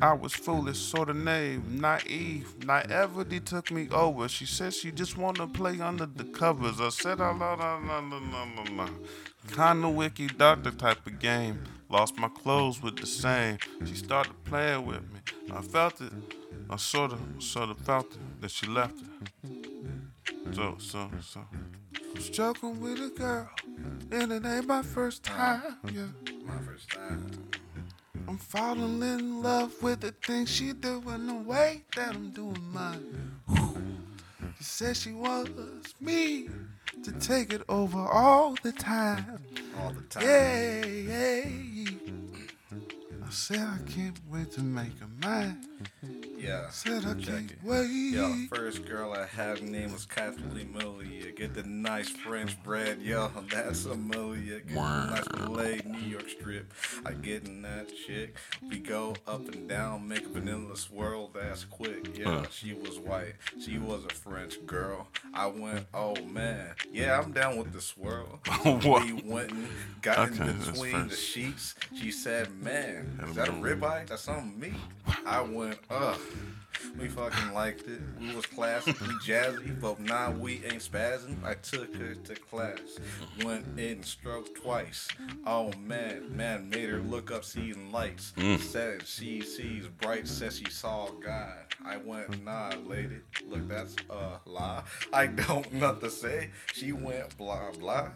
I 0.00 0.12
was 0.12 0.32
foolish, 0.32 0.78
sort 0.78 1.08
of 1.08 1.16
naive, 1.16 1.68
naive. 1.68 2.64
Naivety 2.64 3.40
took 3.40 3.70
me 3.72 3.88
over. 3.90 4.28
She 4.28 4.46
said 4.46 4.74
she 4.74 4.92
just 4.92 5.16
wanna 5.16 5.48
play 5.48 5.80
under 5.80 6.06
the 6.06 6.24
covers. 6.24 6.80
I 6.80 6.90
said, 6.90 7.20
oh, 7.20 7.34
la 7.38 7.54
la 7.54 7.78
la 7.78 7.98
la 7.98 8.18
la 8.18 8.44
no, 8.44 8.62
no. 8.70 8.88
Kinda 9.52 9.88
wicky 9.88 10.28
doctor 10.28 10.70
type 10.70 11.04
of 11.06 11.18
game. 11.18 11.60
Lost 11.88 12.16
my 12.18 12.28
clothes 12.28 12.82
with 12.82 12.96
the 12.96 13.06
same. 13.06 13.58
She 13.84 13.94
started 13.94 14.32
playing 14.44 14.86
with 14.86 15.02
me. 15.12 15.20
I 15.52 15.62
felt 15.62 16.00
it. 16.00 16.12
I 16.68 16.76
sort 16.76 17.12
of, 17.12 17.20
sort 17.38 17.70
of 17.70 17.78
felt 17.78 18.12
it 18.12 18.40
that 18.40 18.50
she 18.50 18.66
left 18.66 18.98
it. 18.98 20.54
So, 20.54 20.76
so, 20.78 21.10
so. 21.20 21.40
I 21.94 21.98
was 22.14 22.28
joking 22.28 22.80
with 22.80 23.00
a 23.00 23.10
girl, 23.10 23.48
and 24.10 24.32
it 24.32 24.44
ain't 24.44 24.66
my 24.66 24.82
first 24.82 25.22
time. 25.22 25.62
Yeah. 25.92 26.06
My 26.44 26.58
first 26.58 26.90
time. 26.90 27.30
I'm 28.26 28.38
falling 28.38 29.02
in 29.02 29.42
love 29.42 29.80
with 29.80 30.00
the 30.00 30.10
things 30.10 30.50
she 30.50 30.72
do 30.72 31.02
and 31.06 31.28
the 31.28 31.34
way 31.34 31.84
that 31.94 32.14
I'm 32.14 32.30
doing 32.30 32.60
mine. 32.72 33.38
She 34.58 34.64
said 34.64 34.96
she 34.96 35.12
wants 35.12 35.94
me 36.00 36.48
to 37.04 37.12
take 37.12 37.52
it 37.52 37.62
over 37.68 37.98
all 37.98 38.56
the 38.62 38.72
time. 38.72 39.38
All 39.80 39.90
the 39.92 40.02
time. 40.02 40.24
Yeah, 40.24 40.84
yeah. 40.86 41.90
I 43.24 43.30
said 43.30 43.60
I 43.60 43.78
can't 43.90 44.18
wait 44.30 44.52
to 44.52 44.62
make 44.62 44.92
a 45.02 45.26
mine. 45.26 45.60
Yeah. 46.38 46.68
Said 46.70 47.04
I 47.04 47.14
Check 47.14 47.26
can't 47.26 47.50
it. 47.50 47.58
wait. 47.64 47.88
Yo, 48.12 48.34
first 48.54 48.84
girl 48.86 49.12
I 49.12 49.26
had, 49.26 49.58
her 49.58 49.66
name 49.66 49.92
was 49.92 50.04
Kathleen 50.06 50.72
Millia. 50.76 51.32
Get 51.32 51.54
the 51.54 51.62
nice 51.64 52.08
French 52.08 52.60
bread, 52.62 53.00
yo, 53.02 53.30
that's 53.50 53.84
a 53.86 53.96
Millia. 53.96 54.60
Get 54.60 54.74
the 54.74 55.06
nice 55.10 55.26
filet 55.36 55.80
New 55.84 55.98
York 56.08 56.28
strip. 56.28 56.72
I 57.04 57.12
get 57.12 57.44
in 57.46 57.62
that 57.62 57.88
chick. 58.06 58.36
We 58.68 58.78
go 58.78 59.14
up 59.26 59.48
and 59.52 59.68
down, 59.68 60.06
make 60.06 60.26
a 60.26 60.28
vanilla 60.28 60.76
swirl, 60.76 61.30
that's 61.34 61.64
quick. 61.64 62.16
Yeah, 62.16 62.44
she 62.50 62.74
was 62.74 62.98
white. 62.98 63.34
She 63.60 63.78
was 63.78 64.04
a 64.04 64.10
French 64.14 64.64
girl. 64.66 65.08
I 65.34 65.46
went, 65.46 65.86
oh 65.94 66.14
man, 66.26 66.74
yeah, 66.92 67.18
I'm 67.20 67.32
down 67.32 67.56
with 67.56 67.72
the 67.72 67.80
swirl. 67.80 68.40
What? 68.86 69.04
we 69.04 69.12
went 69.24 69.50
and 69.52 69.68
got 70.02 70.18
Okay, 70.30 70.48
in 70.50 70.58
between 70.58 71.08
the 71.08 71.16
sheets. 71.16 71.74
She 71.98 72.10
said, 72.10 72.50
man, 72.62 73.18
is 73.28 73.34
that 73.36 73.48
a 73.48 73.52
ribeye? 73.52 74.06
That's 74.06 74.28
on 74.28 74.58
me. 74.60 74.74
I 75.24 75.40
went, 75.40 75.65
ugh. 75.90 76.18
We 76.98 77.08
fucking 77.08 77.52
liked 77.52 77.88
it. 77.88 78.00
We 78.20 78.34
was 78.34 78.46
classically 78.46 79.14
jazzy, 79.24 79.78
but 79.80 80.00
now 80.00 80.30
we 80.30 80.64
ain't 80.64 80.82
spazzing. 80.82 81.42
I 81.44 81.54
took 81.54 81.94
her 81.96 82.14
to 82.14 82.34
class. 82.34 82.98
Went 83.44 83.78
in, 83.78 84.02
stroked 84.02 84.62
twice. 84.62 85.08
Oh 85.46 85.72
man, 85.78 86.34
man 86.34 86.68
made 86.68 86.88
her 86.88 87.00
look 87.00 87.30
up 87.30 87.44
seeing 87.44 87.92
lights. 87.92 88.32
Mm. 88.36 88.58
Said 88.60 89.06
she 89.06 89.42
sees 89.42 89.88
bright, 90.00 90.26
said 90.26 90.52
she 90.52 90.70
saw 90.70 91.10
God. 91.22 91.58
I 91.84 91.98
went, 91.98 92.44
nah, 92.44 92.72
lady. 92.86 93.20
Look, 93.46 93.68
that's 93.68 93.96
a 94.10 94.40
lie. 94.46 94.82
I 95.12 95.26
don't 95.26 95.70
know 95.74 95.88
what 95.88 96.00
to 96.00 96.10
say. 96.10 96.50
She 96.72 96.92
went 96.92 97.36
blah 97.36 97.72
blah. 97.78 98.10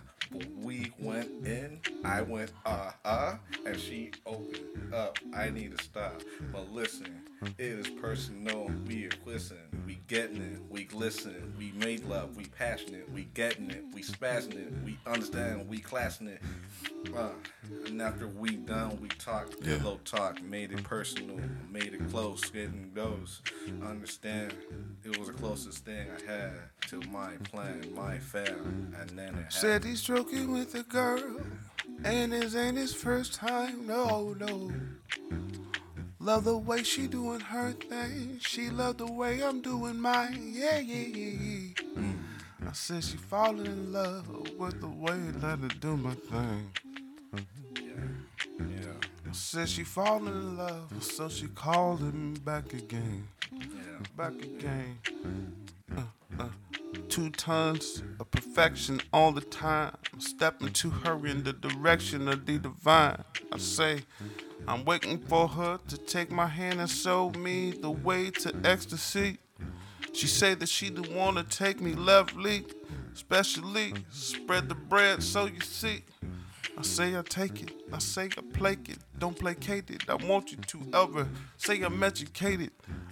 We 0.57 0.93
went 1.01 1.45
in, 1.45 1.81
I 2.05 2.23
went 2.23 2.51
uh 2.65 2.91
uh, 3.05 3.37
and 3.67 3.79
she 3.79 4.13
opened 4.27 4.95
up. 4.95 5.19
I 5.35 5.51
need 5.51 5.77
to 5.77 5.85
stop, 5.85 6.23
but 6.53 6.73
listen, 6.73 7.21
it 7.43 7.55
is 7.59 7.89
personal. 7.89 8.71
We 8.87 9.07
are 9.07 9.11
listen, 9.25 9.59
we 9.87 9.99
getting 10.09 10.43
it, 10.43 10.61
we 10.69 10.85
glisten, 10.85 11.55
we 11.59 11.73
made 11.73 12.05
love, 12.05 12.37
we 12.37 12.45
passionate, 12.45 13.11
we 13.13 13.25
getting 13.35 13.71
it, 13.71 13.85
we 13.95 14.03
spazzing 14.03 14.55
it, 14.55 14.73
we 14.85 14.99
understand, 15.07 15.69
we 15.69 15.79
classing 15.79 16.29
it. 16.29 16.41
Uh, 17.17 17.31
and 17.87 18.01
after 18.01 18.27
we 18.27 18.57
done, 18.57 18.99
we 19.01 19.09
talked, 19.09 19.61
pillow 19.63 19.99
talk, 20.05 20.43
made 20.43 20.73
it 20.73 20.83
personal, 20.85 21.39
made 21.71 21.95
it 21.95 22.11
close, 22.11 22.43
getting 22.51 22.91
those. 22.95 23.41
Understand, 23.85 24.55
it 25.05 25.19
was 25.19 25.29
the 25.29 25.35
closest 25.35 25.85
thing 25.85 26.07
I 26.11 26.31
had 26.31 26.53
to 26.89 27.01
my 27.11 27.33
plan, 27.45 27.85
my 27.95 28.19
fam, 28.19 28.95
and 28.99 29.11
then 29.11 29.29
it 29.29 29.35
happened. 29.35 29.53
Said 29.53 29.85
he's 29.85 30.03
joking 30.03 30.53
with 30.53 30.75
a 30.75 30.83
girl, 30.83 31.41
and 32.05 32.33
this 32.33 32.55
ain't 32.55 32.77
his 32.77 32.95
first 32.95 33.35
time. 33.35 33.87
No, 33.87 34.35
no. 34.39 34.73
Love 36.19 36.45
the 36.45 36.57
way 36.57 36.83
she 36.83 37.07
doing 37.07 37.41
her 37.41 37.73
thing. 37.73 38.39
She 38.41 38.69
love 38.69 38.99
the 38.99 39.11
way 39.11 39.43
I'm 39.43 39.63
doing 39.63 39.99
mine. 39.99 40.53
Yeah, 40.55 40.79
yeah, 40.79 41.07
yeah, 41.07 41.73
yeah. 41.97 42.03
I 42.69 42.73
said 42.73 43.03
she 43.03 43.17
falling 43.17 43.67
in 43.67 43.93
love 43.93 44.29
with 44.59 44.81
the 44.81 44.89
way 44.89 45.19
that 45.39 45.59
I 45.65 45.69
do 45.81 45.97
my 45.97 46.15
thing. 46.15 46.71
Yeah. 47.75 48.93
I 49.29 49.33
said 49.33 49.69
she 49.69 49.83
falling 49.83 50.27
in 50.27 50.57
love, 50.59 50.93
so 51.03 51.29
she 51.29 51.47
called 51.49 52.01
him 52.01 52.35
back 52.45 52.75
again. 52.75 53.27
Yeah. 53.51 53.69
Back 54.17 54.35
again. 54.35 54.99
Two 57.09 57.31
tons 57.31 58.03
of 58.21 58.31
perfection 58.31 59.01
all 59.13 59.33
the 59.33 59.41
time. 59.41 59.97
I'm 60.13 60.21
Stepping 60.21 60.73
to 60.75 60.91
her 60.91 61.27
in 61.27 61.43
the 61.43 61.53
direction 61.53 62.29
of 62.29 62.47
the 62.47 62.59
divine. 62.59 63.25
I 63.53 63.59
say, 63.59 64.03
I'm 64.69 64.85
waiting 64.85 65.19
for 65.19 65.49
her 65.49 65.81
to 65.89 65.97
take 65.97 66.31
my 66.31 66.47
hand 66.47 66.81
and 66.81 66.89
show 66.89 67.31
me 67.31 67.73
the 67.73 67.91
way 67.91 68.31
to 68.31 68.55
ecstasy. 68.65 69.39
She 70.13 70.27
say 70.27 70.55
that 70.55 70.69
she 70.69 70.89
the 70.91 71.03
to 71.37 71.45
take 71.45 71.81
me 71.81 71.95
lovely, 71.95 72.65
especially 73.13 73.95
spread 74.11 74.69
the 74.69 74.75
bread 74.75 75.23
so 75.23 75.47
you 75.47 75.61
see. 75.61 76.05
I 76.81 76.83
say 76.83 77.15
I 77.15 77.21
take 77.21 77.63
it, 77.63 77.73
I 77.93 77.99
say 77.99 78.31
I 78.39 78.41
plake 78.55 78.89
it, 78.89 78.97
don't 79.19 79.39
placate 79.39 79.91
it. 79.91 80.09
I 80.09 80.15
want 80.15 80.51
you 80.51 80.57
to 80.57 80.81
ever 80.95 81.29
say 81.59 81.83
I'm 81.83 82.03
educated, 82.03 82.71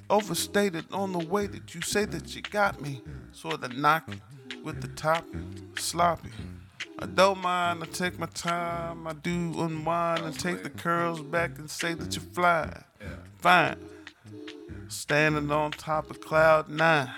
overstated 0.08 0.86
on 0.90 1.12
the 1.12 1.18
way 1.18 1.46
that 1.48 1.74
you 1.74 1.82
say 1.82 2.06
that 2.06 2.34
you 2.34 2.40
got 2.40 2.80
me. 2.80 3.02
Sort 3.32 3.62
of 3.62 3.76
knock 3.76 4.08
it 4.08 4.64
with 4.64 4.80
the 4.80 4.88
top 4.88 5.26
sloppy. 5.76 6.30
I 6.98 7.04
don't 7.04 7.42
mind, 7.42 7.82
I 7.82 7.86
take 7.86 8.18
my 8.18 8.24
time, 8.24 9.06
I 9.06 9.12
do 9.12 9.52
unwind 9.58 10.24
and 10.24 10.40
take 10.40 10.62
the 10.62 10.70
curls 10.70 11.20
back 11.20 11.58
and 11.58 11.68
say 11.68 11.92
that 11.92 12.14
you 12.16 12.22
fly. 12.22 12.84
Fine. 13.36 13.76
Standing 14.88 15.50
on 15.50 15.72
top 15.72 16.10
of 16.10 16.22
cloud 16.22 16.70
nine, 16.70 17.10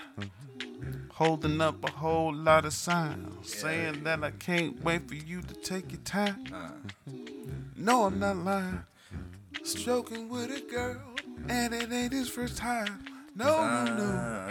holding 1.21 1.61
up 1.61 1.85
a 1.85 1.91
whole 1.91 2.35
lot 2.35 2.65
of 2.65 2.73
signs, 2.73 3.53
saying 3.53 4.03
that 4.05 4.25
I 4.25 4.31
can't 4.31 4.83
wait 4.83 5.07
for 5.07 5.17
you 5.17 5.43
to 5.43 5.53
take 5.53 5.93
your 5.93 6.01
time. 6.01 6.47
No, 7.77 8.05
I'm 8.05 8.19
not 8.19 8.39
lying. 8.39 8.85
Stroking 9.63 10.31
with 10.31 10.51
a 10.51 10.63
girl, 10.63 11.03
and 11.47 11.75
it 11.75 11.93
ain't 11.93 12.15
his 12.15 12.31
first 12.31 12.57
time. 12.57 13.05
No, 13.37 13.85
no, 13.85 13.97
no. 13.97 14.49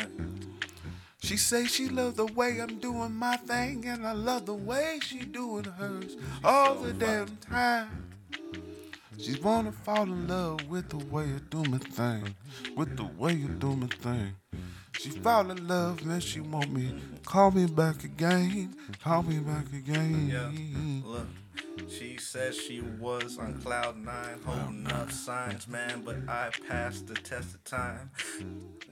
She 1.24 1.38
say 1.38 1.65
she 1.65 1.89
love 1.89 2.17
the 2.17 2.28
way 2.28 2.61
I'm 2.61 2.78
doing 2.78 3.15
my 3.15 3.38
thing, 3.38 3.86
and 3.88 4.05
I 4.05 4.11
love 4.11 4.45
the 4.45 4.53
way 4.53 4.99
she 5.01 5.26
doing 5.26 5.63
hers 5.63 6.17
all 6.43 6.76
the 6.76 6.93
damn 6.93 7.36
time. 7.38 8.05
She 9.17 9.39
wanna 9.41 9.72
fall 9.72 10.03
in 10.03 10.28
love 10.28 10.70
with 10.70 10.89
the 10.89 11.03
way 11.05 11.26
you 11.30 11.39
do 11.49 11.63
my 11.63 11.80
thing, 11.80 12.36
with 12.76 12.95
the 12.95 13.09
way 13.17 13.34
you 13.34 13.47
do 13.47 13.76
my 13.76 13.88
thing. 13.88 14.36
She 15.00 15.12
fall 15.12 15.50
in 15.50 15.66
love 15.66 16.06
man. 16.06 16.20
she 16.20 16.41
want 16.41 16.74
me, 16.74 16.93
call 17.24 17.52
me 17.52 17.68
back 17.68 18.04
again, 18.04 18.76
call 19.02 19.24
me 19.24 19.39
back 19.39 19.72
again. 19.72 20.28
Yeah. 20.30 21.22
She 21.90 22.18
said 22.18 22.54
she 22.54 22.82
was 22.82 23.38
on 23.40 23.60
cloud 23.62 23.98
nine, 23.98 24.40
holding 24.46 24.88
up 24.92 25.12
signs, 25.12 25.68
man. 25.68 26.04
But 26.06 26.18
I 26.28 26.52
passed 26.68 27.08
the 27.08 27.16
test 27.16 27.56
of 27.56 27.64
time. 27.64 28.12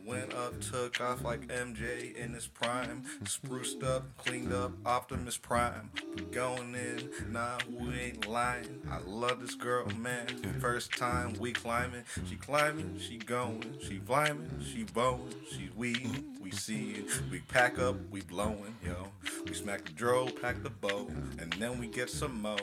Went 0.04 0.34
up, 0.34 0.60
took 0.62 1.00
off 1.02 1.22
like 1.22 1.48
MJ 1.48 2.16
in 2.16 2.34
his 2.34 2.48
prime. 2.48 3.04
Spruced 3.26 3.84
up, 3.84 4.04
cleaned 4.18 4.54
up, 4.54 4.72
Optimus 4.86 5.38
Prime. 5.38 5.92
Going 6.32 6.76
in, 6.76 7.10
nah, 7.32 7.58
we 7.70 7.94
ain't 8.00 8.26
lying. 8.26 8.82
I 8.90 9.00
love 9.06 9.42
this 9.42 9.56
girl, 9.56 9.86
man. 9.98 10.28
First 10.60 10.98
time 10.98 11.36
we 11.40 11.52
climbing, 11.52 12.04
she 12.28 12.36
climbing, 12.36 13.00
she 13.00 13.18
going, 13.18 13.78
she 13.82 13.98
climbing, 13.98 14.50
she 14.66 14.84
bowing, 14.84 15.36
she 15.52 15.70
weeding, 15.76 16.38
we 16.42 16.52
seeing. 16.52 17.06
We 17.30 17.40
pack 17.40 17.78
up, 17.78 17.98
we 18.10 18.22
blowing, 18.22 18.76
yo. 18.86 19.10
We 19.46 19.54
smack 19.54 19.84
the 19.84 19.92
dro, 19.92 20.28
pack 20.42 20.64
the 20.64 20.70
bow, 20.70 21.10
and 21.38 21.52
then 21.54 21.80
we 21.80 21.88
get 21.88 22.10
some 22.10 22.42
mo. 22.42 22.58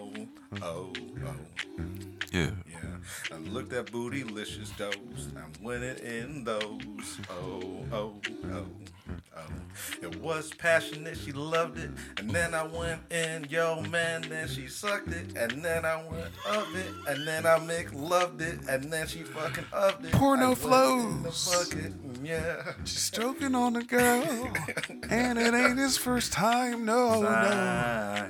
Oh, 0.62 0.93
oh. 1.27 1.35
Yeah. 2.33 2.51
Yeah, 2.68 2.79
I 3.33 3.37
looked 3.39 3.72
at 3.72 3.87
bootylicious 3.87 4.77
does. 4.77 5.29
I'm 5.37 5.53
winning 5.62 5.99
in 5.99 6.45
those. 6.45 7.20
Oh, 7.31 7.85
oh, 7.93 8.14
oh, 8.53 8.66
oh. 9.37 9.43
It 10.03 10.20
was 10.20 10.53
passionate, 10.55 11.16
she 11.16 11.33
loved 11.33 11.79
it. 11.79 11.91
And 12.18 12.31
then 12.31 12.55
I 12.55 12.64
went 12.64 13.01
in, 13.12 13.47
yo, 13.49 13.83
man, 13.83 14.22
then 14.22 14.49
she 14.49 14.66
sucked 14.66 15.09
it. 15.09 15.37
And 15.37 15.62
then 15.62 15.85
I 15.85 16.03
went 16.11 16.33
up 16.49 16.66
it. 16.75 16.93
And 17.09 17.27
then 17.27 17.47
I 17.47 17.59
Mick 17.61 17.93
loved 17.95 18.41
it. 18.43 18.61
And 18.68 18.93
then 18.93 19.07
she 19.07 19.22
fucking 19.22 19.66
upped 19.72 20.05
it. 20.05 20.12
Porno 20.12 20.43
I 20.43 20.49
went 20.49 20.59
in 20.59 21.22
the 21.22 21.31
flows. 21.31 21.68
bucket, 21.70 21.93
mm, 22.07 22.27
yeah. 22.27 22.72
She's 22.85 23.03
stroking 23.03 23.55
on 23.55 23.75
the 23.75 23.83
girl, 23.83 24.53
and 25.11 25.39
it 25.39 25.55
ain't 25.55 25.79
his 25.79 25.97
first 25.97 26.33
time. 26.33 26.85
No, 26.85 27.22
no. 27.22 28.29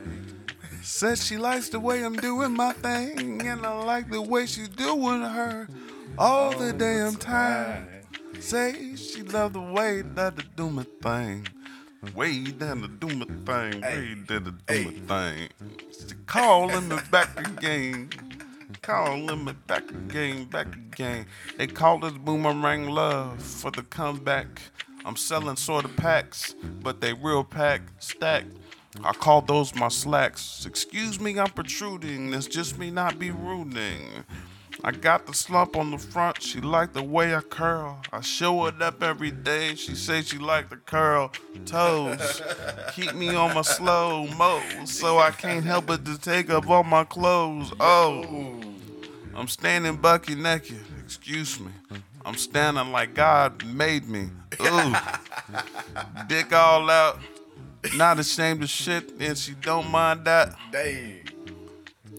Said 0.84 1.16
she 1.16 1.38
likes 1.38 1.70
the 1.70 1.80
way 1.80 2.04
I'm 2.04 2.14
doing 2.14 2.52
my 2.52 2.74
thing, 2.74 3.40
and 3.46 3.64
I 3.64 3.84
like 3.84 4.10
the 4.10 4.20
way 4.20 4.44
she's 4.44 4.68
doing 4.68 5.22
her 5.22 5.66
all 6.18 6.52
the 6.58 6.74
damn 6.74 7.16
time. 7.16 7.88
Say 8.38 8.94
she 8.94 9.22
love 9.22 9.54
the 9.54 9.62
way 9.62 10.02
that 10.02 10.34
I 10.38 10.42
do 10.54 10.68
my 10.68 10.84
thing. 11.02 11.48
Way 12.14 12.44
down 12.44 12.82
to 12.82 12.88
do 12.88 13.16
my 13.16 13.24
thing, 13.24 13.80
way 13.80 14.14
down 14.26 14.44
to 14.44 14.50
do 14.50 14.84
my 15.08 15.30
thing. 15.32 15.48
She 15.90 16.14
calling 16.26 16.86
me 16.90 16.96
back 17.10 17.34
again. 17.40 18.10
Calling 18.82 19.42
me 19.42 19.52
back 19.66 19.88
again, 19.90 20.44
back 20.44 20.74
again. 20.74 21.24
They 21.56 21.66
call 21.66 21.98
this 21.98 22.12
boomerang 22.12 22.90
love 22.90 23.42
for 23.42 23.70
the 23.70 23.84
comeback. 23.84 24.60
I'm 25.06 25.16
selling 25.16 25.56
sort 25.56 25.86
of 25.86 25.96
packs, 25.96 26.54
but 26.82 27.00
they 27.00 27.14
real 27.14 27.42
pack 27.42 27.80
stack. 28.00 28.44
I 29.02 29.12
call 29.12 29.40
those 29.40 29.74
my 29.74 29.88
slacks. 29.88 30.64
Excuse 30.66 31.18
me, 31.18 31.38
I'm 31.38 31.50
protruding. 31.50 32.32
It's 32.32 32.46
just 32.46 32.78
me 32.78 32.90
not 32.90 33.18
be 33.18 33.30
rooting. 33.30 34.24
I 34.82 34.92
got 34.92 35.26
the 35.26 35.32
slump 35.32 35.76
on 35.76 35.90
the 35.90 35.98
front. 35.98 36.42
She 36.42 36.60
like 36.60 36.92
the 36.92 37.02
way 37.02 37.34
I 37.34 37.40
curl. 37.40 38.00
I 38.12 38.20
show 38.20 38.66
it 38.66 38.82
up 38.82 39.02
every 39.02 39.30
day. 39.30 39.74
She 39.76 39.94
say 39.94 40.22
she 40.22 40.38
like 40.38 40.68
the 40.68 40.76
curl 40.76 41.32
toes. 41.64 42.42
Keep 42.92 43.14
me 43.14 43.34
on 43.34 43.54
my 43.54 43.62
slow 43.62 44.26
mo, 44.36 44.60
so 44.84 45.18
I 45.18 45.30
can't 45.30 45.64
help 45.64 45.86
but 45.86 46.04
to 46.04 46.18
take 46.18 46.50
up 46.50 46.68
all 46.68 46.84
my 46.84 47.04
clothes. 47.04 47.72
Oh, 47.80 48.60
I'm 49.34 49.48
standing 49.48 49.96
bucky 49.96 50.34
naked. 50.34 50.84
Excuse 51.02 51.58
me. 51.58 51.70
I'm 52.24 52.34
standing 52.34 52.92
like 52.92 53.14
God 53.14 53.64
made 53.64 54.08
me. 54.08 54.30
Ooh, 54.60 54.94
dick 56.26 56.52
all 56.52 56.90
out. 56.90 57.18
Not 57.92 58.18
ashamed 58.18 58.62
of 58.62 58.70
shit, 58.70 59.12
and 59.20 59.36
she 59.36 59.52
don't 59.52 59.90
mind 59.90 60.24
that. 60.24 60.56
Dang. 60.72 61.28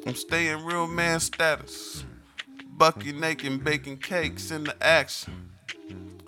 I'm 0.06 0.16
staying 0.16 0.64
real 0.64 0.88
man 0.88 1.20
status. 1.20 2.06
Bucky 2.68 3.12
naked 3.12 3.64
baking 3.64 3.98
cakes 3.98 4.52
in 4.52 4.66
the 4.66 4.76
action. 4.84 5.50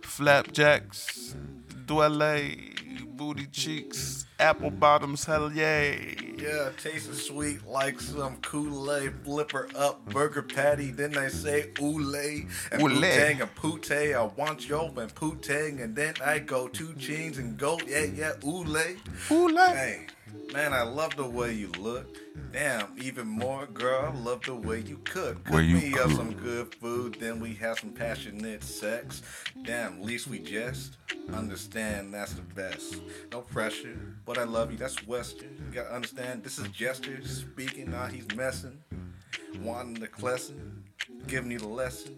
Flapjacks, 0.02 1.36
dwelle, 1.86 2.77
booty 3.08 3.48
cheeks, 3.48 4.26
apple 4.40 4.72
bottoms, 4.72 5.26
hell 5.26 5.52
yay. 5.52 6.16
Yeah, 6.38 6.70
tasting 6.82 7.14
sweet 7.14 7.66
like 7.66 8.00
some 8.00 8.38
Kool-Aid. 8.38 9.14
Flipper 9.24 9.70
up, 9.76 10.06
burger 10.06 10.42
patty. 10.44 10.92
Then 10.92 11.12
they 11.12 11.30
say 11.30 11.72
oolay 11.76 12.48
and 12.72 12.82
Oolay. 12.82 13.38
putang 13.38 13.42
and 13.42 13.56
pute. 13.56 13.92
I 14.16 14.24
want 14.36 14.68
yo 14.70 14.88
and 14.98 15.14
putang, 15.16 15.82
and 15.84 15.96
then 15.96 16.14
I 16.24 16.40
go 16.40 16.68
two 16.68 16.94
chains 16.96 17.38
and 17.38 17.58
go 17.58 17.80
yeah 17.88 18.04
yeah 18.04 18.32
oolay. 18.42 18.98
Ooh, 19.32 19.48
like. 19.50 19.76
Hey, 19.76 20.08
man, 20.54 20.74
I 20.74 20.84
love 20.84 21.16
the 21.16 21.26
way 21.26 21.54
you 21.54 21.72
look. 21.80 22.18
Damn, 22.52 22.94
even 22.98 23.28
more, 23.28 23.66
girl, 23.68 24.12
I 24.14 24.18
love 24.18 24.44
the 24.44 24.56
way 24.56 24.80
you 24.80 24.98
cook. 25.04 25.44
Cook 25.46 25.64
you 25.64 25.78
me 25.78 25.94
up 26.00 26.12
some 26.12 26.34
good 26.34 26.74
food, 26.76 27.18
then 27.20 27.40
we 27.40 27.54
have 27.56 27.80
some 27.80 27.92
passionate 27.92 28.64
sex. 28.64 29.22
Damn, 29.64 30.02
least 30.02 30.28
we 30.28 30.40
jest. 30.40 30.98
Understand 31.34 32.14
that's 32.14 32.34
the 32.34 32.42
best. 32.42 32.98
No 33.32 33.42
pressure, 33.42 33.98
but 34.26 34.38
I 34.38 34.44
love 34.44 34.72
you. 34.72 34.78
That's 34.78 35.06
Western. 35.06 35.56
You 35.68 35.76
gotta 35.76 35.94
understand 35.94 36.44
this 36.44 36.58
is 36.58 36.68
Jester 36.70 37.26
speaking. 37.26 37.92
Nah, 37.92 38.08
he's 38.08 38.28
messing. 38.36 38.78
Wanting 39.62 39.96
the 39.96 40.10
lesson, 40.22 40.84
giving 41.28 41.52
you 41.52 41.60
the 41.60 41.68
lesson. 41.68 42.16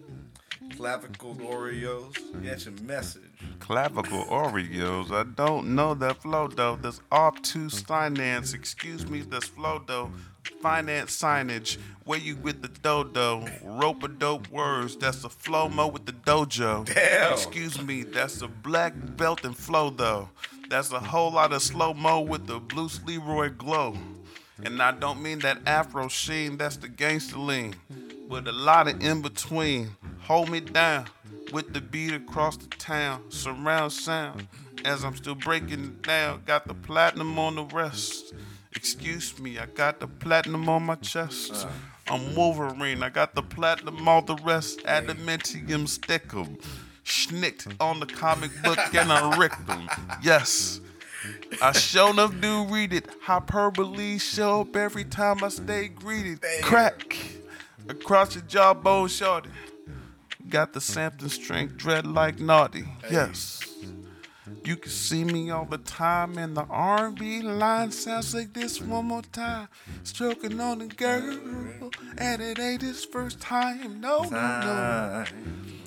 Clavicle 0.76 1.36
Oreos, 1.36 2.16
get 2.44 2.66
your 2.66 2.74
message. 2.84 3.22
Clavicle 3.60 4.26
Oreos. 4.26 5.12
I 5.12 5.24
don't 5.24 5.76
know 5.76 5.94
that 5.96 6.22
flow 6.22 6.48
though. 6.48 6.78
That's 6.82 7.02
obtuse 7.12 7.82
finance. 7.82 8.54
Excuse 8.54 9.10
me, 9.10 9.22
that's 9.22 9.48
flow 9.48 9.82
though. 9.86 10.12
Finance 10.62 11.22
signage. 11.22 11.78
Where 12.06 12.20
you 12.20 12.36
with 12.38 12.62
the 12.62 12.68
dodo? 12.68 13.46
Rope 13.64 14.04
a 14.04 14.08
dope 14.08 14.50
words. 14.50 14.96
That's 14.96 15.24
a 15.24 15.30
flow 15.30 15.70
mo 15.70 15.88
with 15.88 16.06
the 16.06 16.14
dojo. 16.14 16.86
Damn. 16.86 17.34
Excuse 17.34 17.82
me, 17.82 18.04
that's 18.04 18.42
a 18.42 18.48
black 18.48 18.94
belt 19.18 19.46
and 19.46 19.56
flow 19.56 19.90
though. 19.90 20.30
That's 20.70 20.92
a 20.92 21.00
whole 21.00 21.32
lot 21.32 21.54
of 21.54 21.62
slow 21.62 21.94
mo 21.94 22.22
with 22.22 22.48
the 22.48 22.60
Bruce 22.60 23.00
Leroy 23.06 23.50
glow. 23.50 23.96
And 24.64 24.82
I 24.82 24.92
don't 24.92 25.22
mean 25.22 25.40
that 25.40 25.60
Afro 25.66 26.10
sheen, 26.10 26.58
that's 26.58 26.78
the 26.78 26.90
gangster 26.90 27.38
lean. 27.38 27.76
With 28.28 28.48
a 28.48 28.52
lot 28.52 28.88
of 28.88 29.02
in 29.02 29.22
between. 29.22 29.96
Hold 30.30 30.52
me 30.52 30.60
down 30.60 31.08
with 31.52 31.74
the 31.74 31.82
beat 31.82 32.14
across 32.14 32.56
the 32.56 32.68
town. 32.68 33.24
Surround 33.30 33.92
sound 33.92 34.48
as 34.86 35.04
I'm 35.04 35.16
still 35.16 35.34
breaking 35.34 35.84
it 35.84 36.02
down. 36.04 36.44
Got 36.46 36.68
the 36.68 36.76
platinum 36.76 37.40
on 37.40 37.56
the 37.56 37.64
rest. 37.64 38.36
Excuse 38.76 39.40
me, 39.40 39.58
I 39.58 39.66
got 39.66 40.00
the 40.00 40.06
platinum 40.06 40.70
on 40.70 40.84
my 40.84 40.94
chest. 40.94 41.66
Uh. 41.66 41.70
I'm 42.10 42.36
Wolverine, 42.36 43.02
I 43.02 43.10
got 43.10 43.34
the 43.34 43.42
platinum 43.42 44.08
on 44.08 44.28
the 44.28 44.36
rest. 44.36 44.84
Adamantium 44.84 45.88
stick 45.88 46.32
'em. 46.32 46.60
Schnicked 47.04 47.76
on 47.80 48.00
the 48.00 48.06
comic 48.06 48.52
book 48.62 48.78
and 48.94 49.12
I 49.12 49.36
ricked 49.36 49.66
them. 49.66 49.90
Yes. 50.22 50.80
I 51.60 51.72
sure 51.72 52.12
enough 52.12 52.40
do 52.40 52.66
read 52.66 52.94
it. 52.94 53.08
Hyperbole 53.24 54.20
show 54.20 54.62
up 54.62 54.76
every 54.76 55.06
time 55.06 55.44
I 55.44 55.48
stay 55.48 55.88
greeted. 55.88 56.42
Crack 56.62 57.18
across 57.88 58.36
your 58.36 58.44
jawbone, 58.44 59.08
shorty. 59.08 59.50
Got 60.50 60.74
the 60.74 60.82
Sampton 60.82 61.30
strength, 61.30 61.78
dread 61.78 62.08
like 62.08 62.40
naughty. 62.40 62.86
Yes. 63.12 63.62
You 64.66 64.78
can 64.78 64.92
see 64.92 65.24
me 65.24 65.52
all 65.52 65.66
the 65.66 65.78
time, 65.78 66.40
in 66.40 66.56
the 66.56 66.64
R&B 66.64 67.44
line 67.44 67.92
sounds 67.92 68.34
like 68.34 68.54
this 68.54 68.82
one 68.82 69.06
more 69.06 69.22
time. 69.22 69.68
Stroking 70.04 70.60
on 70.60 70.82
a 70.82 70.88
girl, 70.88 71.92
and 72.18 72.42
it 72.42 72.58
ain't 72.58 72.82
his 72.82 73.06
first 73.06 73.40
time. 73.40 74.02
No, 74.02 74.24
no, 74.24 74.30
no. 74.30 75.26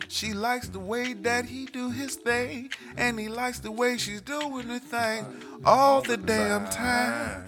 She 0.06 0.32
likes 0.32 0.68
the 0.68 0.78
way 0.78 1.12
that 1.14 1.46
he 1.46 1.66
do 1.66 1.90
his 1.90 2.14
thing, 2.14 2.70
and 2.96 3.18
he 3.18 3.28
likes 3.28 3.58
the 3.58 3.72
way 3.72 3.96
she's 3.98 4.20
doing 4.20 4.68
her 4.68 4.78
thing 4.78 5.26
all 5.64 6.02
the 6.02 6.16
damn 6.16 6.66
time. 6.66 7.46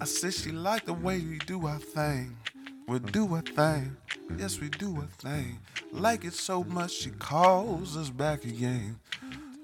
I 0.00 0.06
said 0.06 0.34
she 0.34 0.50
like 0.50 0.86
the 0.86 0.92
way 0.92 1.20
we 1.20 1.38
do 1.38 1.66
our 1.66 1.78
thing. 1.78 2.36
We 2.90 2.98
do 2.98 3.36
a 3.36 3.40
thing. 3.40 3.96
Yes, 4.36 4.58
we 4.58 4.68
do 4.68 4.98
a 4.98 5.06
thing. 5.22 5.60
Like 5.92 6.24
it 6.24 6.34
so 6.34 6.64
much 6.64 6.90
she 6.90 7.10
calls 7.10 7.96
us 7.96 8.10
back 8.10 8.44
again. 8.44 8.98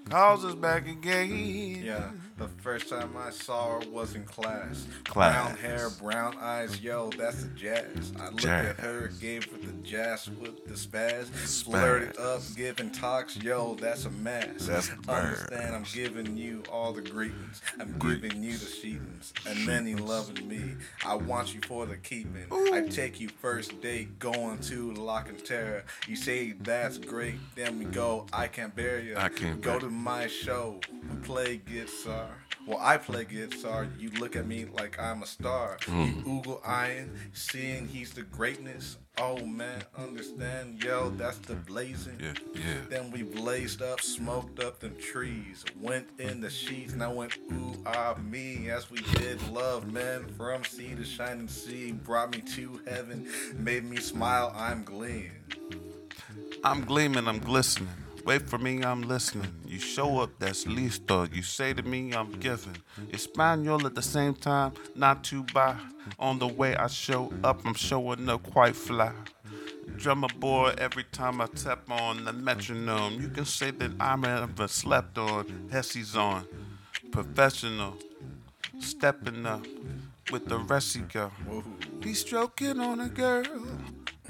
Calls 0.08 0.44
us 0.44 0.54
back 0.54 0.86
again. 0.86 1.82
Yeah, 1.84 2.10
the 2.36 2.48
first 2.48 2.88
time 2.90 3.16
I 3.16 3.30
saw 3.30 3.78
her 3.80 3.88
was 3.90 4.14
in 4.14 4.24
class. 4.24 4.86
Class. 5.04 5.32
Brown 5.32 5.56
hair, 5.56 5.88
brown 6.00 6.36
eyes, 6.40 6.80
yo, 6.80 7.10
that's 7.16 7.44
the 7.44 7.48
jazz. 7.50 8.12
I 8.20 8.26
looked 8.28 8.44
at 8.44 8.76
her, 8.80 9.10
gave 9.20 9.44
her 9.50 9.56
the 9.58 9.72
jazz 9.82 10.28
with 10.28 10.66
the 10.66 10.74
spaz. 10.74 11.26
Flirted 11.64 12.18
up, 12.18 12.42
giving 12.56 12.90
talks, 12.90 13.36
yo, 13.36 13.74
that's 13.76 14.04
a 14.04 14.10
mess. 14.10 14.66
That's 14.66 14.90
Understand, 15.08 15.74
I'm 15.74 15.84
giving 15.94 16.36
you 16.36 16.62
all 16.70 16.92
the 16.92 17.02
greetings. 17.02 17.62
I'm 17.80 17.98
giving 17.98 18.42
you 18.42 18.52
the 18.52 18.66
sheetings. 18.66 19.32
And 19.46 19.66
then 19.66 19.86
he 19.86 19.94
loving 19.94 20.46
me. 20.46 20.74
I 21.06 21.14
want 21.14 21.54
you 21.54 21.60
for 21.66 21.86
the 21.86 21.96
keeping. 21.96 22.46
I 22.52 22.82
take 22.82 23.18
you 23.18 23.28
first 23.28 23.80
date, 23.80 24.18
going 24.18 24.58
to 24.60 24.92
Lock 24.92 25.28
and 25.28 25.42
Terror. 25.44 25.84
You 26.06 26.16
say 26.16 26.52
that's 26.60 26.98
great, 26.98 27.36
then 27.54 27.78
we 27.78 27.86
go, 27.86 28.26
I 28.32 28.46
can't 28.48 28.74
bear 28.76 29.00
you. 29.00 29.16
I 29.16 29.28
can't 29.30 29.60
Go 29.62 29.72
bear- 29.72 29.80
to 29.80 29.90
my 29.90 30.26
show. 30.26 30.80
We 31.10 31.16
play 31.22 31.56
guitar. 31.58 32.25
Well, 32.66 32.78
I 32.80 32.96
play 32.96 33.24
guitar. 33.24 33.86
You 33.96 34.10
look 34.18 34.34
at 34.34 34.46
me 34.46 34.66
like 34.72 35.00
I'm 35.00 35.22
a 35.22 35.26
star. 35.26 35.78
Mm. 35.82 36.16
You 36.16 36.22
oogle 36.24 36.66
eyeing, 36.66 37.12
seeing 37.32 37.86
he's 37.86 38.12
the 38.12 38.22
greatness. 38.22 38.96
Oh 39.18 39.38
man, 39.46 39.82
understand? 39.96 40.82
Yo, 40.82 41.10
that's 41.10 41.38
the 41.38 41.54
blazing. 41.54 42.18
Yeah, 42.20 42.34
yeah. 42.54 42.80
Then 42.90 43.10
we 43.12 43.22
blazed 43.22 43.82
up, 43.82 44.00
smoked 44.00 44.60
up 44.62 44.80
them 44.80 44.96
trees, 45.00 45.64
went 45.80 46.08
in 46.18 46.40
the 46.40 46.50
sheets, 46.50 46.92
and 46.92 47.02
I 47.02 47.08
went 47.08 47.36
ooh 47.52 47.76
ah 47.86 48.16
me 48.20 48.68
as 48.68 48.90
we 48.90 49.00
did 49.14 49.40
love, 49.48 49.90
man. 49.90 50.26
From 50.36 50.64
sea 50.64 50.94
to 50.96 51.04
shining 51.04 51.48
sea, 51.48 51.92
brought 51.92 52.32
me 52.32 52.40
to 52.56 52.80
heaven, 52.88 53.28
made 53.56 53.84
me 53.84 53.98
smile. 53.98 54.52
I'm 54.56 54.82
gleaming. 54.82 55.30
I'm 56.64 56.84
gleaming, 56.84 57.28
I'm 57.28 57.38
glistening. 57.38 57.88
Wait 58.26 58.42
for 58.42 58.58
me, 58.58 58.82
I'm 58.82 59.02
listening. 59.02 59.54
You 59.64 59.78
show 59.78 60.18
up, 60.18 60.30
that's 60.40 60.64
listo. 60.64 61.32
You 61.32 61.42
say 61.42 61.72
to 61.72 61.82
me, 61.84 62.12
I'm 62.12 62.32
giving. 62.32 62.76
Espanol 63.12 63.86
at 63.86 63.94
the 63.94 64.02
same 64.02 64.34
time, 64.34 64.72
not 64.96 65.22
too 65.22 65.44
bad. 65.54 65.76
On 66.18 66.36
the 66.40 66.48
way 66.48 66.74
I 66.74 66.88
show 66.88 67.32
up, 67.44 67.64
I'm 67.64 67.74
showing 67.74 68.28
up 68.28 68.42
quite 68.42 68.74
fly. 68.74 69.12
Drummer 69.96 70.26
boy, 70.40 70.74
every 70.76 71.04
time 71.04 71.40
I 71.40 71.46
tap 71.46 71.88
on 71.88 72.24
the 72.24 72.32
metronome, 72.32 73.20
you 73.20 73.28
can 73.28 73.44
say 73.44 73.70
that 73.70 73.92
I'm 74.00 74.24
ever 74.24 74.66
slept 74.66 75.16
on. 75.18 75.44
Hessy's 75.70 76.16
on. 76.16 76.48
Professional, 77.12 77.96
stepping 78.80 79.46
up 79.46 79.64
with 80.32 80.46
the 80.46 80.58
he 80.92 80.98
go. 81.12 81.30
He's 82.02 82.18
stroking 82.22 82.80
on 82.80 82.98
a 82.98 83.08
girl, 83.08 83.46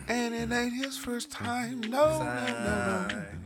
and 0.06 0.34
it 0.34 0.52
ain't 0.52 0.74
his 0.74 0.98
first 0.98 1.30
time. 1.30 1.80
No, 1.80 2.18
no, 2.18 2.46
no, 2.46 3.08
no. 3.08 3.45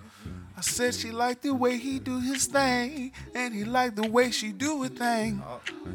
I 0.61 0.63
said 0.63 0.95
she 0.95 1.11
liked 1.11 1.45
the 1.45 1.55
way 1.55 1.79
he 1.79 1.99
do 1.99 2.21
his 2.21 2.45
thing, 2.45 3.13
and 3.35 3.55
he 3.55 3.65
liked 3.65 3.97
the 3.97 4.07
way 4.07 4.31
she 4.31 4.53
do 4.53 4.83
her 4.83 4.91
thing 4.91 5.43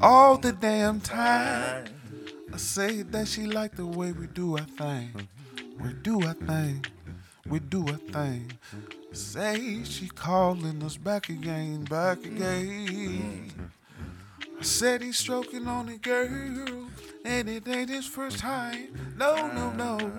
all 0.02 0.40
the 0.40 0.54
damn 0.54 1.00
time. 1.00 1.86
I 2.52 2.58
say 2.58 3.04
that 3.04 3.28
she 3.28 3.46
liked 3.46 3.78
the 3.78 3.86
way 3.86 4.12
we 4.12 4.26
do 4.26 4.58
our 4.58 4.64
thing. 4.64 5.28
We 5.80 5.94
do 5.94 6.20
our 6.26 6.34
thing. 6.34 6.84
We 7.48 7.60
do 7.60 7.86
our 7.86 8.00
thing. 8.12 8.54
Say 9.12 9.84
she 9.84 10.08
calling 10.08 10.82
us 10.82 10.98
back 10.98 11.30
again, 11.30 11.84
back 11.84 12.26
again. 12.26 13.52
I 14.60 14.64
said 14.64 15.04
he's 15.04 15.20
stroking 15.20 15.68
on 15.68 15.90
a 15.90 15.98
girl, 15.98 16.88
and 17.24 17.48
it 17.48 17.68
ain't 17.68 17.92
his 17.92 18.08
first 18.08 18.40
time. 18.40 19.14
No, 19.16 19.46
no, 19.46 19.72
no. 19.74 20.12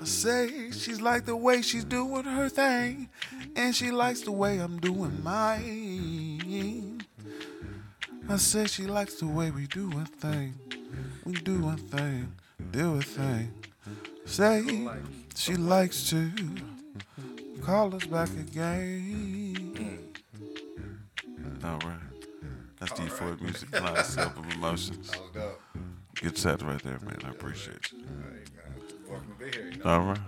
I 0.00 0.04
say 0.04 0.70
she's 0.70 1.00
like 1.00 1.24
the 1.24 1.36
way 1.36 1.62
she's 1.62 1.84
doing 1.84 2.24
her 2.24 2.48
thing, 2.48 3.08
and 3.56 3.74
she 3.74 3.90
likes 3.90 4.20
the 4.20 4.32
way 4.32 4.58
I'm 4.58 4.78
doing 4.78 5.22
mine. 5.22 7.02
I 8.28 8.36
say 8.36 8.66
she 8.66 8.86
likes 8.86 9.14
the 9.14 9.26
way 9.26 9.50
we 9.50 9.66
do 9.66 9.90
a 9.98 10.04
thing. 10.04 10.54
We 11.24 11.32
do 11.32 11.68
a 11.68 11.76
thing, 11.76 12.32
do 12.70 12.96
a 12.96 13.02
thing. 13.02 13.52
Say 14.24 14.88
she 15.34 15.56
likes 15.56 16.08
to 16.10 16.30
call 17.62 17.94
us 17.94 18.04
back 18.06 18.30
again. 18.30 19.98
All 21.64 21.78
right. 21.78 21.98
That's 22.78 22.92
D4 22.92 23.40
Music 23.40 23.70
Kaleidoscope 23.72 24.38
of 24.38 24.52
Emotions. 24.54 25.10
That. 25.34 25.56
Good 26.20 26.38
set 26.38 26.62
right 26.62 26.82
there, 26.82 26.98
man. 27.00 27.18
I 27.24 27.30
appreciate 27.30 27.92
you. 27.92 27.98
Welcome 29.08 29.34
to 29.38 29.44
be 29.44 29.50
here. 29.50 29.70
You 29.70 29.78
know? 29.78 29.90
All 29.90 30.00
right. 30.00 30.18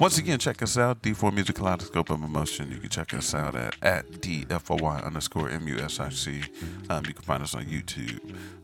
Once 0.00 0.18
again, 0.18 0.38
check 0.40 0.60
us 0.60 0.76
out, 0.76 1.02
D4 1.02 1.32
Music 1.32 1.54
Kaleidoscope 1.54 2.10
of 2.10 2.22
Emotion. 2.22 2.70
You 2.72 2.78
can 2.78 2.88
check 2.90 3.14
us 3.14 3.32
out 3.32 3.54
at, 3.54 3.76
at 3.80 4.10
DFOY 4.10 5.04
underscore 5.04 5.48
M-U-S-I-C. 5.50 6.42
Um, 6.90 7.04
you 7.06 7.14
can 7.14 7.22
find 7.22 7.42
us 7.42 7.54
on 7.54 7.64
YouTube, 7.66 8.20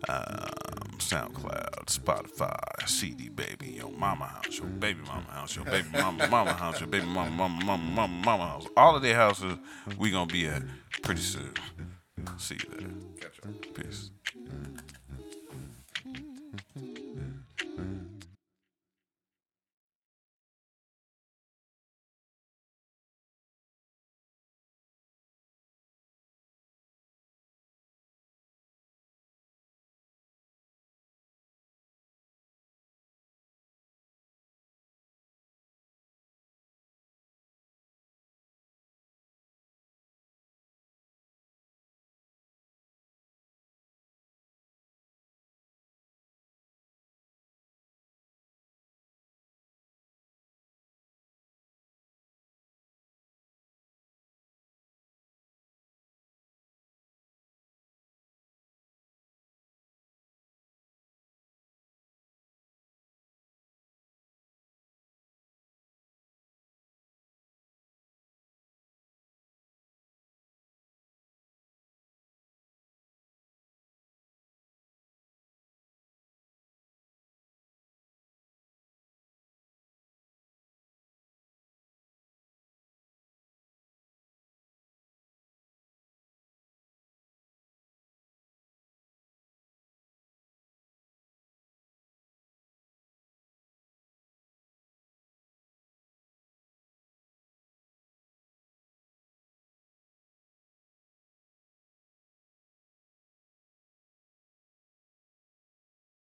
um, 0.09 0.99
SoundCloud, 0.99 1.85
Spotify, 1.87 2.59
CD 2.89 3.29
Baby, 3.29 3.77
your 3.77 3.93
mama 3.93 4.27
house, 4.27 4.59
your 4.59 4.67
baby 4.67 5.01
mama 5.07 5.31
house, 5.31 5.55
your 5.55 5.67
baby 5.67 5.89
mama 5.93 6.27
mama 6.31 6.53
house, 6.53 6.81
your 6.81 6.89
baby 6.89 7.07
mama 7.07 7.31
mama 7.31 7.65
mama 7.65 7.85
mama 7.95 8.23
mama 8.25 8.47
house. 8.49 8.67
All 8.77 8.97
of 8.97 9.03
their 9.03 9.15
houses 9.15 9.57
we 9.99 10.11
going 10.11 10.27
to 10.27 10.33
be 10.33 10.47
at 10.49 10.63
pretty 11.03 11.21
soon. 11.21 11.55
See 12.39 12.57
you 12.57 12.77
there. 12.77 12.89
Catch 13.21 13.39
up. 13.45 13.75
Peace. 13.75 14.11